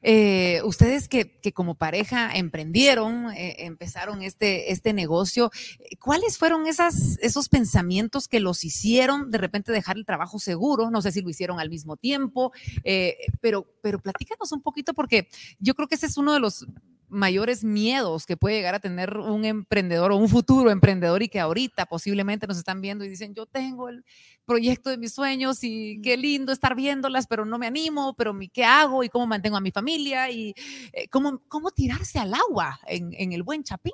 Eh, 0.02 0.60
ustedes 0.64 1.08
que, 1.08 1.40
como 1.54 1.76
pareja 1.76 2.36
emprendieron, 2.36 3.30
eh, 3.30 3.64
empezaron 3.64 4.20
este, 4.20 4.70
este 4.70 4.92
negocio, 4.92 5.50
¿cuáles 5.98 6.36
fueron 6.36 6.66
esos 6.66 7.48
pensamientos 7.48 8.28
que 8.28 8.40
los 8.40 8.64
hicieron 8.64 9.30
de 9.30 9.38
repente 9.38 9.72
dejar 9.72 9.96
el 9.96 10.04
trabajo 10.04 10.38
seguro? 10.38 10.90
No 10.90 11.00
sé 11.00 11.10
si 11.10 11.22
lo 11.22 11.30
hicieron 11.30 11.58
al 11.58 11.70
mismo 11.70 11.96
tiempo, 11.96 12.52
eh, 12.84 13.16
pero, 13.40 13.66
pero 13.80 13.98
platícanos 13.98 14.52
un 14.52 14.60
poquito 14.60 14.92
porque 14.92 15.30
yo 15.58 15.74
creo 15.74 15.88
que 15.88 15.94
ese 15.94 16.04
es 16.04 16.18
uno 16.18 16.34
de 16.34 16.40
los 16.40 16.66
mayores 17.08 17.64
miedos 17.64 18.26
que 18.26 18.36
puede 18.36 18.56
llegar 18.56 18.74
a 18.74 18.80
tener 18.80 19.16
un 19.16 19.46
emprendedor 19.46 20.12
o 20.12 20.16
un 20.16 20.28
futuro 20.28 20.70
emprendedor 20.70 21.22
y 21.22 21.28
que 21.28 21.40
ahorita 21.40 21.86
posiblemente 21.86 22.46
nos 22.46 22.58
están 22.58 22.82
viendo 22.82 23.04
y 23.04 23.08
dicen, 23.08 23.34
yo 23.34 23.46
tengo 23.46 23.88
el 23.88 24.04
proyecto 24.48 24.88
de 24.88 24.96
mis 24.96 25.12
sueños 25.12 25.62
y 25.62 26.00
qué 26.02 26.16
lindo 26.16 26.52
estar 26.52 26.74
viéndolas, 26.74 27.26
pero 27.26 27.44
no 27.44 27.58
me 27.58 27.66
animo, 27.66 28.14
pero 28.14 28.36
¿qué 28.52 28.64
hago 28.64 29.04
y 29.04 29.10
cómo 29.10 29.26
mantengo 29.26 29.58
a 29.58 29.60
mi 29.60 29.70
familia 29.70 30.30
y 30.30 30.54
eh, 30.94 31.06
cómo, 31.10 31.42
cómo 31.48 31.70
tirarse 31.70 32.18
al 32.18 32.32
agua 32.32 32.80
en, 32.86 33.12
en 33.12 33.32
el 33.32 33.42
buen 33.42 33.62
chapín? 33.62 33.92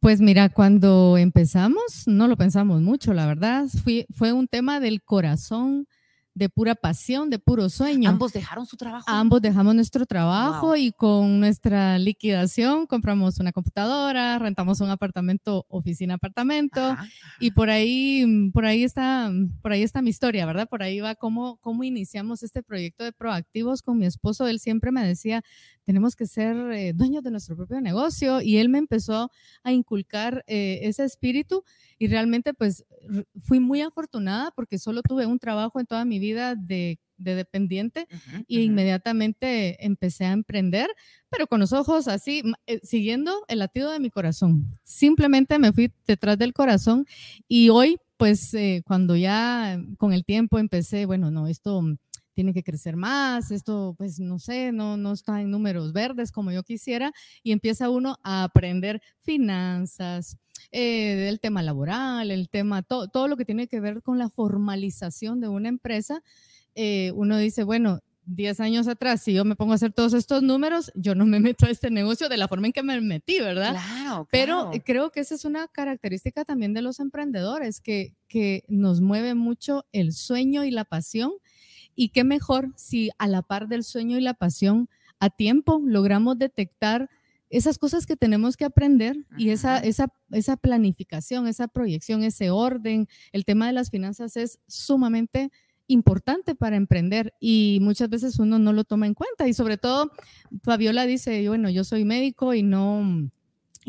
Pues 0.00 0.22
mira, 0.22 0.48
cuando 0.48 1.18
empezamos, 1.18 2.04
no 2.06 2.26
lo 2.26 2.38
pensamos 2.38 2.80
mucho, 2.80 3.12
la 3.12 3.26
verdad, 3.26 3.66
fue, 3.84 4.06
fue 4.10 4.32
un 4.32 4.48
tema 4.48 4.80
del 4.80 5.02
corazón 5.02 5.86
de 6.40 6.48
pura 6.48 6.74
pasión, 6.74 7.28
de 7.28 7.38
puro 7.38 7.68
sueño. 7.68 8.08
Ambos 8.08 8.32
dejaron 8.32 8.64
su 8.64 8.78
trabajo. 8.78 9.04
Ambos 9.06 9.42
dejamos 9.42 9.74
nuestro 9.74 10.06
trabajo 10.06 10.74
y 10.74 10.90
con 10.90 11.38
nuestra 11.38 11.98
liquidación 11.98 12.86
compramos 12.86 13.38
una 13.40 13.52
computadora, 13.52 14.38
rentamos 14.38 14.80
un 14.80 14.88
apartamento, 14.88 15.66
oficina, 15.68 16.14
apartamento 16.14 16.96
y 17.40 17.50
por 17.50 17.68
ahí, 17.68 18.50
por 18.54 18.64
ahí 18.64 18.84
está, 18.84 19.30
por 19.60 19.72
ahí 19.72 19.82
está 19.82 20.00
mi 20.00 20.08
historia, 20.08 20.46
¿verdad? 20.46 20.66
Por 20.66 20.82
ahí 20.82 21.00
va 21.00 21.14
cómo, 21.14 21.58
cómo 21.58 21.84
iniciamos 21.84 22.42
este 22.42 22.62
proyecto 22.62 23.04
de 23.04 23.12
proactivos 23.12 23.82
con 23.82 23.98
mi 23.98 24.06
esposo. 24.06 24.48
Él 24.48 24.60
siempre 24.60 24.92
me 24.92 25.06
decía, 25.06 25.42
tenemos 25.84 26.16
que 26.16 26.26
ser 26.26 26.56
eh, 26.72 26.94
dueños 26.94 27.22
de 27.22 27.32
nuestro 27.32 27.54
propio 27.54 27.82
negocio 27.82 28.40
y 28.40 28.56
él 28.56 28.70
me 28.70 28.78
empezó 28.78 29.30
a 29.62 29.72
inculcar 29.72 30.42
eh, 30.46 30.80
ese 30.84 31.04
espíritu 31.04 31.64
y 31.98 32.06
realmente 32.06 32.54
pues 32.54 32.86
fui 33.40 33.60
muy 33.60 33.80
afortunada 33.80 34.52
porque 34.52 34.78
solo 34.78 35.02
tuve 35.02 35.26
un 35.26 35.38
trabajo 35.38 35.80
en 35.80 35.86
toda 35.86 36.04
mi 36.04 36.18
vida 36.18 36.29
de, 36.34 36.98
dependiente 37.16 38.06
y 38.46 38.62
inmediatamente 38.62 39.84
empecé 39.84 40.24
a 40.24 40.32
emprender, 40.32 40.88
pero 41.28 41.46
con 41.46 41.60
los 41.60 41.74
ojos 41.74 42.08
así, 42.08 42.42
eh, 42.66 42.80
siguiendo 42.82 43.44
el 43.48 43.58
latido 43.58 43.90
de 43.90 44.00
mi 44.00 44.08
corazón. 44.08 44.72
Simplemente 44.84 45.58
me 45.58 45.72
fui 45.72 45.92
detrás 46.06 46.38
del 46.38 46.54
corazón 46.54 47.04
y 47.46 47.68
hoy 47.68 47.98
pues 48.16 48.52
eh, 48.54 48.82
cuando 48.86 49.16
ya 49.16 49.78
con 49.98 50.12
el 50.12 50.24
tiempo 50.24 50.58
empecé, 50.58 51.06
bueno, 51.06 51.30
no, 51.30 51.46
esto 51.46 51.82
tiene 52.34 52.54
que 52.54 52.62
crecer 52.62 52.96
más, 52.96 53.50
esto 53.50 53.94
pues 53.98 54.18
no 54.18 54.38
sé, 54.38 54.72
no, 54.72 54.96
no 54.96 55.12
está 55.12 55.40
en 55.40 55.50
números 55.50 55.92
verdes 55.92 56.32
como 56.32 56.52
yo 56.52 56.62
quisiera 56.62 57.12
y 57.42 57.52
empieza 57.52 57.90
uno 57.90 58.16
a 58.22 58.44
aprender 58.44 59.02
finanzas, 59.20 60.36
eh, 60.72 61.28
el 61.28 61.40
tema 61.40 61.62
laboral, 61.62 62.30
el 62.30 62.48
tema, 62.48 62.82
todo 62.82 63.28
lo 63.28 63.36
que 63.36 63.44
tiene 63.44 63.68
que 63.68 63.80
ver 63.80 64.02
con 64.02 64.18
la 64.18 64.28
formalización 64.28 65.40
de 65.40 65.48
una 65.48 65.68
empresa. 65.68 66.22
Eh, 66.74 67.12
uno 67.14 67.38
dice, 67.38 67.64
bueno, 67.64 68.00
10 68.26 68.60
años 68.60 68.86
atrás, 68.86 69.22
si 69.22 69.32
yo 69.32 69.44
me 69.44 69.56
pongo 69.56 69.72
a 69.72 69.74
hacer 69.74 69.92
todos 69.92 70.12
estos 70.12 70.42
números, 70.42 70.92
yo 70.94 71.14
no 71.14 71.26
me 71.26 71.40
meto 71.40 71.66
a 71.66 71.70
este 71.70 71.90
negocio 71.90 72.28
de 72.28 72.36
la 72.36 72.48
forma 72.48 72.66
en 72.66 72.72
que 72.72 72.82
me 72.82 73.00
metí, 73.00 73.40
¿verdad? 73.40 73.72
Claro, 73.72 74.28
Pero 74.30 74.70
creo 74.84 75.10
que 75.10 75.20
esa 75.20 75.34
es 75.34 75.44
una 75.44 75.66
característica 75.68 76.44
también 76.44 76.72
de 76.72 76.82
los 76.82 77.00
emprendedores, 77.00 77.80
que, 77.80 78.14
que 78.28 78.64
nos 78.68 79.00
mueve 79.00 79.34
mucho 79.34 79.84
el 79.92 80.12
sueño 80.12 80.64
y 80.64 80.70
la 80.70 80.84
pasión 80.84 81.32
y 81.94 82.10
qué 82.10 82.24
mejor 82.24 82.72
si 82.76 83.10
a 83.18 83.26
la 83.26 83.42
par 83.42 83.68
del 83.68 83.84
sueño 83.84 84.16
y 84.16 84.20
la 84.20 84.34
pasión, 84.34 84.88
a 85.18 85.28
tiempo 85.28 85.82
logramos 85.84 86.38
detectar 86.38 87.10
esas 87.50 87.78
cosas 87.78 88.06
que 88.06 88.16
tenemos 88.16 88.56
que 88.56 88.64
aprender 88.64 89.26
y 89.36 89.50
esa, 89.50 89.78
esa, 89.78 90.12
esa 90.30 90.56
planificación, 90.56 91.48
esa 91.48 91.68
proyección, 91.68 92.22
ese 92.22 92.50
orden, 92.50 93.08
el 93.32 93.44
tema 93.44 93.66
de 93.66 93.72
las 93.72 93.90
finanzas 93.90 94.36
es 94.36 94.60
sumamente 94.68 95.50
importante 95.88 96.54
para 96.54 96.76
emprender 96.76 97.34
y 97.40 97.78
muchas 97.82 98.08
veces 98.08 98.38
uno 98.38 98.60
no 98.60 98.72
lo 98.72 98.84
toma 98.84 99.06
en 99.06 99.14
cuenta. 99.14 99.48
Y 99.48 99.54
sobre 99.54 99.76
todo 99.76 100.12
Fabiola 100.62 101.06
dice, 101.06 101.46
bueno, 101.48 101.68
yo 101.68 101.82
soy 101.82 102.04
médico 102.04 102.54
y 102.54 102.62
no 102.62 103.30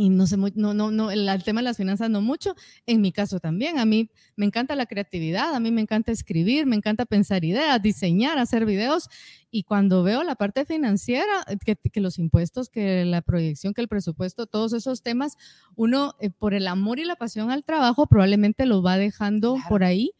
y 0.01 0.09
no 0.09 0.25
sé, 0.25 0.35
no, 0.35 0.73
no, 0.73 0.89
no, 0.89 1.11
el, 1.11 1.43
tema 1.43 1.59
de 1.59 1.65
las 1.65 1.77
finanzas 1.77 2.09
no 2.09 2.21
mucho, 2.21 2.55
en 2.87 3.01
mi 3.01 3.11
caso 3.11 3.39
también, 3.39 3.77
a 3.77 3.85
mí 3.85 4.09
me 4.35 4.47
encanta 4.47 4.75
la 4.75 4.87
creatividad, 4.87 5.53
a 5.53 5.59
mí 5.59 5.69
me 5.69 5.81
encanta 5.81 6.11
escribir, 6.11 6.65
me 6.65 6.75
encanta 6.75 7.05
pensar 7.05 7.45
ideas, 7.45 7.79
diseñar, 7.79 8.39
hacer 8.39 8.65
videos, 8.65 9.09
y 9.51 9.61
cuando 9.61 10.01
veo 10.01 10.23
la 10.23 10.33
parte 10.33 10.65
financiera, 10.65 11.45
eh, 11.47 11.57
que, 11.63 11.75
que 11.75 12.01
los 12.01 12.17
impuestos, 12.17 12.69
que 12.69 13.05
la 13.05 13.21
proyección, 13.21 13.75
que 13.75 13.81
el 13.81 13.87
presupuesto, 13.87 14.47
todos 14.47 14.73
esos 14.73 15.03
temas, 15.03 15.37
uno 15.75 16.15
eh, 16.19 16.31
por 16.31 16.55
el 16.55 16.67
amor 16.67 16.97
y 16.97 17.05
la 17.05 17.15
pasión 17.15 17.51
al 17.51 17.63
trabajo 17.63 18.07
probablemente 18.07 18.65
lo 18.65 18.81
va 18.81 18.97
dejando 18.97 19.57
por 19.69 19.83
ahí, 19.83 20.13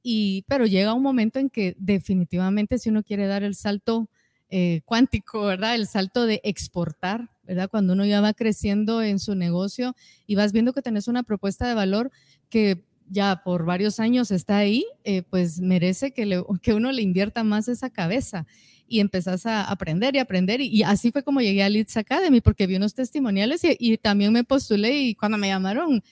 y, 0.00 0.44
pero 0.46 0.64
llega 0.64 0.94
un 0.94 1.02
momento 1.02 1.40
en 1.40 1.50
que 1.50 1.74
definitivamente 1.76 2.78
si 2.78 2.88
uno 2.88 3.02
quiere 3.02 3.26
dar 3.26 3.42
el 3.42 3.56
salto 3.56 4.08
eh, 4.48 4.82
cuántico, 4.84 5.42
¿verdad? 5.42 5.74
El 5.74 5.88
salto 5.88 6.24
de 6.24 6.40
exportar, 6.44 7.33
¿verdad? 7.46 7.68
Cuando 7.70 7.92
uno 7.92 8.04
ya 8.04 8.20
va 8.20 8.34
creciendo 8.34 9.02
en 9.02 9.18
su 9.18 9.34
negocio 9.34 9.94
y 10.26 10.34
vas 10.34 10.52
viendo 10.52 10.72
que 10.72 10.82
tenés 10.82 11.08
una 11.08 11.22
propuesta 11.22 11.68
de 11.68 11.74
valor 11.74 12.10
que 12.48 12.84
ya 13.08 13.42
por 13.44 13.64
varios 13.64 14.00
años 14.00 14.30
está 14.30 14.58
ahí, 14.58 14.84
eh, 15.04 15.22
pues 15.22 15.60
merece 15.60 16.12
que, 16.12 16.42
que 16.62 16.74
uno 16.74 16.92
le 16.92 17.02
invierta 17.02 17.44
más 17.44 17.68
esa 17.68 17.90
cabeza 17.90 18.46
y 18.86 19.00
empezás 19.00 19.46
a 19.46 19.62
aprender 19.64 20.14
y 20.14 20.18
aprender. 20.18 20.60
Y, 20.60 20.82
así 20.82 21.10
fue 21.10 21.22
como 21.22 21.40
llegué 21.40 21.62
a 21.62 21.68
Leeds 21.68 21.96
Academy, 21.96 22.40
porque 22.40 22.66
vi 22.66 22.76
unos 22.76 22.94
testimoniales 22.94 23.64
y, 23.64 23.76
y, 23.78 23.96
también 23.98 24.32
me 24.32 24.44
postulé 24.44 24.98
y 24.98 25.14
cuando 25.14 25.38
me 25.38 25.48
llamaron 25.48 26.02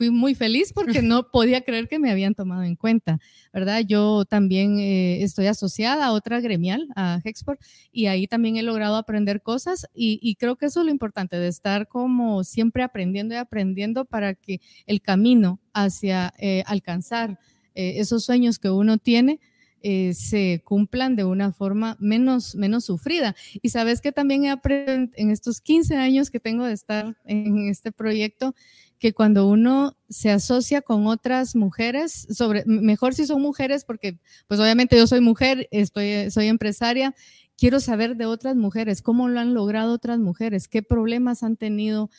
fui 0.00 0.08
muy 0.08 0.34
feliz 0.34 0.72
porque 0.72 1.02
no 1.02 1.30
podía 1.30 1.60
creer 1.60 1.86
que 1.86 1.98
me 1.98 2.10
habían 2.10 2.34
tomado 2.34 2.62
en 2.62 2.74
cuenta, 2.74 3.20
¿verdad? 3.52 3.82
Yo 3.86 4.24
también 4.24 4.78
eh, 4.78 5.22
estoy 5.22 5.46
asociada 5.46 6.06
a 6.06 6.12
otra 6.12 6.40
gremial, 6.40 6.88
a 6.96 7.20
Hexport, 7.22 7.60
y 7.92 8.06
ahí 8.06 8.26
también 8.26 8.56
he 8.56 8.62
logrado 8.62 8.96
aprender 8.96 9.42
cosas 9.42 9.86
y, 9.92 10.36
creo 10.36 10.56
que 10.56 10.64
eso 10.64 10.80
es 10.80 10.86
lo 10.86 10.90
importante, 10.90 11.36
de 11.36 11.48
estar 11.48 11.86
como 11.86 12.44
siempre 12.44 12.82
aprendiendo 12.82 13.34
y 13.34 13.36
aprendiendo 13.36 14.06
para 14.06 14.34
que 14.34 14.62
el 14.86 15.02
camino 15.02 15.60
hacia 15.74 16.32
eh, 16.38 16.62
alcanzar 16.64 17.38
eh, 17.74 17.96
esos 17.96 18.24
sueños 18.24 18.58
que 18.58 18.70
uno 18.70 18.96
tiene, 18.96 19.38
se 19.82 20.60
cumplan 20.62 21.16
de 21.16 21.24
una 21.24 21.52
forma 21.52 21.96
menos, 22.00 22.54
menos 22.54 22.84
sufrida. 22.84 23.34
Y 23.62 23.70
sabes 23.70 24.02
que 24.02 24.12
también 24.12 24.44
he 24.44 24.50
aprendido 24.50 25.10
en 25.16 25.30
estos 25.30 25.62
15 25.62 25.96
años 25.96 26.30
que 26.30 26.38
tengo 26.38 26.66
de 26.66 26.74
estar 26.74 27.16
en 27.24 27.70
este 27.70 27.90
proyecto, 27.90 28.54
que 29.00 29.14
cuando 29.14 29.48
uno 29.48 29.96
se 30.10 30.30
asocia 30.30 30.82
con 30.82 31.06
otras 31.06 31.56
mujeres, 31.56 32.26
sobre, 32.30 32.64
mejor 32.66 33.14
si 33.14 33.26
son 33.26 33.40
mujeres, 33.40 33.84
porque 33.84 34.18
pues 34.46 34.60
obviamente 34.60 34.96
yo 34.96 35.06
soy 35.06 35.22
mujer, 35.22 35.68
estoy, 35.70 36.30
soy 36.30 36.48
empresaria, 36.48 37.14
quiero 37.56 37.80
saber 37.80 38.16
de 38.16 38.26
otras 38.26 38.56
mujeres, 38.56 39.00
cómo 39.00 39.28
lo 39.28 39.40
han 39.40 39.54
logrado 39.54 39.94
otras 39.94 40.18
mujeres, 40.18 40.68
qué 40.68 40.82
problemas 40.82 41.42
han 41.42 41.56
tenido, 41.56 42.10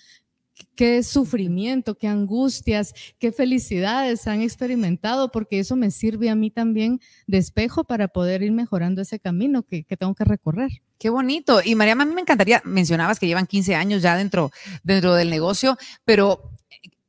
qué 0.76 1.04
sufrimiento, 1.04 1.96
qué 1.96 2.08
angustias, 2.08 2.94
qué 3.20 3.32
felicidades 3.32 4.28
han 4.28 4.42
experimentado, 4.42 5.32
porque 5.32 5.60
eso 5.60 5.76
me 5.76 5.92
sirve 5.92 6.30
a 6.30 6.36
mí 6.36 6.50
también 6.52 7.00
de 7.28 7.38
espejo 7.38 7.84
para 7.84 8.08
poder 8.08 8.44
ir 8.44 8.52
mejorando 8.52 9.02
ese 9.02 9.20
camino 9.20 9.64
que, 9.64 9.84
que 9.84 9.98
tengo 9.98 10.16
que 10.16 10.26
recorrer. 10.26 10.72
Qué 10.98 11.10
bonito. 11.10 11.62
Y 11.64 11.76
María, 11.76 11.94
a 11.94 12.06
mí 12.06 12.14
me 12.14 12.22
encantaría, 12.22 12.62
mencionabas 12.66 13.20
que 13.20 13.28
llevan 13.28 13.48
15 13.48 13.76
años 13.76 14.02
ya 14.02 14.16
dentro, 14.16 14.52
dentro 14.84 15.16
del 15.16 15.30
negocio, 15.30 15.78
pero 16.06 16.52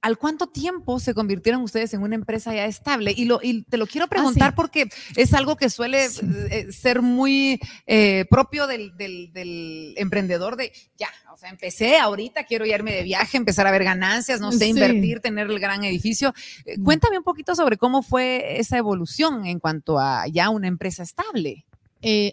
¿Al 0.02 0.18
cuánto 0.18 0.48
tiempo 0.48 0.98
se 0.98 1.14
convirtieron 1.14 1.62
ustedes 1.62 1.94
en 1.94 2.02
una 2.02 2.16
empresa 2.16 2.52
ya 2.52 2.66
estable? 2.66 3.14
Y, 3.16 3.24
lo, 3.24 3.38
y 3.40 3.62
te 3.62 3.76
lo 3.76 3.86
quiero 3.86 4.06
ah, 4.06 4.10
preguntar 4.10 4.52
porque 4.56 4.88
es 5.14 5.32
algo 5.32 5.54
que 5.56 5.70
suele 5.70 6.06
eh, 6.06 6.72
ser 6.72 7.02
muy 7.02 7.60
eh, 7.86 8.26
propio 8.28 8.66
del, 8.66 8.96
del, 8.96 9.94
emprendedor 9.96 10.56
de, 10.56 10.72
ya, 10.98 11.08
o 11.32 11.36
sea, 11.36 11.50
empecé 11.50 11.98
ahorita, 11.98 12.46
quiero 12.46 12.66
irme 12.66 12.92
de 12.92 13.04
viaje, 13.04 13.36
empezar 13.36 13.68
a 13.68 13.70
ver 13.70 13.84
ganancias, 13.84 14.40
no 14.40 14.50
sé, 14.50 14.66
invertir, 14.66 15.20
tener 15.20 15.48
el 15.48 15.60
gran 15.60 15.84
edificio. 15.84 16.34
Eh, 16.64 16.78
mm. 16.78 16.82
Cuéntame 16.82 17.18
un 17.18 17.24
poquito 17.24 17.54
sobre 17.54 17.76
cómo 17.76 18.02
fue 18.02 18.58
esa 18.58 18.78
evolución 18.78 19.46
en 19.46 19.60
cuanto 19.60 20.00
a 20.00 20.26
ya 20.26 20.50
una 20.50 20.66
empresa 20.66 21.04
estable. 21.04 21.64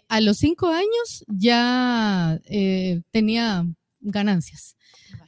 a 0.08 0.20
los 0.20 0.38
cinco 0.38 0.66
años 0.66 1.24
ya 1.28 2.40
tenía 3.12 3.64
ganancias. 4.00 4.74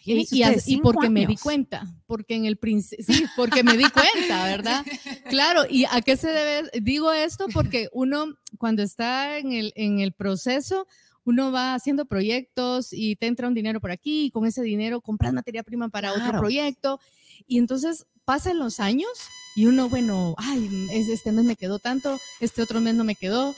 Y, 0.05 0.77
porque 0.79 1.11
me 1.11 1.27
di 1.27 1.37
cuenta, 1.37 1.87
porque 2.07 2.35
en 2.35 2.45
el 2.47 2.59
sí, 2.81 3.25
porque 3.37 3.63
me 3.63 3.77
di 3.77 3.85
cuenta, 3.85 4.45
¿verdad? 4.45 4.85
Claro, 5.31 5.63
¿y 5.69 5.85
a 5.85 6.01
qué 6.03 6.17
se 6.17 6.29
debe? 6.29 6.71
Digo 6.81 7.13
esto 7.13 7.47
porque 7.53 7.89
uno 7.93 8.35
cuando 8.59 8.83
está 8.83 9.39
en 9.39 9.53
el, 9.53 9.73
en 9.77 10.01
el 10.01 10.13
proceso, 10.13 10.87
uno 11.25 11.53
va 11.53 11.75
haciendo 11.75 12.05
proyectos 12.07 12.93
y 12.93 13.17
te 13.17 13.27
entra 13.27 13.49
un 13.49 13.55
dinero 13.55 13.81
por 13.81 13.93
aquí 13.93 14.25
y 14.25 14.31
con 14.31 14.45
ese 14.45 14.63
dinero 14.63 15.01
compras 15.01 15.33
materia 15.33 15.63
prima 15.63 15.89
para 15.89 16.13
otro 16.13 16.39
proyecto 16.39 16.99
y 17.47 17.59
entonces 17.59 18.07
pasan 18.25 18.59
los 18.59 18.81
años 18.81 19.09
y 19.55 19.67
uno, 19.67 19.89
bueno, 19.89 20.35
ay, 20.39 20.89
este 20.91 21.31
mes 21.33 21.45
me 21.45 21.57
quedó 21.57 21.79
tanto, 21.79 22.19
este 22.41 22.63
otro 22.63 22.81
mes 22.81 22.95
no 22.95 23.05
me 23.05 23.15
quedó, 23.15 23.55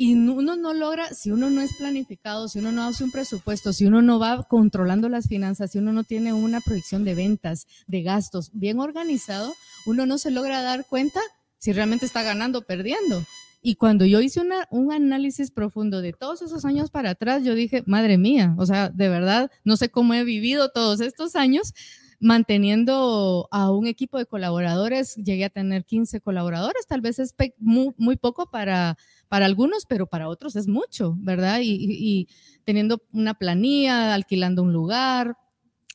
y 0.00 0.14
uno 0.14 0.56
no 0.56 0.72
logra, 0.72 1.12
si 1.12 1.30
uno 1.30 1.50
no 1.50 1.60
es 1.60 1.74
planificado, 1.76 2.48
si 2.48 2.58
uno 2.58 2.72
no 2.72 2.84
hace 2.84 3.04
un 3.04 3.10
presupuesto, 3.10 3.74
si 3.74 3.84
uno 3.84 4.00
no 4.00 4.18
va 4.18 4.44
controlando 4.44 5.10
las 5.10 5.28
finanzas, 5.28 5.72
si 5.72 5.78
uno 5.78 5.92
no 5.92 6.04
tiene 6.04 6.32
una 6.32 6.62
proyección 6.62 7.04
de 7.04 7.14
ventas, 7.14 7.66
de 7.86 8.00
gastos 8.00 8.50
bien 8.54 8.80
organizado, 8.80 9.52
uno 9.84 10.06
no 10.06 10.16
se 10.16 10.30
logra 10.30 10.62
dar 10.62 10.86
cuenta 10.86 11.20
si 11.58 11.74
realmente 11.74 12.06
está 12.06 12.22
ganando 12.22 12.60
o 12.60 12.62
perdiendo. 12.62 13.22
Y 13.60 13.74
cuando 13.74 14.06
yo 14.06 14.22
hice 14.22 14.40
una, 14.40 14.66
un 14.70 14.90
análisis 14.90 15.50
profundo 15.50 16.00
de 16.00 16.14
todos 16.14 16.40
esos 16.40 16.64
años 16.64 16.90
para 16.90 17.10
atrás, 17.10 17.44
yo 17.44 17.54
dije, 17.54 17.82
madre 17.84 18.16
mía, 18.16 18.54
o 18.56 18.64
sea, 18.64 18.88
de 18.88 19.10
verdad, 19.10 19.50
no 19.64 19.76
sé 19.76 19.90
cómo 19.90 20.14
he 20.14 20.24
vivido 20.24 20.70
todos 20.70 21.02
estos 21.02 21.36
años 21.36 21.74
manteniendo 22.20 23.48
a 23.50 23.70
un 23.72 23.86
equipo 23.86 24.18
de 24.18 24.26
colaboradores. 24.26 25.16
Llegué 25.16 25.46
a 25.46 25.50
tener 25.50 25.84
15 25.84 26.20
colaboradores, 26.20 26.86
tal 26.86 27.00
vez 27.00 27.18
es 27.18 27.34
muy, 27.58 27.92
muy 27.96 28.16
poco 28.16 28.50
para 28.50 28.96
para 29.30 29.46
algunos, 29.46 29.86
pero 29.86 30.08
para 30.08 30.28
otros 30.28 30.56
es 30.56 30.66
mucho, 30.66 31.14
¿verdad? 31.18 31.60
Y, 31.62 32.26
teniendo 32.64 33.00
una 33.12 33.34
planilla, 33.34 34.12
alquilando 34.12 34.60
un 34.64 34.72
lugar, 34.72 35.36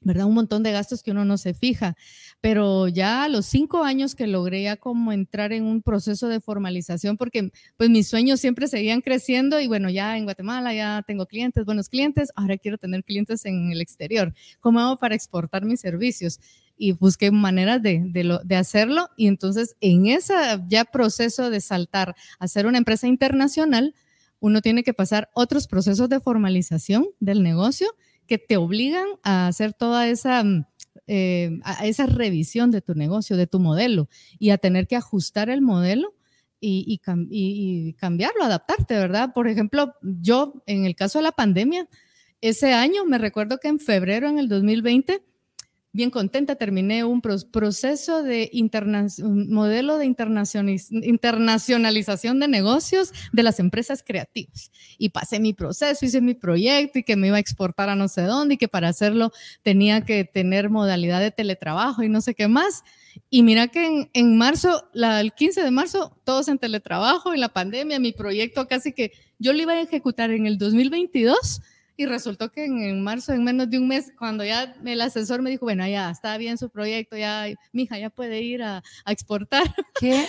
¿verdad? 0.05 0.27
Un 0.27 0.35
montón 0.35 0.63
de 0.63 0.71
gastos 0.71 1.03
que 1.03 1.11
uno 1.11 1.25
no 1.25 1.37
se 1.37 1.53
fija. 1.53 1.97
Pero 2.39 2.87
ya 2.87 3.23
a 3.23 3.29
los 3.29 3.45
cinco 3.47 3.83
años 3.83 4.15
que 4.15 4.27
logré 4.27 4.63
ya 4.63 4.77
como 4.77 5.11
entrar 5.11 5.51
en 5.51 5.63
un 5.63 5.81
proceso 5.81 6.27
de 6.29 6.39
formalización, 6.39 7.17
porque 7.17 7.51
pues 7.75 7.89
mis 7.89 8.07
sueños 8.07 8.39
siempre 8.39 8.67
seguían 8.67 9.01
creciendo 9.01 9.59
y 9.59 9.67
bueno, 9.67 9.89
ya 9.89 10.17
en 10.17 10.25
Guatemala 10.25 10.73
ya 10.73 11.03
tengo 11.05 11.25
clientes, 11.25 11.65
buenos 11.65 11.89
clientes, 11.89 12.29
ahora 12.35 12.57
quiero 12.57 12.77
tener 12.77 13.03
clientes 13.03 13.45
en 13.45 13.71
el 13.71 13.81
exterior. 13.81 14.33
¿Cómo 14.61 14.79
hago 14.79 14.97
para 14.97 15.15
exportar 15.15 15.65
mis 15.65 15.81
servicios? 15.81 16.39
y 16.77 16.91
busqué 16.91 17.31
maneras 17.31 17.81
de, 17.81 18.01
de, 18.43 18.55
hacerlo. 18.57 19.07
Y 19.15 19.27
entonces 19.27 19.77
en 19.79 20.07
ese 20.07 20.33
ya 20.67 20.83
proceso 20.83 21.49
de 21.49 21.61
saltar 21.61 22.17
a 22.37 22.49
ser 22.49 22.67
una 22.67 22.77
empresa 22.77 23.07
internacional, 23.07 23.95
uno 24.41 24.59
tiene 24.59 24.83
que 24.83 24.93
pasar 24.93 25.29
otros 25.33 25.67
procesos 25.67 26.09
de 26.09 26.19
formalización 26.19 27.07
del 27.21 27.43
negocio 27.43 27.87
que 28.27 28.37
te 28.37 28.57
obligan 28.57 29.05
a 29.23 29.47
hacer 29.47 29.73
toda 29.73 30.07
esa, 30.07 30.43
mm, 30.43 30.65
eh, 31.07 31.59
esa 31.83 32.05
revisión 32.05 32.71
de 32.71 32.81
tu 32.81 32.95
negocio, 32.95 33.37
de 33.37 33.47
tu 33.47 33.59
modelo, 33.59 34.09
y 34.39 34.49
a 34.49 34.57
tener 34.57 34.87
que 34.87 34.95
ajustar 34.95 35.49
el 35.49 35.61
modelo 35.61 36.15
y, 36.59 36.83
y, 36.87 37.01
y, 37.29 37.93
cambiarlo, 37.93 38.43
adaptarte, 38.43 38.95
¿verdad? 38.95 39.33
Por 39.33 39.47
ejemplo, 39.47 39.93
yo 40.01 40.63
en 40.65 40.85
el 40.85 40.95
caso 40.95 41.19
de 41.19 41.23
la 41.23 41.31
pandemia, 41.31 41.87
ese 42.41 42.73
año, 42.73 43.05
me 43.05 43.17
recuerdo 43.17 43.59
que 43.59 43.67
en 43.67 43.79
febrero 43.79 44.27
en 44.27 44.39
el 44.39 44.47
2020, 44.49 45.21
bien 45.95 46.11
contenta, 46.11 46.55
terminé 46.55 47.05
un 47.05 47.21
proceso 47.21 48.21
de 48.21 48.51
un 49.23 49.49
modelo 49.51 49.97
de 49.97 50.05
internacionalización 50.05 52.39
de 52.39 52.47
negocios 52.49 53.13
de 53.31 53.43
las 53.43 53.61
empresas 53.61 54.03
creativas. 54.05 54.71
Y 54.97 55.07
pasé 55.09 55.39
mi 55.39 55.53
proceso, 55.53 56.05
hice 56.05 56.19
mi 56.19 56.33
proyecto 56.33 56.99
y 56.99 57.03
que 57.03 57.15
me 57.15 57.27
iba 57.27 57.37
a 57.37 57.39
exportar 57.39 57.87
a 57.89 57.95
no 57.95 58.09
sé 58.09 58.23
dónde 58.23 58.55
y 58.55 58.57
que 58.57 58.67
para 58.67 58.89
hacerlo 58.89 59.31
tenía 59.63 60.01
que 60.01 60.25
tener 60.25 60.69
modalidad 60.69 61.21
de 61.21 61.31
teletrabajo 61.31 62.03
y 62.03 62.09
no 62.09 62.19
sé 62.19 62.35
qué 62.35 62.49
más. 62.49 62.83
Y 63.29 63.43
mira 63.43 63.69
que 63.69 64.09
en, 64.11 64.37
marzo, 64.37 64.89
la, 64.93 65.21
el 65.21 65.31
15 65.31 65.63
de 65.63 65.71
marzo, 65.71 66.11
todos 66.25 66.49
en 66.49 66.59
teletrabajo, 66.59 67.33
en 67.33 67.39
la 67.39 67.47
pandemia, 67.49 67.99
mi 67.99 68.11
proyecto 68.11 68.67
casi 68.67 68.91
que 68.91 69.13
yo 69.39 69.53
lo 69.53 69.61
iba 69.61 69.71
a 69.73 69.81
ejecutar 69.81 70.31
en 70.31 70.45
el 70.45 70.57
2022 70.57 71.61
y 71.97 72.05
resultó 72.05 72.51
que 72.51 72.65
en, 72.65 73.01
marzo, 73.01 73.33
en 73.33 73.43
menos 73.43 73.69
de 73.69 73.79
un 73.79 73.87
mes, 73.87 74.11
cuando 74.17 74.43
ya 74.43 74.75
el 74.85 75.01
asesor 75.01 75.41
me 75.41 75.49
dijo, 75.49 75.65
bueno, 75.65 75.87
ya 75.87 76.09
está 76.09 76.37
bien 76.37 76.57
su 76.57 76.69
proyecto, 76.69 77.17
ya, 77.17 77.47
mija, 77.71 77.97
ya 77.97 78.09
puede 78.09 78.41
ir 78.41 78.63
a, 78.63 78.83
exportar. 79.07 79.63
¿Qué? 79.99 80.25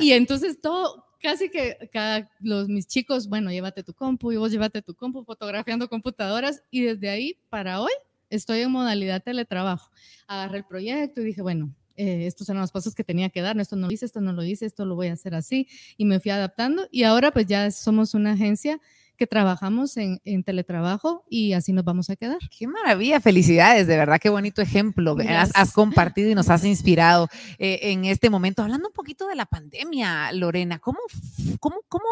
y 0.00 0.12
entonces 0.12 0.60
todo, 0.60 1.04
casi 1.20 1.50
que 1.50 1.90
cada, 1.92 2.30
los, 2.40 2.68
mis 2.68 2.86
chicos, 2.86 3.28
bueno, 3.28 3.50
llévate 3.50 3.82
tu 3.82 3.92
compu 3.92 4.32
y 4.32 4.36
vos 4.36 4.50
llévate 4.50 4.82
tu 4.82 4.94
compu 4.94 5.24
fotografiando 5.24 5.88
computadoras 5.88 6.62
y 6.70 6.82
desde 6.82 7.10
ahí 7.10 7.38
para 7.48 7.80
hoy 7.80 7.92
estoy 8.30 8.60
en 8.60 8.70
modalidad 8.70 9.22
teletrabajo. 9.22 9.90
Agarré 10.26 10.58
el 10.58 10.64
proyecto 10.64 11.20
y 11.20 11.24
dije, 11.24 11.42
bueno, 11.42 11.74
eh, 11.96 12.26
estos 12.26 12.48
eran 12.48 12.62
los 12.62 12.72
pasos 12.72 12.94
que 12.94 13.04
tenía 13.04 13.28
que 13.28 13.42
dar, 13.42 13.58
esto 13.60 13.76
no 13.76 13.88
lo 13.88 13.92
hice, 13.92 14.06
esto 14.06 14.22
no 14.22 14.32
lo 14.32 14.42
hice, 14.42 14.64
esto 14.64 14.86
lo 14.86 14.94
voy 14.94 15.08
a 15.08 15.12
hacer 15.12 15.34
así 15.34 15.68
y 15.98 16.06
me 16.06 16.18
fui 16.18 16.30
adaptando 16.30 16.88
y 16.90 17.02
ahora 17.02 17.30
pues 17.30 17.46
ya 17.46 17.70
somos 17.70 18.14
una 18.14 18.32
agencia 18.32 18.80
que 19.20 19.26
trabajamos 19.26 19.98
en, 19.98 20.18
teletrabajo 20.44 21.26
y 21.28 21.52
así 21.52 21.74
nos 21.74 21.84
vamos 21.84 22.08
a 22.08 22.16
quedar. 22.16 22.38
Qué 22.58 22.66
maravilla, 22.66 23.20
felicidades, 23.20 23.86
de 23.86 23.98
verdad, 23.98 24.18
qué 24.18 24.30
bonito 24.30 24.62
ejemplo. 24.62 25.14
Has, 25.28 25.72
compartido 25.74 26.30
y 26.30 26.34
nos 26.34 26.48
has 26.48 26.64
inspirado 26.64 27.28
eh, 27.58 27.80
en 27.82 28.06
este 28.06 28.30
momento. 28.30 28.62
Hablando 28.62 28.88
un 28.88 28.94
poquito 28.94 29.26
de 29.26 29.34
la 29.34 29.44
pandemia, 29.44 30.32
Lorena, 30.32 30.78
¿cómo, 30.78 31.00
cómo, 31.60 31.82
cómo 31.86 32.08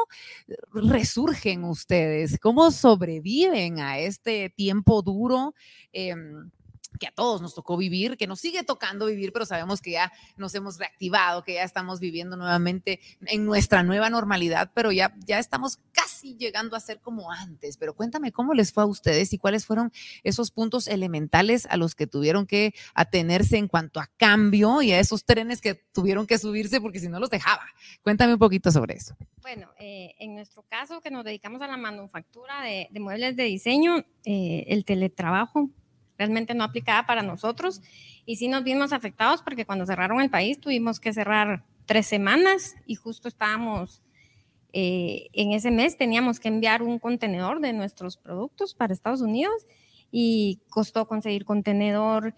resurgen 0.74 1.64
ustedes? 1.64 2.38
¿Cómo 2.38 2.70
sobreviven 2.70 3.80
a 3.80 3.98
este 3.98 4.50
tiempo 4.50 5.00
duro? 5.00 5.54
Em, 5.94 6.50
que 6.99 7.07
a 7.07 7.12
todos 7.12 7.40
nos 7.40 7.55
tocó 7.55 7.76
vivir, 7.76 8.16
que 8.16 8.26
nos 8.26 8.40
sigue 8.40 8.62
tocando 8.62 9.07
vivir, 9.07 9.32
pero 9.32 9.46
sabemos 9.46 9.80
que 9.80 9.92
ya 9.92 10.12
nos 10.36 10.55
hemos 10.55 10.78
reactivado, 10.78 11.44
que 11.44 11.55
ya 11.55 11.62
estamos 11.62 12.01
viviendo 12.01 12.36
nuevamente 12.36 13.01
en 13.26 13.44
nuestra 13.44 13.82
nueva 13.82 14.11
normalidad, 14.11 14.70
pero 14.74 14.92
ya, 14.92 15.14
ya 15.26 15.38
estamos 15.38 15.78
casi 15.92 16.36
llegando 16.36 16.76
a 16.76 16.80
ser 16.80 17.01
como 17.01 17.30
antes. 17.30 17.76
Pero 17.76 17.94
cuéntame 17.94 18.32
cómo 18.32 18.55
les 18.55 18.72
fue 18.72 18.82
a 18.82 18.86
ustedes 18.86 19.32
y 19.32 19.38
cuáles 19.38 19.66
fueron 19.66 19.92
esos 20.24 20.51
puntos 20.51 20.88
elementales 20.88 21.66
a 21.70 21.76
los 21.76 21.94
que 21.94 22.07
tuvieron 22.07 22.46
que 22.46 22.74
atenerse 22.94 23.57
en 23.57 23.68
cuanto 23.68 24.01
a 24.01 24.09
cambio 24.16 24.82
y 24.82 24.92
a 24.92 25.01
esos 25.01 25.24
trenes 25.24 25.61
que 25.61 25.74
tuvieron 25.74 26.26
que 26.26 26.38
subirse 26.38 26.80
porque 26.80 27.01
si 27.01 27.09
no 27.09 27.20
los 27.20 27.30
dejaba. 27.30 27.64
Cuéntame 28.03 28.34
un 28.34 28.38
poquito 28.38 28.70
sobre 28.70 28.94
eso. 28.94 29.16
Bueno, 29.42 29.70
eh, 29.78 30.14
en 30.18 30.34
nuestro 30.34 30.62
caso 30.62 31.01
que 31.01 31.11
nos 31.11 31.24
dedicamos 31.24 31.62
a 31.62 31.66
la 31.66 31.76
manufactura 31.76 32.62
de, 32.62 32.88
muebles 33.01 33.36
de 33.36 33.44
diseño, 33.44 34.05
eh, 34.24 34.64
el 34.68 34.84
teletrabajo 34.84 35.70
realmente 36.18 36.52
no 36.54 36.64
aplicaba 36.64 37.06
para 37.06 37.22
nosotros 37.22 37.80
y 38.26 38.36
sí 38.36 38.48
nos 38.48 38.64
vimos 38.64 38.92
afectados 38.92 39.40
porque 39.40 39.64
cuando 39.64 39.86
cerraron 39.86 40.20
el 40.20 40.28
país 40.28 40.60
tuvimos 40.60 41.00
que 41.00 41.12
cerrar 41.12 41.64
tres 41.86 42.06
semanas 42.06 42.76
y 42.86 42.96
justo 42.96 43.28
estábamos 43.28 44.02
eh, 44.72 45.28
en 45.32 45.52
ese 45.52 45.70
mes 45.70 45.96
teníamos 45.96 46.40
que 46.40 46.48
enviar 46.48 46.82
un 46.82 46.98
contenedor 46.98 47.60
de 47.60 47.72
nuestros 47.72 48.16
productos 48.16 48.74
para 48.74 48.92
Estados 48.92 49.22
Unidos 49.22 49.66
y 50.10 50.60
costó 50.68 51.06
conseguir 51.06 51.44
contenedor. 51.44 52.34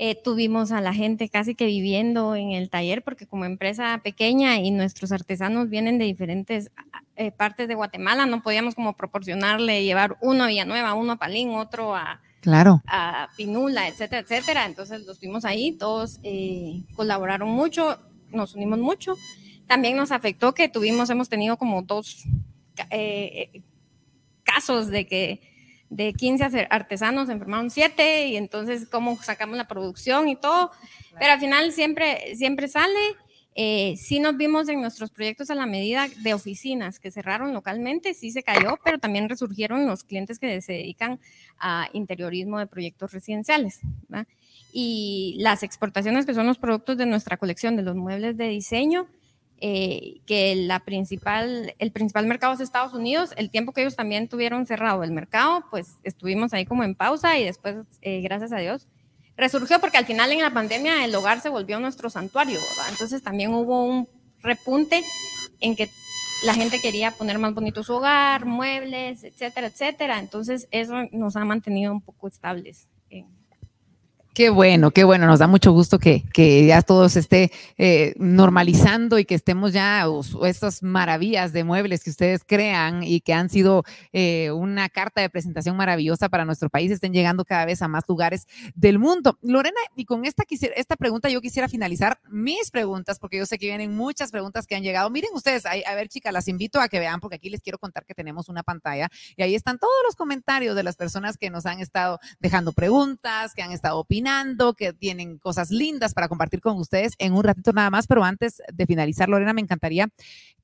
Eh, 0.00 0.14
tuvimos 0.14 0.70
a 0.70 0.80
la 0.80 0.94
gente 0.94 1.28
casi 1.28 1.56
que 1.56 1.66
viviendo 1.66 2.36
en 2.36 2.52
el 2.52 2.70
taller 2.70 3.02
porque 3.02 3.26
como 3.26 3.44
empresa 3.44 4.00
pequeña 4.04 4.58
y 4.58 4.70
nuestros 4.70 5.10
artesanos 5.10 5.68
vienen 5.68 5.98
de 5.98 6.04
diferentes 6.04 6.70
eh, 7.16 7.32
partes 7.32 7.66
de 7.66 7.74
Guatemala, 7.74 8.24
no 8.26 8.40
podíamos 8.40 8.76
como 8.76 8.94
proporcionarle, 8.94 9.82
llevar 9.82 10.16
uno 10.20 10.44
a 10.44 10.46
Villanueva, 10.46 10.94
uno 10.94 11.12
a 11.12 11.16
Palín, 11.16 11.50
otro 11.50 11.96
a, 11.96 12.20
Claro. 12.40 12.82
A 12.86 13.28
Pinula, 13.36 13.88
etcétera, 13.88 14.22
etcétera. 14.22 14.66
Entonces 14.66 15.04
los 15.06 15.20
vimos 15.20 15.44
ahí, 15.44 15.72
todos 15.72 16.20
eh, 16.22 16.82
colaboraron 16.94 17.48
mucho, 17.48 17.98
nos 18.30 18.54
unimos 18.54 18.78
mucho. 18.78 19.16
También 19.66 19.96
nos 19.96 20.12
afectó 20.12 20.54
que 20.54 20.68
tuvimos, 20.68 21.10
hemos 21.10 21.28
tenido 21.28 21.56
como 21.56 21.82
dos 21.82 22.24
eh, 22.90 23.62
casos 24.44 24.88
de 24.88 25.06
que 25.06 25.40
de 25.90 26.12
15 26.12 26.68
artesanos 26.70 27.28
enfermaron 27.28 27.70
7 27.70 28.28
y 28.28 28.36
entonces 28.36 28.86
cómo 28.88 29.16
sacamos 29.22 29.56
la 29.56 29.68
producción 29.68 30.28
y 30.28 30.36
todo. 30.36 30.70
Pero 31.18 31.32
al 31.32 31.40
final 31.40 31.72
siempre, 31.72 32.36
siempre 32.36 32.68
sale 32.68 32.98
eh, 33.60 33.96
sí 33.96 34.20
nos 34.20 34.36
vimos 34.36 34.68
en 34.68 34.80
nuestros 34.80 35.10
proyectos 35.10 35.50
a 35.50 35.56
la 35.56 35.66
medida 35.66 36.06
de 36.22 36.32
oficinas 36.32 37.00
que 37.00 37.10
cerraron 37.10 37.52
localmente, 37.52 38.14
sí 38.14 38.30
se 38.30 38.44
cayó, 38.44 38.78
pero 38.84 39.00
también 39.00 39.28
resurgieron 39.28 39.84
los 39.84 40.04
clientes 40.04 40.38
que 40.38 40.60
se 40.60 40.74
dedican 40.74 41.18
a 41.58 41.88
interiorismo 41.92 42.60
de 42.60 42.68
proyectos 42.68 43.10
residenciales. 43.10 43.80
Y 44.72 45.34
las 45.40 45.64
exportaciones, 45.64 46.24
que 46.24 46.34
son 46.34 46.46
los 46.46 46.56
productos 46.56 46.98
de 46.98 47.06
nuestra 47.06 47.36
colección 47.36 47.74
de 47.74 47.82
los 47.82 47.96
muebles 47.96 48.36
de 48.36 48.46
diseño, 48.46 49.08
eh, 49.60 50.20
que 50.24 50.54
la 50.54 50.84
principal, 50.84 51.74
el 51.80 51.90
principal 51.90 52.28
mercado 52.28 52.52
es 52.52 52.60
Estados 52.60 52.94
Unidos, 52.94 53.32
el 53.36 53.50
tiempo 53.50 53.72
que 53.72 53.80
ellos 53.80 53.96
también 53.96 54.28
tuvieron 54.28 54.66
cerrado 54.66 55.02
el 55.02 55.10
mercado, 55.10 55.64
pues 55.68 55.96
estuvimos 56.04 56.52
ahí 56.52 56.64
como 56.64 56.84
en 56.84 56.94
pausa 56.94 57.36
y 57.36 57.44
después, 57.44 57.74
eh, 58.02 58.20
gracias 58.20 58.52
a 58.52 58.58
Dios, 58.58 58.86
resurgió 59.38 59.80
porque 59.80 59.96
al 59.96 60.04
final 60.04 60.32
en 60.32 60.42
la 60.42 60.52
pandemia 60.52 61.04
el 61.04 61.14
hogar 61.14 61.40
se 61.40 61.48
volvió 61.48 61.80
nuestro 61.80 62.10
santuario, 62.10 62.60
¿verdad? 62.60 62.90
Entonces 62.90 63.22
también 63.22 63.54
hubo 63.54 63.84
un 63.84 64.08
repunte 64.42 65.02
en 65.60 65.76
que 65.76 65.88
la 66.44 66.54
gente 66.54 66.80
quería 66.80 67.12
poner 67.12 67.38
más 67.38 67.54
bonito 67.54 67.82
su 67.82 67.94
hogar, 67.94 68.44
muebles, 68.44 69.24
etcétera, 69.24 69.68
etcétera. 69.68 70.18
Entonces 70.18 70.68
eso 70.72 70.94
nos 71.12 71.36
ha 71.36 71.44
mantenido 71.44 71.92
un 71.92 72.02
poco 72.02 72.28
estables 72.28 72.88
Qué 74.38 74.50
bueno, 74.50 74.92
qué 74.92 75.02
bueno. 75.02 75.26
Nos 75.26 75.40
da 75.40 75.48
mucho 75.48 75.72
gusto 75.72 75.98
que, 75.98 76.22
ya 76.64 76.80
todo 76.82 77.08
se 77.08 77.18
esté 77.18 77.50
eh, 77.76 78.14
normalizando 78.18 79.18
y 79.18 79.24
que 79.24 79.34
estemos 79.34 79.72
ya, 79.72 80.06
estas 80.44 80.80
maravillas 80.84 81.52
de 81.52 81.64
muebles 81.64 82.04
que 82.04 82.10
ustedes 82.10 82.42
crean 82.46 83.02
y 83.02 83.20
que 83.20 83.34
han 83.34 83.50
sido 83.50 83.82
eh, 84.12 84.52
una 84.52 84.90
carta 84.90 85.20
de 85.20 85.28
presentación 85.28 85.76
maravillosa 85.76 86.28
para 86.28 86.44
nuestro 86.44 86.70
país, 86.70 86.92
estén 86.92 87.12
llegando 87.12 87.44
cada 87.44 87.64
vez 87.64 87.82
a 87.82 87.88
más 87.88 88.04
lugares 88.06 88.46
del 88.76 89.00
mundo. 89.00 89.36
Lorena, 89.42 89.80
y 89.96 90.04
con 90.04 90.24
esta, 90.24 90.44
esta 90.76 90.94
pregunta 90.94 91.28
yo 91.30 91.40
quisiera 91.40 91.68
finalizar 91.68 92.20
mis 92.30 92.70
preguntas, 92.70 93.18
porque 93.18 93.38
yo 93.38 93.44
sé 93.44 93.58
que 93.58 93.66
vienen 93.66 93.96
muchas 93.96 94.30
preguntas 94.30 94.68
que 94.68 94.76
han 94.76 94.84
llegado. 94.84 95.10
Miren 95.10 95.30
ustedes, 95.34 95.66
a, 95.66 95.94
ver 95.96 96.08
chicas, 96.08 96.32
las 96.32 96.46
invito 96.46 96.80
a 96.80 96.88
que 96.88 97.00
vean, 97.00 97.18
porque 97.18 97.34
aquí 97.34 97.50
les 97.50 97.60
quiero 97.60 97.78
contar 97.78 98.04
que 98.04 98.14
tenemos 98.14 98.48
una 98.48 98.62
pantalla 98.62 99.08
y 99.36 99.42
ahí 99.42 99.56
están 99.56 99.80
todos 99.80 99.92
los 100.06 100.14
comentarios 100.14 100.76
de 100.76 100.84
las 100.84 100.94
personas 100.94 101.36
que 101.36 101.50
nos 101.50 101.66
han 101.66 101.80
estado 101.80 102.20
dejando 102.38 102.70
preguntas, 102.70 103.52
que 103.52 103.62
han 103.62 103.72
estado 103.72 103.98
opinando 103.98 104.27
que 104.76 104.92
tienen 104.92 105.38
cosas 105.38 105.70
lindas 105.70 106.14
para 106.14 106.28
compartir 106.28 106.60
con 106.60 106.76
ustedes 106.78 107.14
en 107.18 107.32
un 107.32 107.44
ratito 107.44 107.72
nada 107.72 107.90
más, 107.90 108.06
pero 108.06 108.24
antes 108.24 108.62
de 108.72 108.86
finalizar, 108.86 109.28
Lorena, 109.28 109.52
me 109.52 109.60
encantaría 109.60 110.08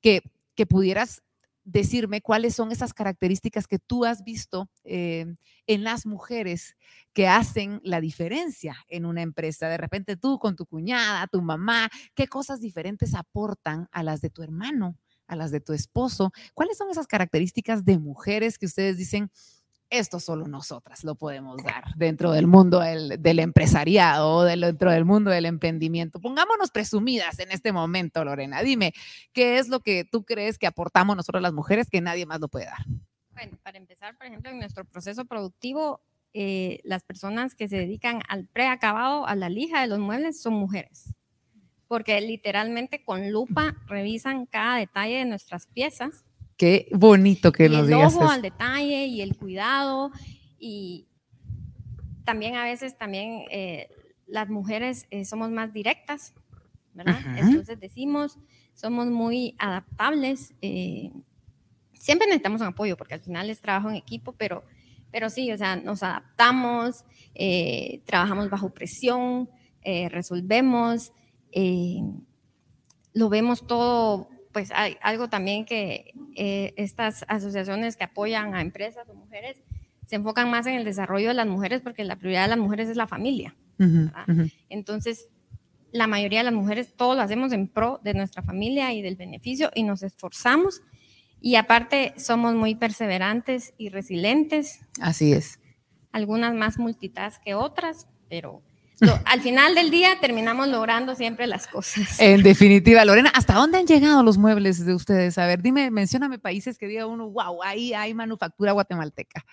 que, 0.01 0.21
que 0.55 0.65
pudieras 0.65 1.21
decirme 1.63 2.21
cuáles 2.21 2.55
son 2.55 2.71
esas 2.71 2.93
características 2.93 3.67
que 3.67 3.79
tú 3.79 4.05
has 4.05 4.23
visto 4.23 4.69
eh, 4.83 5.25
en 5.65 5.83
las 5.83 6.05
mujeres 6.05 6.75
que 7.11 7.27
hacen 7.27 7.81
la 7.83 7.99
diferencia 7.99 8.77
en 8.87 9.05
una 9.05 9.23
empresa. 9.23 9.67
De 9.67 9.77
repente 9.77 10.15
tú 10.15 10.37
con 10.37 10.55
tu 10.55 10.65
cuñada, 10.67 11.27
tu 11.27 11.41
mamá, 11.41 11.89
¿qué 12.13 12.27
cosas 12.27 12.61
diferentes 12.61 13.15
aportan 13.15 13.87
a 13.91 14.03
las 14.03 14.21
de 14.21 14.29
tu 14.29 14.43
hermano, 14.43 14.95
a 15.27 15.35
las 15.35 15.49
de 15.49 15.59
tu 15.59 15.73
esposo? 15.73 16.31
¿Cuáles 16.53 16.77
son 16.77 16.91
esas 16.91 17.07
características 17.07 17.83
de 17.83 17.97
mujeres 17.97 18.59
que 18.59 18.67
ustedes 18.67 18.97
dicen, 18.97 19.31
esto 19.89 20.19
solo 20.19 20.47
nosotras 20.47 21.03
lo 21.03 21.15
podemos 21.15 21.63
dar 21.63 21.83
dentro 21.95 22.31
del 22.31 22.47
mundo 22.47 22.79
del, 22.79 23.39
empresariado, 23.39 24.43
dentro 24.43 24.91
del 24.91 25.05
mundo 25.05 25.31
del 25.31 25.45
emprendimiento. 25.45 26.19
Pongámonos 26.19 26.71
presumidas 26.71 27.39
en 27.39 27.51
este 27.51 27.71
momento, 27.71 28.23
Lorena. 28.23 28.61
Dime, 28.61 28.93
¿qué 29.33 29.57
es 29.57 29.67
lo 29.69 29.79
que 29.81 30.03
tú 30.03 30.23
crees 30.23 30.57
que 30.57 30.67
aportamos 30.67 31.15
nosotros 31.15 31.41
las 31.41 31.53
mujeres 31.53 31.89
que 31.89 32.01
nadie 32.01 32.25
más 32.25 32.39
lo 32.39 32.47
puede 32.47 32.65
dar? 32.65 32.85
Bueno, 33.31 33.57
para 33.63 33.77
empezar, 33.77 34.17
por 34.17 34.27
ejemplo, 34.27 34.49
en 34.51 34.59
nuestro 34.59 34.85
proceso 34.85 35.25
productivo, 35.25 36.01
eh, 36.33 36.79
las 36.83 37.03
personas 37.03 37.53
que 37.55 37.67
se 37.67 37.77
dedican 37.77 38.21
al 38.27 38.47
preacabado, 38.47 39.27
a 39.27 39.35
la 39.35 39.49
lija 39.49 39.81
de 39.81 39.87
los 39.87 39.99
muebles, 39.99 40.41
son 40.41 40.53
mujeres. 40.53 41.13
Porque 41.87 42.19
literalmente 42.21 43.03
con 43.03 43.31
lupa 43.31 43.75
revisan 43.87 44.45
cada 44.45 44.77
detalle 44.77 45.17
de 45.17 45.25
nuestras 45.25 45.67
piezas 45.67 46.23
Qué 46.57 46.87
bonito 46.91 47.51
que 47.51 47.67
nos 47.67 47.87
digas. 47.87 48.13
El 48.13 48.21
ojo 48.21 48.31
al 48.31 48.41
detalle 48.41 49.05
y 49.05 49.21
el 49.21 49.35
cuidado 49.35 50.11
y 50.57 51.07
también 52.23 52.55
a 52.55 52.63
veces 52.63 52.97
también 52.97 53.43
eh, 53.51 53.89
las 54.25 54.49
mujeres 54.49 55.05
eh, 55.11 55.25
somos 55.25 55.51
más 55.51 55.73
directas, 55.73 56.33
¿verdad? 56.93 57.19
Entonces 57.37 57.79
decimos, 57.79 58.39
somos 58.73 59.07
muy 59.07 59.55
adaptables. 59.59 60.53
Eh, 60.61 61.11
siempre 61.93 62.27
necesitamos 62.27 62.61
un 62.61 62.67
apoyo 62.67 62.97
porque 62.97 63.13
al 63.13 63.21
final 63.21 63.49
es 63.49 63.59
trabajo 63.59 63.89
en 63.89 63.95
equipo, 63.95 64.31
pero, 64.31 64.63
pero 65.11 65.29
sí, 65.29 65.51
o 65.51 65.57
sea, 65.57 65.75
nos 65.75 66.03
adaptamos, 66.03 67.03
trabajamos 68.05 68.49
bajo 68.49 68.73
presión, 68.73 69.49
resolvemos, 69.83 71.11
lo 73.13 73.29
vemos 73.29 73.67
todo 73.67 74.29
pues 74.55 74.71
hay 74.73 74.95
algo 75.01 75.27
también 75.27 75.65
que 75.65 76.13
eh, 76.33 76.73
estas 76.77 77.25
asociaciones 77.27 77.97
que 77.97 78.05
apoyan 78.05 78.55
a 78.55 78.61
empresas 78.61 79.05
o 79.09 79.13
mujeres 79.13 79.61
se 80.05 80.15
enfocan 80.15 80.49
más 80.49 80.65
en 80.65 80.75
el 80.75 80.85
desarrollo 80.85 81.27
de 81.27 81.33
las 81.33 81.45
mujeres 81.45 81.81
porque 81.81 82.05
la 82.05 82.15
prioridad 82.15 82.43
de 82.43 82.47
las 82.47 82.57
mujeres 82.57 82.87
es 82.87 82.95
la 82.95 83.05
familia. 83.05 83.53
Entonces, 84.69 85.27
la 85.91 86.07
mayoría 86.07 86.39
de 86.39 86.45
las 86.45 86.53
mujeres 86.53 86.93
todo 86.95 87.15
lo 87.15 87.21
hacemos 87.21 87.51
en 87.51 87.67
pro 87.67 87.99
de 88.01 88.13
nuestra 88.13 88.43
familia 88.43 88.93
y 88.93 89.01
del 89.01 89.17
beneficio 89.17 89.71
y 89.75 89.83
nos 89.83 90.03
esforzamos 90.03 90.81
y 91.41 91.55
aparte 91.55 92.13
somos 92.15 92.55
muy 92.55 92.75
perseverantes 92.75 93.73
y 93.77 93.89
resilientes. 93.89 94.79
Así 95.01 95.33
es. 95.33 95.59
Algunas 96.13 96.53
más 96.53 96.79
multitask 96.79 97.43
que 97.43 97.55
otras, 97.55 98.07
pero 98.29 98.61
al 99.25 99.41
final 99.41 99.75
del 99.75 99.91
día 99.91 100.19
terminamos 100.19 100.67
logrando 100.67 101.15
siempre 101.15 101.47
las 101.47 101.67
cosas. 101.67 102.19
En 102.19 102.43
definitiva, 102.43 103.03
Lorena, 103.05 103.31
¿hasta 103.33 103.53
dónde 103.53 103.77
han 103.77 103.87
llegado 103.87 104.23
los 104.23 104.37
muebles 104.37 104.85
de 104.85 104.93
ustedes? 104.93 105.37
A 105.37 105.45
ver, 105.45 105.61
dime, 105.61 105.91
mencióname 105.91 106.39
países 106.39 106.77
que 106.77 106.87
diga 106.87 107.05
uno, 107.05 107.29
wow, 107.29 107.63
ahí 107.63 107.93
hay 107.93 108.13
manufactura 108.13 108.71
guatemalteca. 108.71 109.45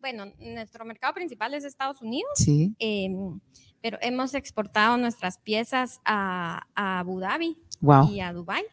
Bueno, 0.00 0.32
nuestro 0.38 0.84
mercado 0.84 1.12
principal 1.14 1.52
es 1.54 1.64
Estados 1.64 2.00
Unidos. 2.00 2.30
Sí. 2.36 2.74
Em, 2.78 3.38
pero 3.82 3.98
hemos 4.00 4.34
exportado 4.34 4.96
nuestras 4.96 5.38
piezas 5.38 6.00
a, 6.04 6.66
a 6.74 7.00
Abu 7.00 7.20
Dhabi 7.20 7.58
y 8.10 8.20
a 8.20 8.32
Dubai 8.32 8.64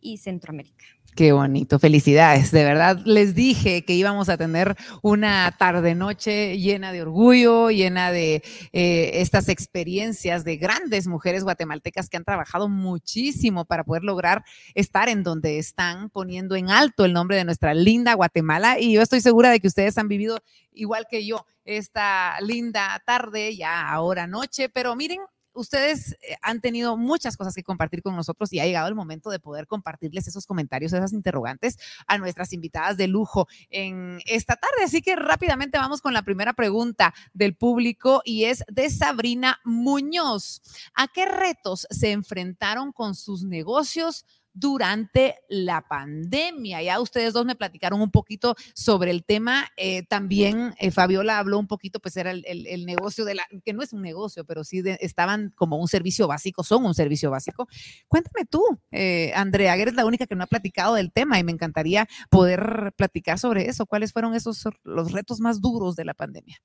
y 0.00 0.18
Centroamérica. 0.18 0.84
Qué 1.18 1.32
bonito, 1.32 1.80
felicidades. 1.80 2.52
De 2.52 2.62
verdad, 2.62 3.00
les 3.04 3.34
dije 3.34 3.84
que 3.84 3.94
íbamos 3.94 4.28
a 4.28 4.36
tener 4.36 4.76
una 5.02 5.52
tarde-noche 5.58 6.56
llena 6.58 6.92
de 6.92 7.02
orgullo, 7.02 7.70
llena 7.70 8.12
de 8.12 8.44
eh, 8.72 9.10
estas 9.14 9.48
experiencias 9.48 10.44
de 10.44 10.58
grandes 10.58 11.08
mujeres 11.08 11.42
guatemaltecas 11.42 12.08
que 12.08 12.18
han 12.18 12.24
trabajado 12.24 12.68
muchísimo 12.68 13.64
para 13.64 13.82
poder 13.82 14.04
lograr 14.04 14.44
estar 14.76 15.08
en 15.08 15.24
donde 15.24 15.58
están, 15.58 16.08
poniendo 16.08 16.54
en 16.54 16.70
alto 16.70 17.04
el 17.04 17.14
nombre 17.14 17.36
de 17.36 17.44
nuestra 17.44 17.74
linda 17.74 18.14
Guatemala. 18.14 18.78
Y 18.78 18.92
yo 18.92 19.02
estoy 19.02 19.20
segura 19.20 19.50
de 19.50 19.58
que 19.58 19.66
ustedes 19.66 19.98
han 19.98 20.06
vivido 20.06 20.38
igual 20.72 21.08
que 21.10 21.26
yo 21.26 21.44
esta 21.64 22.40
linda 22.42 23.02
tarde, 23.04 23.56
ya 23.56 23.90
ahora 23.90 24.28
noche, 24.28 24.68
pero 24.68 24.94
miren, 24.94 25.18
ustedes 25.58 26.12
eh, 26.22 26.36
han 26.42 26.60
tenido 26.60 26.96
muchas 26.96 27.36
cosas 27.36 27.54
que 27.54 27.62
compartir 27.62 28.02
con 28.02 28.16
nosotros 28.16 28.52
y 28.52 28.60
ha 28.60 28.66
llegado 28.66 28.88
el 28.88 28.94
momento 28.94 29.30
de 29.30 29.40
poder 29.40 29.66
compartirles 29.66 30.28
esos 30.28 30.46
comentarios, 30.46 30.92
esas 30.92 31.12
interrogantes 31.12 31.78
a 32.06 32.18
nuestras 32.18 32.52
invitadas 32.52 32.96
de 32.96 33.08
lujo 33.08 33.48
en 33.70 34.20
esta 34.26 34.56
tarde. 34.56 34.84
Así 34.84 35.02
que 35.02 35.16
rápidamente 35.16 35.78
vamos 35.78 36.00
con 36.00 36.14
la 36.14 36.22
primera 36.22 36.52
pregunta 36.52 37.14
del 37.32 37.56
público 37.56 38.22
y 38.24 38.44
es 38.44 38.64
de 38.68 38.90
Sabrina 38.90 39.60
Muñoz. 39.64 40.62
¿A 40.94 41.08
qué 41.08 41.26
retos 41.26 41.86
se 41.90 42.12
enfrentaron 42.12 42.92
con 42.92 43.14
sus 43.14 43.44
negocios? 43.44 44.24
Durante 44.52 45.36
la 45.48 45.82
pandemia. 45.86 46.82
Ya 46.82 47.00
ustedes 47.00 47.32
dos 47.32 47.44
me 47.44 47.56
platicaron 47.56 48.00
un 48.00 48.10
poquito 48.10 48.56
sobre 48.74 49.10
el 49.10 49.24
tema. 49.24 49.66
Eh, 49.76 50.02
también 50.04 50.74
eh, 50.78 50.90
Fabiola 50.90 51.38
habló 51.38 51.58
un 51.58 51.66
poquito, 51.66 52.00
pues 52.00 52.16
era 52.16 52.30
el, 52.30 52.86
negocio 52.86 53.24
de 53.24 53.34
la, 53.34 53.46
que 53.64 53.72
no 53.72 53.82
es 53.82 53.92
un 53.92 54.02
negocio, 54.02 54.44
pero 54.44 54.64
sí 54.64 54.82
estaban 55.00 55.52
como 55.56 55.76
un 55.78 55.88
servicio 55.88 56.26
básico, 56.28 56.62
son 56.64 56.84
un 56.84 56.94
servicio 56.94 57.30
básico. 57.30 57.68
Cuéntame 58.08 58.44
tú, 58.46 58.62
eh, 58.90 59.32
Andrea, 59.34 59.76
eres 59.76 59.94
la 59.94 60.06
única 60.06 60.26
que 60.26 60.34
no 60.34 60.44
ha 60.44 60.48
platicado 60.48 60.94
del 60.94 61.12
tema 61.12 61.38
y 61.38 61.44
me 61.44 61.52
encantaría 61.52 62.08
poder 62.30 62.92
platicar 62.96 63.38
sobre 63.38 63.66
eso. 63.68 63.86
¿Cuáles 63.86 64.12
fueron 64.12 64.34
esos 64.34 64.64
los 64.82 65.12
retos 65.12 65.40
más 65.40 65.60
duros 65.60 65.96
de 65.96 66.04
la 66.04 66.14
pandemia? 66.14 66.58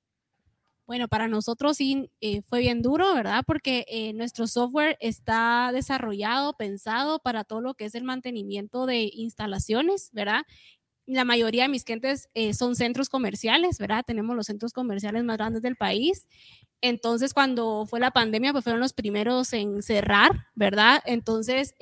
Bueno, 0.86 1.08
para 1.08 1.28
nosotros 1.28 1.78
sí 1.78 2.10
eh, 2.20 2.42
fue 2.42 2.60
bien 2.60 2.82
duro, 2.82 3.14
¿verdad? 3.14 3.42
Porque 3.46 3.86
eh, 3.88 4.12
nuestro 4.12 4.46
software 4.46 4.98
está 5.00 5.70
desarrollado, 5.72 6.56
pensado 6.58 7.20
para 7.20 7.44
todo 7.44 7.62
lo 7.62 7.74
que 7.74 7.86
es 7.86 7.94
el 7.94 8.04
mantenimiento 8.04 8.84
de 8.84 9.10
instalaciones, 9.14 10.10
¿verdad? 10.12 10.42
La 11.06 11.24
mayoría 11.24 11.64
de 11.64 11.70
mis 11.70 11.84
clientes 11.84 12.28
eh, 12.34 12.54
son 12.54 12.76
centros 12.76 13.08
comerciales, 13.10 13.78
¿verdad? 13.78 14.04
Tenemos 14.06 14.36
los 14.36 14.46
centros 14.46 14.72
comerciales 14.74 15.24
más 15.24 15.38
grandes 15.38 15.62
del 15.62 15.76
país. 15.76 16.28
Entonces, 16.82 17.34
cuando 17.34 17.86
fue 17.86 18.00
la 18.00 18.10
pandemia, 18.12 18.52
pues 18.52 18.64
fueron 18.64 18.80
los 18.80 18.92
primeros 18.94 19.52
en 19.54 19.82
cerrar, 19.82 20.48
¿verdad? 20.54 21.02
Entonces, 21.06 21.74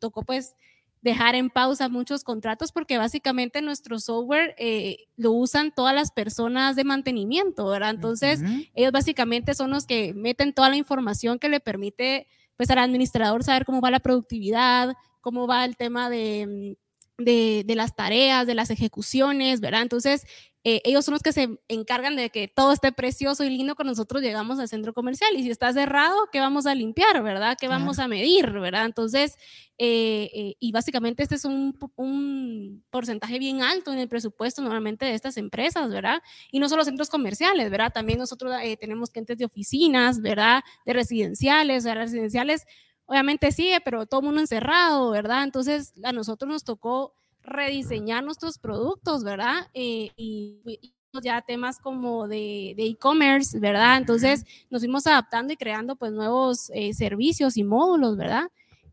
tocó 0.00 0.22
pues 0.22 0.54
dejar 1.02 1.34
en 1.34 1.50
pausa 1.50 1.88
muchos 1.88 2.24
contratos 2.24 2.72
porque 2.72 2.96
básicamente 2.96 3.60
nuestro 3.60 3.98
software 3.98 4.54
eh, 4.56 5.08
lo 5.16 5.32
usan 5.32 5.72
todas 5.74 5.94
las 5.94 6.12
personas 6.12 6.76
de 6.76 6.84
mantenimiento, 6.84 7.66
¿verdad? 7.66 7.90
Entonces, 7.90 8.40
ellos 8.74 8.92
básicamente 8.92 9.54
son 9.54 9.70
los 9.70 9.84
que 9.84 10.14
meten 10.14 10.52
toda 10.54 10.70
la 10.70 10.76
información 10.76 11.38
que 11.38 11.48
le 11.48 11.60
permite 11.60 12.28
pues 12.56 12.70
al 12.70 12.78
administrador 12.78 13.42
saber 13.42 13.64
cómo 13.64 13.80
va 13.80 13.90
la 13.90 13.98
productividad, 14.00 14.94
cómo 15.20 15.46
va 15.48 15.64
el 15.64 15.76
tema 15.76 16.08
de, 16.08 16.76
de, 17.18 17.62
de 17.66 17.74
las 17.74 17.94
tareas, 17.94 18.46
de 18.46 18.54
las 18.54 18.70
ejecuciones, 18.70 19.60
¿verdad? 19.60 19.82
Entonces, 19.82 20.24
eh, 20.64 20.80
ellos 20.84 21.04
son 21.04 21.12
los 21.12 21.22
que 21.22 21.32
se 21.32 21.58
encargan 21.66 22.14
de 22.14 22.30
que 22.30 22.46
todo 22.46 22.70
esté 22.70 22.92
precioso 22.92 23.42
y 23.42 23.50
lindo 23.50 23.74
cuando 23.74 23.90
nosotros 23.90 24.22
llegamos 24.22 24.60
al 24.60 24.68
centro 24.68 24.92
comercial. 24.94 25.34
Y 25.36 25.42
si 25.42 25.50
está 25.50 25.72
cerrado, 25.72 26.28
¿qué 26.30 26.38
vamos 26.38 26.66
a 26.66 26.74
limpiar, 26.74 27.20
verdad? 27.22 27.56
¿Qué 27.60 27.66
vamos 27.66 27.98
a 27.98 28.06
medir, 28.06 28.48
verdad? 28.52 28.84
Entonces, 28.84 29.36
eh, 29.78 30.30
eh, 30.32 30.54
y 30.60 30.70
básicamente 30.70 31.24
este 31.24 31.34
es 31.34 31.44
un, 31.44 31.76
un, 31.96 32.84
porcentaje 32.90 33.40
bien 33.40 33.62
alto 33.62 33.92
en 33.92 33.98
el 33.98 34.08
presupuesto 34.08 34.62
normalmente 34.62 35.04
de 35.04 35.14
estas 35.14 35.36
empresas, 35.36 35.90
¿verdad? 35.90 36.22
Y 36.52 36.60
no 36.60 36.68
solo 36.68 36.84
centros 36.84 37.10
comerciales, 37.10 37.68
¿verdad? 37.68 37.92
También 37.92 38.20
nosotros 38.20 38.54
tenemos 38.78 39.10
clientes 39.10 39.38
de 39.38 39.44
oficinas, 39.44 40.20
¿verdad? 40.20 40.62
De 40.86 40.92
residenciales, 40.92 41.82
de 41.82 41.94
residenciales, 41.94 42.66
obviamente 43.12 43.52
sigue, 43.52 43.78
pero 43.84 44.06
todo 44.06 44.20
el 44.20 44.26
mundo 44.26 44.40
encerrado, 44.40 45.10
¿verdad? 45.10 45.44
Entonces, 45.44 45.92
a 46.02 46.12
nosotros 46.12 46.50
nos 46.50 46.64
tocó 46.64 47.12
rediseñar 47.42 48.24
nuestros 48.24 48.56
productos, 48.56 49.22
¿verdad? 49.22 49.68
Eh, 49.74 50.10
y, 50.16 50.94
ya 51.22 51.42
temas 51.42 51.78
como 51.78 52.26
de 52.26 52.74
e-commerce, 52.78 53.58
¿verdad? 53.58 53.98
Entonces 53.98 54.46
nos 54.70 54.80
fuimos 54.80 55.06
adaptando 55.06 55.52
y 55.52 55.58
creando 55.58 55.94
pues 55.94 56.10
nuevos 56.10 56.70
eh, 56.72 56.94
servicios 56.94 57.58
y 57.58 57.64
módulos, 57.64 58.16
¿verdad? 58.16 58.44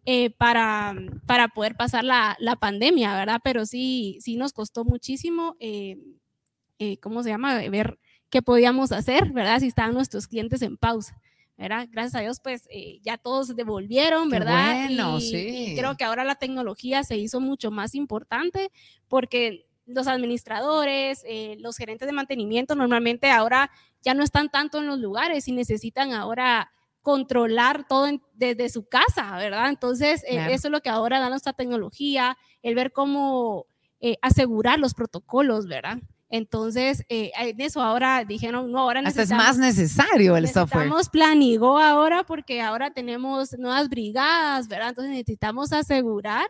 Eh, 0.06 0.30
para, 0.32 0.96
para 1.26 1.48
poder 1.48 1.78
pasar 1.78 2.04
la, 2.04 2.36
la, 2.40 2.58
pandemia, 2.58 3.16
¿verdad? 3.16 3.40
Pero 3.42 3.66
sí, 3.66 4.18
sí 4.20 4.36
nos 4.36 4.52
costó 4.52 4.84
muchísimo, 4.84 5.56
¿cómo 7.00 7.24
se 7.24 7.30
llama? 7.30 7.56
Ver 7.70 7.98
qué 8.30 8.42
podíamos 8.42 8.92
hacer, 8.92 9.32
¿verdad? 9.32 9.62
Si 9.62 9.68
estaban 9.68 9.94
nuestros 9.94 10.28
clientes 10.28 10.62
en 10.62 10.76
pausa. 10.76 11.16
¿Verdad? 11.60 11.88
Gracias 11.92 12.16
a 12.16 12.22
Dios, 12.22 12.40
pues 12.42 12.68
ya 13.04 13.18
todos 13.18 13.54
devolvieron, 13.54 14.30
¿verdad? 14.30 14.88
bueno, 14.88 15.20
sí. 15.20 15.74
y 15.74 15.76
creo 15.76 15.98
que 15.98 16.06
ahora 16.06 16.24
la 16.24 16.36
tecnología 16.36 17.04
se 17.04 17.18
hizo 17.18 17.42
mucho 17.42 17.70
más 17.70 17.96
importante 17.96 18.72
porque 19.10 19.68
los 19.86 20.08
administradores, 20.08 21.24
eh, 21.28 21.58
los 21.60 21.76
gerentes 21.76 22.06
de 22.06 22.14
mantenimiento 22.14 22.76
normalmente 22.76 23.30
ahora 23.30 23.72
ya 24.02 24.14
no 24.14 24.24
están 24.24 24.50
tanto 24.50 24.78
en 24.78 24.88
los 24.88 25.00
lugares 25.00 25.48
y 25.48 25.52
necesitan 25.52 26.14
ahora 26.14 26.72
controlar 27.02 27.88
todo 27.88 28.08
desde 28.34 28.70
su 28.70 28.88
casa, 28.88 29.36
¿verdad? 29.38 29.70
Entonces, 29.70 30.24
eh, 30.28 30.48
eso 30.52 30.68
es 30.68 30.72
lo 30.72 30.82
que 30.82 30.90
ahora 30.90 31.20
da 31.20 31.30
nuestra 31.30 31.54
tecnología, 31.54 32.38
el 32.62 32.76
ver 32.76 32.94
cómo 32.94 33.66
eh, 34.00 34.18
asegurar 34.22 34.80
los 34.80 34.94
protocolos, 34.94 35.68
¿verdad? 35.68 35.98
Entonces, 36.30 37.04
en 37.10 37.60
eso 37.60 37.82
ahora 37.82 38.24
dijeron, 38.24 38.72
no, 38.72 38.80
ahora 38.80 39.02
necesitamos... 39.02 39.44
Hasta 39.44 39.52
es 39.52 39.58
más 39.58 39.76
necesario 39.76 40.38
el 40.38 40.48
software. 40.48 40.86
Necesitamos 40.86 41.10
Planigo 41.10 41.80
ahora 41.80 42.24
porque 42.24 42.62
ahora 42.62 42.92
tenemos 42.92 43.58
nuevas 43.58 43.90
brigadas, 43.90 44.68
¿verdad? 44.68 44.90
Entonces 44.90 45.12
necesitamos 45.12 45.74
asegurar 45.74 46.46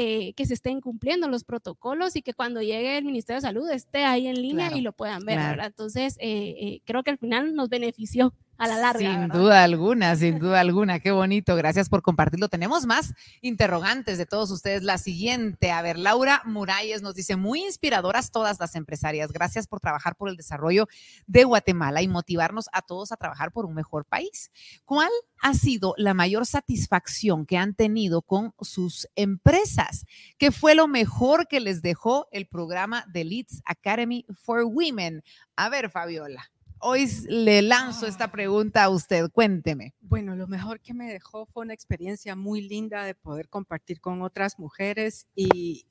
eh, 0.00 0.32
que 0.34 0.46
se 0.46 0.54
estén 0.54 0.80
cumpliendo 0.80 1.26
los 1.26 1.42
protocolos 1.42 2.14
y 2.14 2.22
que 2.22 2.32
cuando 2.32 2.62
llegue 2.62 2.98
el 2.98 3.04
Ministerio 3.04 3.38
de 3.38 3.48
Salud 3.48 3.68
esté 3.68 4.04
ahí 4.04 4.28
en 4.28 4.40
línea 4.40 4.70
y 4.72 4.80
lo 4.80 4.92
puedan 4.92 5.24
ver, 5.24 5.38
¿verdad? 5.38 5.66
Entonces, 5.66 6.14
eh, 6.20 6.54
eh, 6.56 6.82
creo 6.84 7.02
que 7.02 7.10
al 7.10 7.18
final 7.18 7.52
nos 7.56 7.68
benefició 7.68 8.32
a 8.58 8.66
la 8.66 8.76
larga. 8.76 8.98
Sin 8.98 9.28
duda 9.28 9.62
alguna, 9.62 10.16
sin 10.16 10.38
duda 10.38 10.60
alguna. 10.60 10.98
Qué 10.98 11.12
bonito. 11.12 11.54
Gracias 11.54 11.88
por 11.88 12.02
compartirlo. 12.02 12.48
Tenemos 12.48 12.84
más 12.86 13.14
interrogantes 13.40 14.18
de 14.18 14.26
todos 14.26 14.50
ustedes. 14.50 14.82
La 14.82 14.98
siguiente, 14.98 15.70
a 15.70 15.80
ver, 15.80 15.96
Laura 15.96 16.42
Muralles 16.44 17.00
nos 17.00 17.14
dice, 17.14 17.36
muy 17.36 17.64
inspiradoras 17.64 18.32
todas 18.32 18.58
las 18.58 18.74
empresarias. 18.74 19.32
Gracias 19.32 19.68
por 19.68 19.80
trabajar 19.80 20.16
por 20.16 20.28
el 20.28 20.36
desarrollo 20.36 20.88
de 21.26 21.44
Guatemala 21.44 22.02
y 22.02 22.08
motivarnos 22.08 22.68
a 22.72 22.82
todos 22.82 23.12
a 23.12 23.16
trabajar 23.16 23.52
por 23.52 23.64
un 23.64 23.74
mejor 23.74 24.04
país. 24.04 24.50
¿Cuál 24.84 25.10
ha 25.40 25.54
sido 25.54 25.94
la 25.96 26.12
mayor 26.12 26.44
satisfacción 26.44 27.46
que 27.46 27.56
han 27.56 27.74
tenido 27.74 28.22
con 28.22 28.54
sus 28.60 29.06
empresas? 29.14 30.04
¿Qué 30.36 30.50
fue 30.50 30.74
lo 30.74 30.88
mejor 30.88 31.46
que 31.46 31.60
les 31.60 31.80
dejó 31.80 32.26
el 32.32 32.48
programa 32.48 33.04
de 33.06 33.24
Leeds 33.24 33.62
Academy 33.64 34.26
for 34.32 34.64
Women? 34.64 35.22
A 35.54 35.68
ver, 35.68 35.90
Fabiola. 35.90 36.50
Hoy 36.80 37.08
le 37.28 37.62
lanzo 37.62 38.06
esta 38.06 38.24
ah. 38.24 38.32
pregunta 38.32 38.84
a 38.84 38.90
usted, 38.90 39.30
cuénteme. 39.30 39.94
Bueno, 40.00 40.36
lo 40.36 40.46
mejor 40.46 40.80
que 40.80 40.94
me 40.94 41.12
dejó 41.12 41.46
fue 41.46 41.64
una 41.64 41.74
experiencia 41.74 42.36
muy 42.36 42.60
linda 42.60 43.04
de 43.04 43.14
poder 43.14 43.48
compartir 43.48 44.00
con 44.00 44.22
otras 44.22 44.58
mujeres 44.58 45.26
y, 45.34 45.84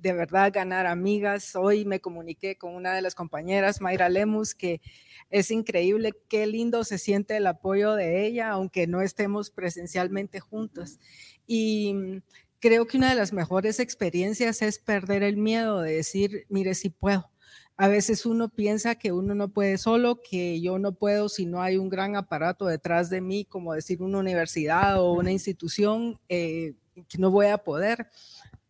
de 0.00 0.12
verdad 0.12 0.52
ganar 0.52 0.86
amigas. 0.86 1.56
Hoy 1.56 1.86
me 1.86 2.00
comuniqué 2.00 2.56
con 2.56 2.74
una 2.74 2.94
de 2.94 3.00
las 3.00 3.14
compañeras, 3.14 3.80
Mayra 3.80 4.10
Lemus, 4.10 4.54
que 4.54 4.82
es 5.30 5.50
increíble 5.50 6.12
qué 6.28 6.46
lindo 6.46 6.84
se 6.84 6.98
siente 6.98 7.36
el 7.36 7.46
apoyo 7.46 7.94
de 7.94 8.26
ella, 8.26 8.50
aunque 8.50 8.86
no 8.86 9.00
estemos 9.00 9.50
presencialmente 9.50 10.40
juntos. 10.40 10.98
Y 11.46 12.20
creo 12.60 12.86
que 12.86 12.98
una 12.98 13.08
de 13.10 13.14
las 13.14 13.32
mejores 13.32 13.80
experiencias 13.80 14.60
es 14.62 14.78
perder 14.78 15.22
el 15.22 15.36
miedo 15.38 15.80
de 15.80 15.96
decir, 15.96 16.46
mire, 16.48 16.74
si 16.74 16.90
puedo 16.90 17.30
a 17.76 17.88
veces 17.88 18.24
uno 18.24 18.48
piensa 18.48 18.94
que 18.94 19.12
uno 19.12 19.34
no 19.34 19.48
puede 19.48 19.78
solo, 19.78 20.20
que 20.22 20.60
yo 20.60 20.78
no 20.78 20.92
puedo 20.92 21.28
si 21.28 21.44
no 21.44 21.60
hay 21.60 21.76
un 21.76 21.88
gran 21.88 22.14
aparato 22.16 22.66
detrás 22.66 23.10
de 23.10 23.20
mí, 23.20 23.44
como 23.44 23.74
decir 23.74 24.00
una 24.02 24.18
universidad 24.18 25.00
o 25.00 25.12
una 25.12 25.32
institución, 25.32 26.18
eh, 26.28 26.74
que 27.08 27.18
no 27.18 27.30
voy 27.30 27.46
a 27.46 27.58
poder, 27.58 28.08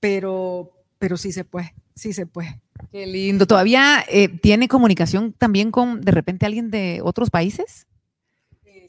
pero, 0.01 0.73
pero 0.99 1.17
sí 1.17 1.33
se 1.33 1.45
puede, 1.45 1.75
sí 1.95 2.13
se 2.13 2.27
puede. 2.27 2.61
Qué 2.91 3.07
lindo. 3.07 3.47
¿Todavía 3.47 4.05
eh, 4.09 4.29
tiene 4.29 4.69
comunicación 4.69 5.33
también 5.33 5.71
con 5.71 6.01
de 6.01 6.13
repente 6.13 6.47
alguien 6.47 6.71
de 6.71 7.01
otros 7.03 7.31
países? 7.31 7.87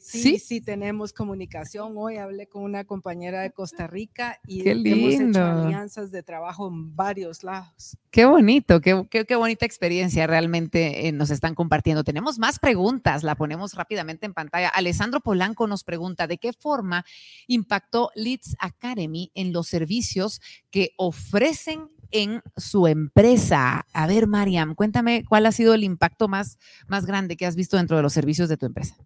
Sí, 0.06 0.38
sí, 0.38 0.60
tenemos 0.60 1.12
comunicación. 1.12 1.94
Hoy 1.96 2.16
hablé 2.16 2.46
con 2.46 2.62
una 2.62 2.84
compañera 2.84 3.42
de 3.42 3.50
Costa 3.50 3.88
Rica 3.88 4.38
y 4.46 4.68
hemos 4.68 5.20
hecho 5.20 5.44
alianzas 5.44 6.12
de 6.12 6.22
trabajo 6.22 6.68
en 6.68 6.94
varios 6.94 7.42
lados. 7.42 7.98
Qué 8.12 8.24
bonito, 8.24 8.80
qué, 8.80 9.04
qué, 9.10 9.34
bonita 9.34 9.66
experiencia 9.66 10.28
realmente 10.28 11.08
eh, 11.08 11.12
nos 11.12 11.30
están 11.30 11.56
compartiendo. 11.56 12.04
Tenemos 12.04 12.38
más 12.38 12.60
preguntas, 12.60 13.24
la 13.24 13.34
ponemos 13.34 13.74
rápidamente 13.74 14.26
en 14.26 14.32
pantalla. 14.32 14.68
Alessandro 14.68 15.18
Polanco 15.18 15.66
nos 15.66 15.82
pregunta, 15.82 16.28
¿de 16.28 16.38
qué 16.38 16.52
forma 16.52 17.04
impactó 17.48 18.10
Leeds 18.14 18.54
Academy 18.60 19.32
en 19.34 19.52
los 19.52 19.66
servicios 19.66 20.40
que 20.70 20.92
ofrecen 20.98 21.88
en 22.12 22.40
su 22.56 22.86
empresa. 22.86 23.84
A 23.92 24.06
ver, 24.06 24.28
Mariam, 24.28 24.76
cuéntame 24.76 25.24
cuál 25.28 25.44
ha 25.44 25.50
sido 25.50 25.74
el 25.74 25.82
impacto 25.82 26.28
más, 26.28 26.56
más 26.86 27.04
grande 27.04 27.36
que 27.36 27.46
has 27.46 27.56
visto 27.56 27.76
dentro 27.76 27.96
de 27.96 28.04
los 28.04 28.12
servicios 28.12 28.48
de 28.48 28.56
tu 28.56 28.66
empresa 28.66 28.96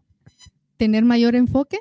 tener 0.81 1.05
mayor 1.05 1.37
enfoque, 1.37 1.79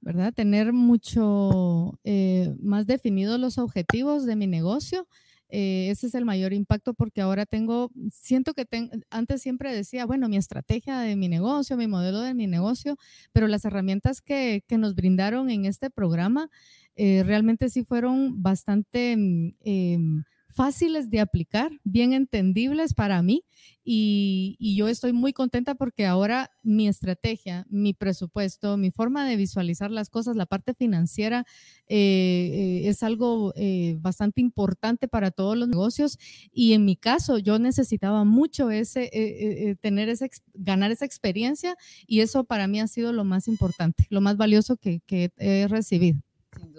¿verdad? 0.00 0.32
Tener 0.32 0.72
mucho 0.72 2.00
eh, 2.04 2.54
más 2.62 2.86
definidos 2.86 3.38
los 3.38 3.58
objetivos 3.58 4.24
de 4.24 4.34
mi 4.34 4.46
negocio. 4.46 5.06
Eh, 5.50 5.90
ese 5.90 6.06
es 6.06 6.14
el 6.14 6.24
mayor 6.24 6.54
impacto 6.54 6.94
porque 6.94 7.20
ahora 7.20 7.44
tengo, 7.44 7.90
siento 8.10 8.54
que 8.54 8.64
antes 9.10 9.42
siempre 9.42 9.74
decía, 9.74 10.06
bueno, 10.06 10.30
mi 10.30 10.38
estrategia 10.38 11.00
de 11.00 11.16
mi 11.16 11.28
negocio, 11.28 11.76
mi 11.76 11.86
modelo 11.86 12.20
de 12.20 12.32
mi 12.32 12.46
negocio, 12.46 12.96
pero 13.30 13.46
las 13.46 13.66
herramientas 13.66 14.22
que, 14.22 14.64
que 14.66 14.78
nos 14.78 14.94
brindaron 14.94 15.50
en 15.50 15.66
este 15.66 15.90
programa 15.90 16.48
eh, 16.96 17.22
realmente 17.26 17.68
sí 17.68 17.84
fueron 17.84 18.42
bastante 18.42 19.18
mm, 19.18 19.50
em, 19.60 20.24
fáciles 20.54 21.10
de 21.10 21.20
aplicar, 21.20 21.70
bien 21.84 22.12
entendibles 22.12 22.94
para 22.94 23.22
mí 23.22 23.44
y, 23.84 24.76
yo 24.76 24.88
estoy 24.88 25.12
muy 25.12 25.32
contenta 25.32 25.74
porque 25.74 26.06
ahora 26.06 26.50
mi 26.62 26.86
estrategia, 26.86 27.66
mi 27.70 27.92
presupuesto, 27.92 28.76
mi 28.76 28.90
forma 28.90 29.28
de 29.28 29.36
visualizar 29.36 29.90
las 29.90 30.10
cosas, 30.10 30.36
la 30.36 30.46
parte 30.46 30.74
financiera 30.74 31.44
eh, 31.86 32.84
eh, 32.86 32.88
es 32.88 33.02
algo 33.02 33.52
eh, 33.56 33.96
bastante 34.00 34.40
importante 34.40 35.08
para 35.08 35.30
todos 35.30 35.56
los 35.56 35.68
negocios 35.68 36.18
y 36.52 36.72
en 36.74 36.84
mi 36.84 36.96
caso 36.96 37.38
yo 37.38 37.58
necesitaba 37.58 38.24
mucho 38.24 38.70
ese, 38.70 39.76
tener 39.80 40.08
ese, 40.08 40.30
ganar 40.54 40.90
esa 40.92 41.04
experiencia 41.04 41.76
y 42.06 42.20
eso 42.20 42.44
para 42.44 42.68
mí 42.68 42.80
ha 42.80 42.86
sido 42.86 43.12
lo 43.12 43.24
más 43.24 43.48
importante, 43.48 44.06
lo 44.10 44.20
más 44.20 44.36
valioso 44.36 44.76
que 44.76 45.02
he 45.08 45.66
recibido. 45.68 46.20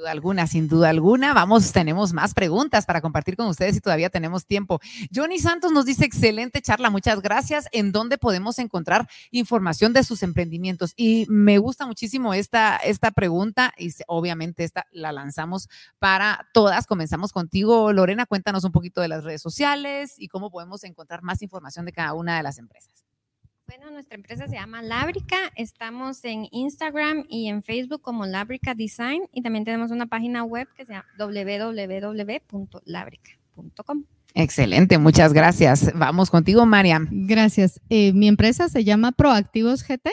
Duda 0.01 0.09
alguna, 0.13 0.47
sin 0.47 0.67
duda 0.67 0.89
alguna. 0.89 1.31
Vamos, 1.35 1.71
tenemos 1.73 2.11
más 2.11 2.33
preguntas 2.33 2.87
para 2.87 3.01
compartir 3.01 3.35
con 3.35 3.45
ustedes 3.45 3.77
y 3.77 3.81
todavía 3.81 4.09
tenemos 4.09 4.47
tiempo. 4.47 4.79
Johnny 5.13 5.37
Santos 5.37 5.71
nos 5.71 5.85
dice, 5.85 6.05
excelente 6.05 6.59
charla, 6.59 6.89
muchas 6.89 7.21
gracias. 7.21 7.67
¿En 7.71 7.91
dónde 7.91 8.17
podemos 8.17 8.57
encontrar 8.57 9.07
información 9.29 9.93
de 9.93 10.03
sus 10.03 10.23
emprendimientos? 10.23 10.93
Y 10.95 11.27
me 11.29 11.59
gusta 11.59 11.85
muchísimo 11.85 12.33
esta, 12.33 12.77
esta 12.77 13.11
pregunta 13.11 13.75
y 13.77 13.93
obviamente 14.07 14.63
esta 14.63 14.87
la 14.91 15.11
lanzamos 15.11 15.69
para 15.99 16.47
todas. 16.51 16.87
Comenzamos 16.87 17.31
contigo, 17.31 17.93
Lorena. 17.93 18.25
Cuéntanos 18.25 18.63
un 18.63 18.71
poquito 18.71 19.01
de 19.01 19.07
las 19.07 19.23
redes 19.23 19.43
sociales 19.43 20.15
y 20.17 20.29
cómo 20.29 20.49
podemos 20.49 20.83
encontrar 20.83 21.21
más 21.21 21.43
información 21.43 21.85
de 21.85 21.93
cada 21.93 22.15
una 22.15 22.37
de 22.37 22.41
las 22.41 22.57
empresas. 22.57 23.10
Bueno, 23.73 23.89
nuestra 23.89 24.17
empresa 24.17 24.49
se 24.49 24.55
llama 24.55 24.81
Lábrica. 24.81 25.37
Estamos 25.55 26.25
en 26.25 26.45
Instagram 26.51 27.23
y 27.29 27.47
en 27.47 27.63
Facebook 27.63 28.01
como 28.01 28.25
Lábrica 28.25 28.75
Design 28.75 29.29
y 29.31 29.41
también 29.41 29.63
tenemos 29.63 29.91
una 29.91 30.07
página 30.07 30.43
web 30.43 30.67
que 30.75 30.85
se 30.85 30.91
llama 30.91 31.05
www.labrica.com. 31.17 34.03
Excelente, 34.33 34.97
muchas 34.97 35.31
gracias. 35.31 35.89
Vamos 35.95 36.29
contigo, 36.29 36.65
Mariam. 36.65 37.07
Gracias. 37.11 37.79
Eh, 37.87 38.11
mi 38.11 38.27
empresa 38.27 38.67
se 38.67 38.83
llama 38.83 39.13
Proactivos 39.13 39.87
GT. 39.87 40.09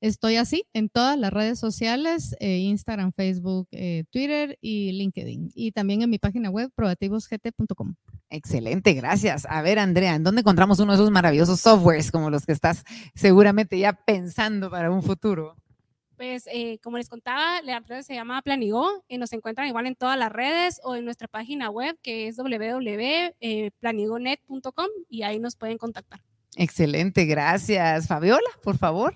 Estoy 0.00 0.36
así 0.36 0.64
en 0.72 0.88
todas 0.88 1.18
las 1.18 1.30
redes 1.30 1.58
sociales, 1.58 2.34
eh, 2.40 2.56
Instagram, 2.58 3.12
Facebook, 3.12 3.68
eh, 3.72 4.04
Twitter 4.10 4.56
y 4.62 4.92
LinkedIn. 4.92 5.50
Y 5.54 5.72
también 5.72 6.00
en 6.00 6.08
mi 6.08 6.18
página 6.18 6.48
web, 6.48 6.70
proactivosgt.com. 6.74 7.96
Excelente, 8.30 8.94
gracias. 8.94 9.46
A 9.50 9.60
ver, 9.60 9.78
Andrea, 9.78 10.14
¿en 10.14 10.24
dónde 10.24 10.40
encontramos 10.40 10.80
uno 10.80 10.92
de 10.92 10.96
esos 10.96 11.10
maravillosos 11.10 11.60
softwares 11.60 12.10
como 12.10 12.30
los 12.30 12.46
que 12.46 12.52
estás 12.52 12.82
seguramente 13.14 13.78
ya 13.78 13.92
pensando 13.92 14.70
para 14.70 14.90
un 14.90 15.02
futuro? 15.02 15.54
Pues 16.16 16.48
eh, 16.52 16.78
como 16.82 16.96
les 16.96 17.10
contaba, 17.10 17.60
la 17.62 17.76
empresa 17.78 18.02
se 18.02 18.14
llama 18.14 18.42
Planigo 18.42 19.04
y 19.08 19.18
nos 19.18 19.32
encuentran 19.32 19.68
igual 19.68 19.86
en 19.86 19.96
todas 19.96 20.18
las 20.18 20.32
redes 20.32 20.80
o 20.82 20.96
en 20.96 21.04
nuestra 21.04 21.28
página 21.28 21.68
web 21.70 21.98
que 22.02 22.28
es 22.28 22.36
www.planigonet.com 22.36 24.88
y 25.08 25.22
ahí 25.22 25.38
nos 25.38 25.56
pueden 25.56 25.78
contactar. 25.78 26.20
Excelente, 26.56 27.26
gracias. 27.26 28.06
Fabiola, 28.06 28.50
por 28.62 28.76
favor. 28.76 29.14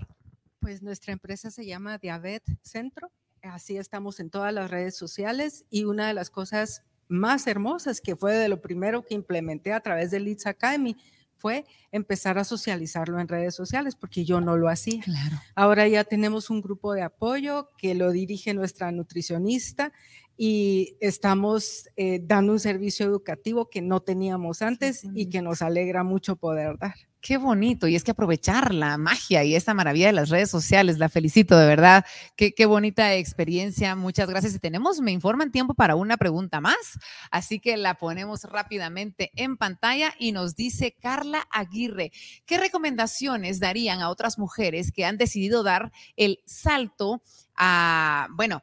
Pues 0.65 0.81
nuestra 0.81 1.13
empresa 1.13 1.51
se 1.51 1.67
llama 1.67 1.99
Diabet 1.99 2.43
Centro, 2.63 3.13
así 3.43 3.77
estamos 3.77 4.19
en 4.19 4.31
todas 4.31 4.51
las 4.51 4.71
redes 4.71 4.97
sociales 4.97 5.67
y 5.69 5.85
una 5.85 6.09
de 6.09 6.15
las 6.15 6.31
cosas 6.31 6.85
más 7.07 7.47
hermosas, 7.47 8.01
que 8.01 8.17
fue 8.17 8.33
de 8.33 8.49
lo 8.49 8.63
primero 8.63 9.05
que 9.05 9.13
implementé 9.13 9.75
a 9.75 9.81
través 9.81 10.11
de 10.11 10.21
Leeds 10.21 10.47
Academy, 10.47 10.97
fue 11.37 11.67
empezar 11.93 12.39
a 12.39 12.45
socializarlo 12.45 13.21
en 13.21 13.29
redes 13.29 13.55
sociales, 13.55 13.95
porque 13.95 14.25
yo 14.25 14.41
no 14.41 14.57
lo 14.57 14.71
hacía. 14.71 15.03
Claro. 15.03 15.37
Ahora 15.55 15.87
ya 15.87 16.03
tenemos 16.03 16.49
un 16.49 16.63
grupo 16.63 16.95
de 16.95 17.03
apoyo 17.03 17.69
que 17.77 17.95
lo 17.95 18.11
dirige 18.11 18.55
nuestra 18.55 18.91
nutricionista 18.91 19.93
y 20.37 20.97
estamos 21.01 21.89
eh, 21.97 22.21
dando 22.23 22.53
un 22.53 22.61
servicio 22.61 23.07
educativo 23.07 23.69
que 23.71 23.83
no 23.83 24.01
teníamos 24.01 24.63
antes 24.63 25.07
y 25.15 25.27
que 25.27 25.43
nos 25.43 25.63
alegra 25.63 26.03
mucho 26.03 26.37
poder 26.37 26.79
dar. 26.79 26.95
Qué 27.21 27.39
bonito, 27.39 27.89
y 27.89 27.97
es 27.97 28.05
que 28.05 28.11
aprovechar 28.11 28.75
la 28.75 28.99
magia 28.99 29.45
y 29.45 29.55
esta 29.55 29.73
maravilla 29.73 30.09
de 30.09 30.13
las 30.13 30.29
redes 30.29 30.51
sociales, 30.51 30.99
la 30.99 31.09
felicito 31.09 31.57
de 31.57 31.67
verdad. 31.67 32.05
Qué, 32.37 32.53
qué 32.53 32.67
bonita 32.67 33.15
experiencia, 33.15 33.97
muchas 33.97 34.29
gracias. 34.29 34.55
Y 34.55 34.59
tenemos, 34.59 35.01
me 35.01 35.11
informan 35.11 35.51
tiempo 35.51 35.73
para 35.73 35.97
una 35.97 36.19
pregunta 36.19 36.61
más, 36.61 36.99
así 37.31 37.61
que 37.61 37.79
la 37.79 37.95
ponemos 37.95 38.45
rápidamente 38.45 39.31
en 39.37 39.57
pantalla 39.57 40.13
y 40.19 40.33
nos 40.33 40.55
dice 40.55 40.97
Carla 41.01 41.49
Aguirre, 41.51 42.13
¿qué 42.45 42.59
recomendaciones 42.59 43.59
darían 43.59 44.03
a 44.03 44.11
otras 44.11 44.39
mujeres 44.39 44.93
que 44.93 45.07
han 45.07 45.17
decidido 45.17 45.63
dar 45.63 45.93
el 46.17 46.41
salto 46.45 47.23
a, 47.57 48.29
bueno, 48.33 48.63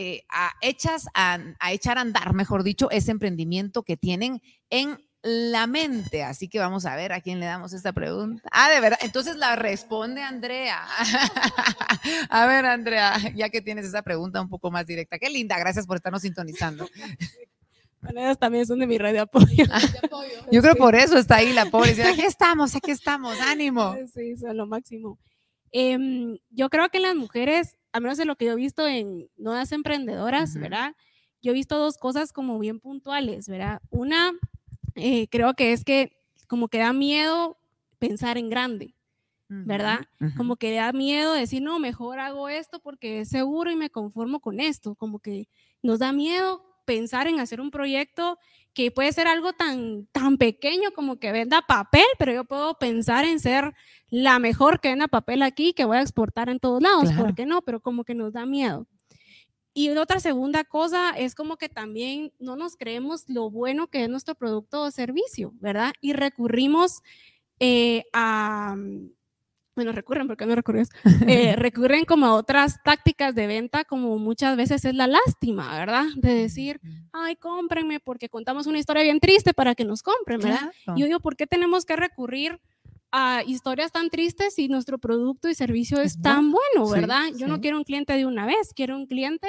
eh, 0.00 0.22
a, 0.28 0.52
hechas 0.60 1.08
a, 1.12 1.40
a, 1.58 1.72
echar 1.72 1.98
a 1.98 2.02
andar, 2.02 2.32
mejor 2.32 2.62
dicho, 2.62 2.88
ese 2.92 3.10
emprendimiento 3.10 3.82
que 3.82 3.96
tienen 3.96 4.40
en 4.70 4.96
la 5.22 5.66
mente. 5.66 6.22
Así 6.22 6.48
que 6.48 6.60
vamos 6.60 6.86
a 6.86 6.94
ver 6.94 7.12
a 7.12 7.20
quién 7.20 7.40
le 7.40 7.46
damos 7.46 7.72
esta 7.72 7.92
pregunta. 7.92 8.48
Ah, 8.52 8.70
de 8.70 8.80
verdad. 8.80 9.00
Entonces 9.02 9.36
la 9.36 9.56
responde 9.56 10.22
Andrea. 10.22 10.86
a 12.30 12.46
ver, 12.46 12.64
Andrea, 12.66 13.16
ya 13.34 13.48
que 13.48 13.60
tienes 13.60 13.86
esa 13.86 14.02
pregunta 14.02 14.40
un 14.40 14.48
poco 14.48 14.70
más 14.70 14.86
directa. 14.86 15.18
Qué 15.18 15.30
linda, 15.30 15.58
gracias 15.58 15.84
por 15.84 15.96
estarnos 15.96 16.22
sintonizando. 16.22 16.88
Bueno, 18.00 18.20
ellas 18.20 18.38
también 18.38 18.64
son 18.64 18.78
de 18.78 18.86
mi 18.86 18.96
red 18.96 19.12
de 19.12 19.18
apoyo. 19.18 19.64
Yo 20.52 20.62
creo 20.62 20.76
por 20.76 20.94
eso 20.94 21.18
está 21.18 21.38
ahí 21.38 21.52
la 21.52 21.66
pobre. 21.66 22.00
Aquí 22.04 22.22
estamos, 22.22 22.76
aquí 22.76 22.92
estamos, 22.92 23.40
ánimo. 23.40 23.96
Sí, 24.14 24.36
lo 24.54 24.68
máximo. 24.68 25.18
Eh, 25.72 26.38
yo 26.50 26.70
creo 26.70 26.88
que 26.90 27.00
las 27.00 27.16
mujeres, 27.16 27.76
a 27.92 28.00
menos 28.00 28.18
de 28.18 28.24
lo 28.24 28.36
que 28.36 28.46
yo 28.46 28.52
he 28.52 28.56
visto 28.56 28.86
en 28.86 29.28
nuevas 29.36 29.72
emprendedoras, 29.72 30.50
uh 30.50 30.58
-huh. 30.58 30.62
¿verdad? 30.62 30.96
Yo 31.42 31.52
he 31.52 31.54
visto 31.54 31.78
dos 31.78 31.98
cosas 31.98 32.32
como 32.32 32.58
bien 32.58 32.80
puntuales, 32.80 33.48
¿verdad? 33.48 33.80
Una, 33.90 34.32
eh, 34.94 35.28
creo 35.28 35.54
que 35.54 35.72
es 35.72 35.84
que 35.84 36.12
como 36.48 36.68
que 36.68 36.78
da 36.78 36.92
miedo 36.92 37.56
pensar 37.98 38.38
en 38.38 38.50
grande, 38.50 38.94
¿verdad? 39.48 40.00
Uh 40.20 40.26
-huh. 40.26 40.36
Como 40.36 40.56
que 40.56 40.74
da 40.74 40.92
miedo 40.92 41.32
decir, 41.32 41.62
no, 41.62 41.78
mejor 41.78 42.18
hago 42.20 42.48
esto 42.48 42.80
porque 42.80 43.20
es 43.20 43.28
seguro 43.28 43.70
y 43.70 43.76
me 43.76 43.90
conformo 43.90 44.40
con 44.40 44.60
esto, 44.60 44.94
como 44.94 45.20
que 45.20 45.48
nos 45.82 45.98
da 46.00 46.12
miedo 46.12 46.64
pensar 46.84 47.26
en 47.26 47.38
hacer 47.40 47.60
un 47.60 47.70
proyecto 47.70 48.38
que 48.78 48.92
puede 48.92 49.12
ser 49.12 49.26
algo 49.26 49.52
tan, 49.54 50.06
tan 50.12 50.38
pequeño 50.38 50.92
como 50.94 51.18
que 51.18 51.32
venda 51.32 51.62
papel, 51.62 52.04
pero 52.16 52.32
yo 52.32 52.44
puedo 52.44 52.78
pensar 52.78 53.24
en 53.24 53.40
ser 53.40 53.74
la 54.08 54.38
mejor 54.38 54.78
que 54.78 54.90
venda 54.90 55.08
papel 55.08 55.42
aquí, 55.42 55.72
que 55.72 55.84
voy 55.84 55.96
a 55.96 56.00
exportar 56.00 56.48
en 56.48 56.60
todos 56.60 56.80
lados, 56.80 57.06
claro. 57.06 57.24
¿por 57.24 57.34
qué 57.34 57.44
no? 57.44 57.60
Pero 57.62 57.80
como 57.80 58.04
que 58.04 58.14
nos 58.14 58.34
da 58.34 58.46
miedo. 58.46 58.86
Y 59.74 59.88
otra 59.88 60.20
segunda 60.20 60.62
cosa 60.62 61.10
es 61.10 61.34
como 61.34 61.56
que 61.56 61.68
también 61.68 62.32
no 62.38 62.54
nos 62.54 62.76
creemos 62.76 63.28
lo 63.28 63.50
bueno 63.50 63.88
que 63.88 64.04
es 64.04 64.08
nuestro 64.08 64.36
producto 64.36 64.82
o 64.82 64.92
servicio, 64.92 65.50
¿verdad? 65.54 65.92
Y 66.00 66.12
recurrimos 66.12 67.02
eh, 67.58 68.04
a, 68.12 68.76
bueno, 69.78 69.92
recurren, 69.92 70.26
porque 70.26 70.44
no 70.44 70.56
recurres, 70.56 70.88
eh, 71.28 71.54
recurren 71.54 72.04
como 72.04 72.26
a 72.26 72.34
otras 72.34 72.82
tácticas 72.82 73.32
de 73.36 73.46
venta, 73.46 73.84
como 73.84 74.18
muchas 74.18 74.56
veces 74.56 74.84
es 74.84 74.92
la 74.92 75.06
lástima, 75.06 75.78
¿verdad? 75.78 76.06
De 76.16 76.34
decir, 76.34 76.80
ay, 77.12 77.36
cómprenme 77.36 78.00
porque 78.00 78.28
contamos 78.28 78.66
una 78.66 78.80
historia 78.80 79.04
bien 79.04 79.20
triste 79.20 79.54
para 79.54 79.76
que 79.76 79.84
nos 79.84 80.02
compren, 80.02 80.40
¿verdad? 80.40 80.72
Claro. 80.82 80.98
Yo 80.98 81.06
digo, 81.06 81.20
¿por 81.20 81.36
qué 81.36 81.46
tenemos 81.46 81.84
que 81.84 81.94
recurrir 81.94 82.60
a 83.12 83.44
historias 83.46 83.92
tan 83.92 84.10
tristes 84.10 84.56
si 84.56 84.66
nuestro 84.66 84.98
producto 84.98 85.48
y 85.48 85.54
servicio 85.54 86.00
es, 86.00 86.16
es 86.16 86.20
tan 86.20 86.50
bueno, 86.50 86.90
¿verdad? 86.90 87.26
Sí, 87.26 87.34
yo 87.34 87.46
sí. 87.46 87.52
no 87.52 87.60
quiero 87.60 87.78
un 87.78 87.84
cliente 87.84 88.14
de 88.14 88.26
una 88.26 88.46
vez, 88.46 88.74
quiero 88.74 88.96
un 88.96 89.06
cliente 89.06 89.46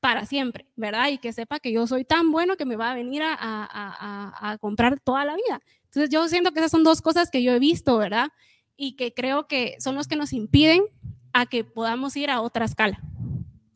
para 0.00 0.26
siempre, 0.26 0.66
¿verdad? 0.76 1.08
Y 1.08 1.16
que 1.16 1.32
sepa 1.32 1.60
que 1.60 1.72
yo 1.72 1.86
soy 1.86 2.04
tan 2.04 2.30
bueno 2.30 2.58
que 2.58 2.66
me 2.66 2.76
va 2.76 2.90
a 2.90 2.94
venir 2.94 3.22
a, 3.22 3.32
a, 3.32 3.66
a, 3.70 4.50
a 4.50 4.58
comprar 4.58 5.00
toda 5.00 5.24
la 5.24 5.34
vida. 5.34 5.62
Entonces 5.84 6.10
yo 6.10 6.28
siento 6.28 6.52
que 6.52 6.58
esas 6.58 6.72
son 6.72 6.84
dos 6.84 7.00
cosas 7.00 7.30
que 7.30 7.42
yo 7.42 7.52
he 7.52 7.58
visto, 7.58 7.96
¿verdad? 7.96 8.28
Y 8.76 8.96
que 8.96 9.14
creo 9.14 9.46
que 9.46 9.76
son 9.78 9.94
los 9.94 10.06
que 10.06 10.16
nos 10.16 10.32
impiden 10.32 10.82
a 11.32 11.46
que 11.46 11.64
podamos 11.64 12.16
ir 12.16 12.30
a 12.30 12.40
otra 12.40 12.64
escala. 12.64 13.00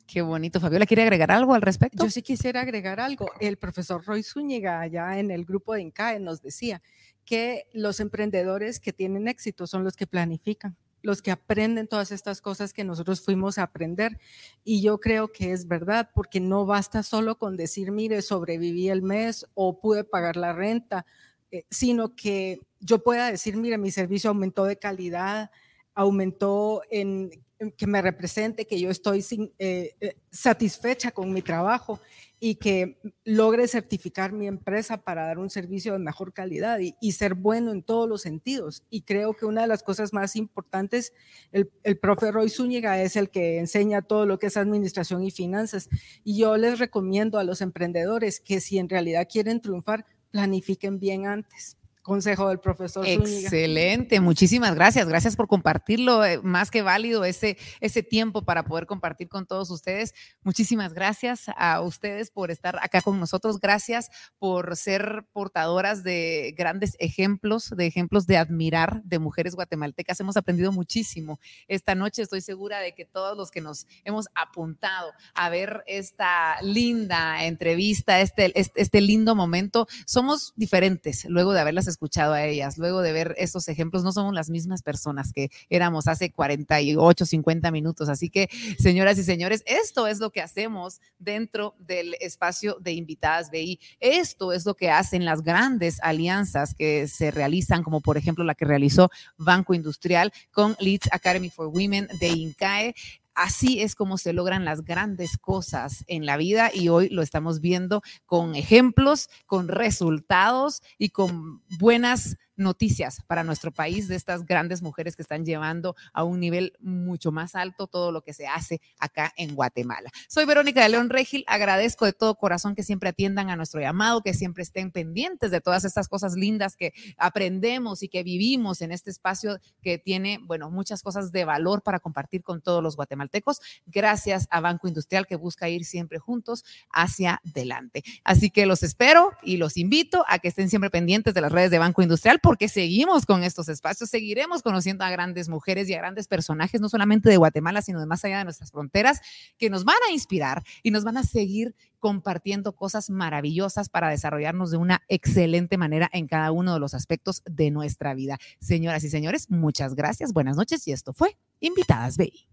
Qué 0.07 0.22
bonito. 0.22 0.59
Fabiola, 0.59 0.86
¿quiere 0.86 1.03
agregar 1.03 1.30
algo 1.30 1.55
al 1.55 1.62
respecto? 1.62 2.03
Yo 2.03 2.11
sí 2.11 2.20
quisiera 2.20 2.62
agregar 2.62 2.98
algo. 2.98 3.30
El 3.38 3.59
profesor 3.59 4.05
Roy 4.05 4.24
Zúñiga, 4.24 4.80
allá 4.80 5.18
en 5.20 5.30
el 5.30 5.44
grupo 5.44 5.74
de 5.74 5.82
INCAE, 5.82 6.18
nos 6.18 6.42
decía 6.42 6.82
que 7.24 7.68
los 7.72 8.01
emprendedores 8.01 8.80
que 8.80 8.92
tienen 8.92 9.28
éxito 9.28 9.68
son 9.68 9.84
los 9.84 9.94
que 9.94 10.09
planifican, 10.09 10.76
los 11.01 11.22
que 11.22 11.30
aprenden 11.30 11.86
todas 11.86 12.11
estas 12.11 12.40
cosas 12.40 12.72
que 12.72 12.82
nosotros 12.82 13.24
fuimos 13.24 13.57
a 13.57 13.62
aprender. 13.62 14.18
Y 14.64 14.82
yo 14.82 14.98
creo 14.98 15.28
que 15.28 15.53
es 15.53 15.68
verdad, 15.68 16.11
porque 16.12 16.40
no 16.40 16.66
basta 16.66 17.05
solo 17.05 17.38
con 17.38 17.57
decir, 17.57 17.92
mire, 17.92 18.20
sobreviví 18.20 18.88
el 18.88 19.03
mes 19.03 19.46
o 19.55 19.78
pude 19.78 20.03
pagar 20.03 20.36
la 20.36 20.53
renta, 20.53 21.07
eh, 21.53 21.66
sino 21.70 22.16
que 22.16 22.59
yo 22.81 23.03
pueda 23.03 23.31
decir, 23.31 23.57
mire, 23.57 23.78
mi 23.78 23.91
servicio 23.91 24.31
aumentó 24.31 24.64
de 24.64 24.76
calidad, 24.76 25.51
aumentó 25.95 26.83
en, 26.91 27.31
que 27.76 27.87
me 27.87 28.01
represente, 28.01 28.66
que 28.66 28.81
yo 28.81 28.89
estoy 28.89 29.24
eh, 29.59 29.95
eh, 30.01 30.16
satisfecha 30.31 31.11
con 31.11 31.31
mi 31.31 31.43
trabajo 31.43 32.01
y 32.43 32.55
que 32.55 32.99
logre 33.24 33.68
certificar 33.68 34.33
mi 34.33 34.47
empresa 34.47 34.97
para 34.97 35.26
dar 35.26 35.39
un 35.39 35.51
servicio 35.51 35.93
de 35.93 35.99
mejor 35.99 36.33
calidad 36.33 36.78
y, 36.78 36.95
y, 37.03 37.12
ser 37.12 37.35
bueno 37.35 37.70
en 37.70 37.83
todos 37.83 38.09
los 38.09 38.22
sentidos. 38.22 38.83
Y 38.89 39.03
creo 39.03 39.35
que 39.35 39.45
una 39.45 39.61
de 39.61 39.66
las 39.66 39.83
cosas 39.83 40.14
más 40.14 40.37
importantes, 40.37 41.12
el, 41.53 41.70
el 41.83 41.99
profe 41.99 42.33
Roy 42.33 42.49
Zúñiga 42.49 43.03
es 43.03 43.14
el 43.16 43.28
que 43.28 43.59
enseña 43.59 44.01
todo 44.01 44.24
lo 44.24 44.39
que 44.39 44.47
es 44.47 44.57
administración 44.57 45.22
y 45.22 45.31
finanzas. 45.31 45.91
Y 46.24 46.39
yo 46.39 46.57
les 46.57 46.78
recomiendo 46.78 47.39
a 47.39 47.45
los 47.45 47.61
emprendedores 47.61 48.41
que 48.41 48.61
si 48.61 48.78
en 48.78 48.89
realidad 48.89 49.28
quieren 49.31 49.61
triunfar, 49.61 50.07
planifiquen 50.31 50.99
bien 50.99 51.26
antes 51.26 51.76
consejo 52.03 52.48
del 52.48 52.61
profesor 52.61 53.07
Excelente, 53.07 54.16
Zúñiga. 54.16 54.22
muchísimas 54.22 54.74
gracias. 54.74 55.09
Gracias 55.09 55.36
por 55.36 55.48
compartirlo. 55.48 56.24
Eh, 56.24 56.40
más 56.42 56.70
que 56.70 56.82
válido 56.82 57.24
ese, 57.24 57.59
ese 57.80 58.03
tiempo 58.03 58.42
para 58.42 58.64
poder 58.64 58.86
compartir 58.86 59.28
con 59.28 59.46
todos 59.46 59.70
ustedes. 59.70 60.14
Muchísimas 60.42 60.92
gracias 60.94 61.46
a 61.57 61.80
ustedes 61.82 62.30
por 62.30 62.51
estar 62.51 62.78
acá 62.82 63.03
con 63.03 63.20
nosotros. 63.20 63.61
Gracias 63.61 64.09
por 64.38 64.76
ser 64.76 65.26
portadoras 65.32 66.03
de 66.03 66.55
grandes 66.57 66.96
ejemplos, 66.98 67.70
de 67.70 67.86
ejemplos 67.86 68.26
de 68.26 68.38
admirar 68.38 69.03
de 69.05 69.18
mujeres 69.18 69.55
guatemaltecas. 69.55 70.20
Hemos 70.20 70.36
aprendido 70.36 70.72
muchísimo 70.72 71.38
esta 71.68 71.94
noche. 71.94 72.22
Estoy 72.22 72.40
segura 72.40 72.80
de 72.80 72.94
que 72.94 73.05
todos 73.05 73.36
los 73.36 73.51
que 73.51 73.61
nos 73.61 73.86
hemos 74.05 74.26
apuntado 74.34 75.12
a 75.34 75.48
ver 75.51 75.82
esta 75.86 76.61
linda 76.62 77.44
entrevista, 77.44 78.20
este, 78.20 78.59
este, 78.59 78.80
este 78.80 79.01
lindo 79.01 79.34
momento, 79.34 79.86
somos 80.07 80.53
diferentes 80.57 81.24
luego 81.26 81.53
de 81.53 81.61
haberlas 81.61 81.86
escuchado 81.91 82.32
a 82.32 82.45
ellas, 82.45 82.78
luego 82.78 83.03
de 83.03 83.12
ver 83.12 83.34
estos 83.38 83.68
ejemplos, 83.68 84.03
no 84.03 84.12
somos 84.12 84.34
las 84.34 84.51
mismas 84.51 84.82
personas 84.82 85.32
que 85.32 85.51
éramos 85.68 86.09
hace 86.09 86.32
48, 86.32 87.26
50 87.26 87.70
minutos. 87.70 88.09
Así 88.09 88.30
que, 88.30 88.49
señoras 88.78 89.18
y 89.18 89.24
señores, 89.24 89.62
esto 89.66 90.07
es 90.07 90.18
lo 90.18 90.30
que 90.30 90.41
hacemos 90.41 91.01
dentro 91.18 91.74
del 91.78 92.14
espacio 92.20 92.76
de 92.80 92.93
invitadas 92.93 93.51
BI. 93.51 93.78
Esto 94.01 94.53
es 94.53 94.64
lo 94.64 94.74
que 94.74 94.91
hacen 94.91 95.24
las 95.24 95.43
grandes 95.43 95.99
alianzas 96.03 96.74
que 96.74 97.09
se 97.09 97.30
realizan, 97.30 97.82
como 97.82 98.01
por 98.01 98.16
ejemplo 98.16 98.45
la 98.45 98.55
que 98.55 98.64
realizó 98.64 99.11
Banco 99.36 99.74
Industrial 99.74 100.32
con 100.51 100.76
Leeds 100.80 101.09
Academy 101.12 101.51
for 101.51 101.66
Women 101.66 102.09
de 102.18 102.28
INCAE 102.28 102.95
así 103.41 103.80
es 103.80 103.95
como 103.95 104.18
se 104.18 104.34
logran 104.34 104.66
las 104.66 104.84
grandes 104.84 105.38
cosas 105.38 106.05
en 106.09 106.26
la 106.26 106.36
vida 106.36 106.70
y 106.72 106.91
hoy 106.91 107.09
lo 107.09 107.22
estamos 107.22 107.61
viendo 107.61 108.03
con 108.26 108.55
ejemplos, 108.55 109.30
con 109.47 109.68
resultados 109.68 110.82
y 110.99 111.09
con 111.09 111.62
buenas 111.78 112.36
noticias 112.61 113.22
para 113.26 113.42
nuestro 113.42 113.72
país 113.72 114.06
de 114.06 114.16
estas 114.16 114.46
grandes 114.46 114.82
mujeres 114.82 115.16
que 115.16 115.22
están 115.22 115.44
llevando 115.44 115.96
a 116.12 116.22
un 116.22 116.38
nivel 116.38 116.74
mucho 116.78 117.32
más 117.32 117.54
alto 117.54 117.86
todo 117.86 118.12
lo 118.12 118.22
que 118.22 118.32
se 118.32 118.46
hace 118.46 118.80
acá 118.98 119.32
en 119.36 119.54
Guatemala. 119.54 120.11
Soy 120.28 120.44
Verónica 120.44 120.82
de 120.82 120.90
León 120.90 121.11
Regil, 121.11 121.44
agradezco 121.46 122.04
de 122.04 122.12
todo 122.12 122.34
corazón 122.36 122.74
que 122.74 122.82
siempre 122.82 123.08
atiendan 123.08 123.50
a 123.50 123.56
nuestro 123.56 123.80
llamado, 123.80 124.22
que 124.22 124.34
siempre 124.34 124.62
estén 124.62 124.90
pendientes 124.92 125.50
de 125.50 125.61
todas 125.61 125.84
estas 125.84 126.08
cosas 126.08 126.34
lindas 126.34 126.76
que 126.76 126.92
aprendemos 127.16 128.02
y 128.02 128.08
que 128.08 128.22
vivimos 128.22 128.82
en 128.82 128.92
este 128.92 129.11
espacio 129.11 129.58
que 129.82 129.98
tiene, 129.98 130.38
bueno, 130.42 130.70
muchas 130.70 131.02
cosas 131.02 131.32
de 131.32 131.44
valor 131.44 131.82
para 131.82 131.98
compartir 131.98 132.42
con 132.42 132.61
todos 132.61 132.82
los 132.82 132.96
guatemaltecos, 132.96 133.61
gracias 133.86 134.46
a 134.50 134.61
Banco 134.61 134.86
Industrial 134.86 135.26
que 135.26 135.36
busca 135.36 135.68
ir 135.68 135.84
siempre 135.84 136.18
juntos 136.18 136.64
hacia 136.90 137.40
adelante. 137.48 138.04
Así 138.24 138.50
que 138.50 138.66
los 138.66 138.82
espero 138.82 139.32
y 139.42 139.56
los 139.56 139.76
invito 139.76 140.24
a 140.28 140.38
que 140.38 140.48
estén 140.48 140.68
siempre 140.68 140.90
pendientes 140.90 141.34
de 141.34 141.40
las 141.40 141.52
redes 141.52 141.70
de 141.70 141.78
Banco 141.78 142.02
Industrial 142.02 142.40
porque 142.51 142.66
seguimos 142.66 143.26
con 143.26 143.44
estos 143.44 143.68
espacios, 143.68 144.11
seguiremos 144.11 144.64
conociendo 144.64 145.05
a 145.05 145.11
grandes 145.11 145.48
mujeres 145.48 145.88
y 145.88 145.94
a 145.94 145.98
grandes 145.98 146.26
personajes, 146.26 146.80
no 146.80 146.88
solamente 146.88 147.30
de 147.30 147.36
Guatemala, 147.36 147.80
sino 147.80 148.01
de 148.01 148.07
más 148.07 148.24
allá 148.24 148.38
de 148.38 148.44
nuestras 148.44 148.72
fronteras, 148.72 149.20
que 149.57 149.70
nos 149.70 149.84
van 149.84 149.94
a 150.09 150.12
inspirar 150.12 150.64
y 150.82 150.90
nos 150.90 151.05
van 151.05 151.16
a 151.16 151.22
seguir 151.22 151.76
compartiendo 152.01 152.72
cosas 152.72 153.09
maravillosas 153.09 153.88
para 153.88 154.09
desarrollarnos 154.09 154.72
de 154.72 154.78
una 154.78 155.01
excelente 155.07 155.78
manera 155.78 156.11
en 156.12 156.26
cada 156.26 156.51
uno 156.51 156.74
de 156.74 156.80
los 156.80 156.92
aspectos 156.92 157.44
de 157.48 157.70
nuestra 157.70 158.14
vida. 158.14 158.36
Señoras 158.59 159.05
y 159.05 159.11
señores, 159.11 159.48
muchas 159.48 159.94
gracias, 159.94 160.32
buenas 160.32 160.57
noches 160.57 160.88
y 160.88 160.90
esto 160.90 161.12
fue 161.12 161.36
Invitadas 161.61 162.16
BI. 162.16 162.48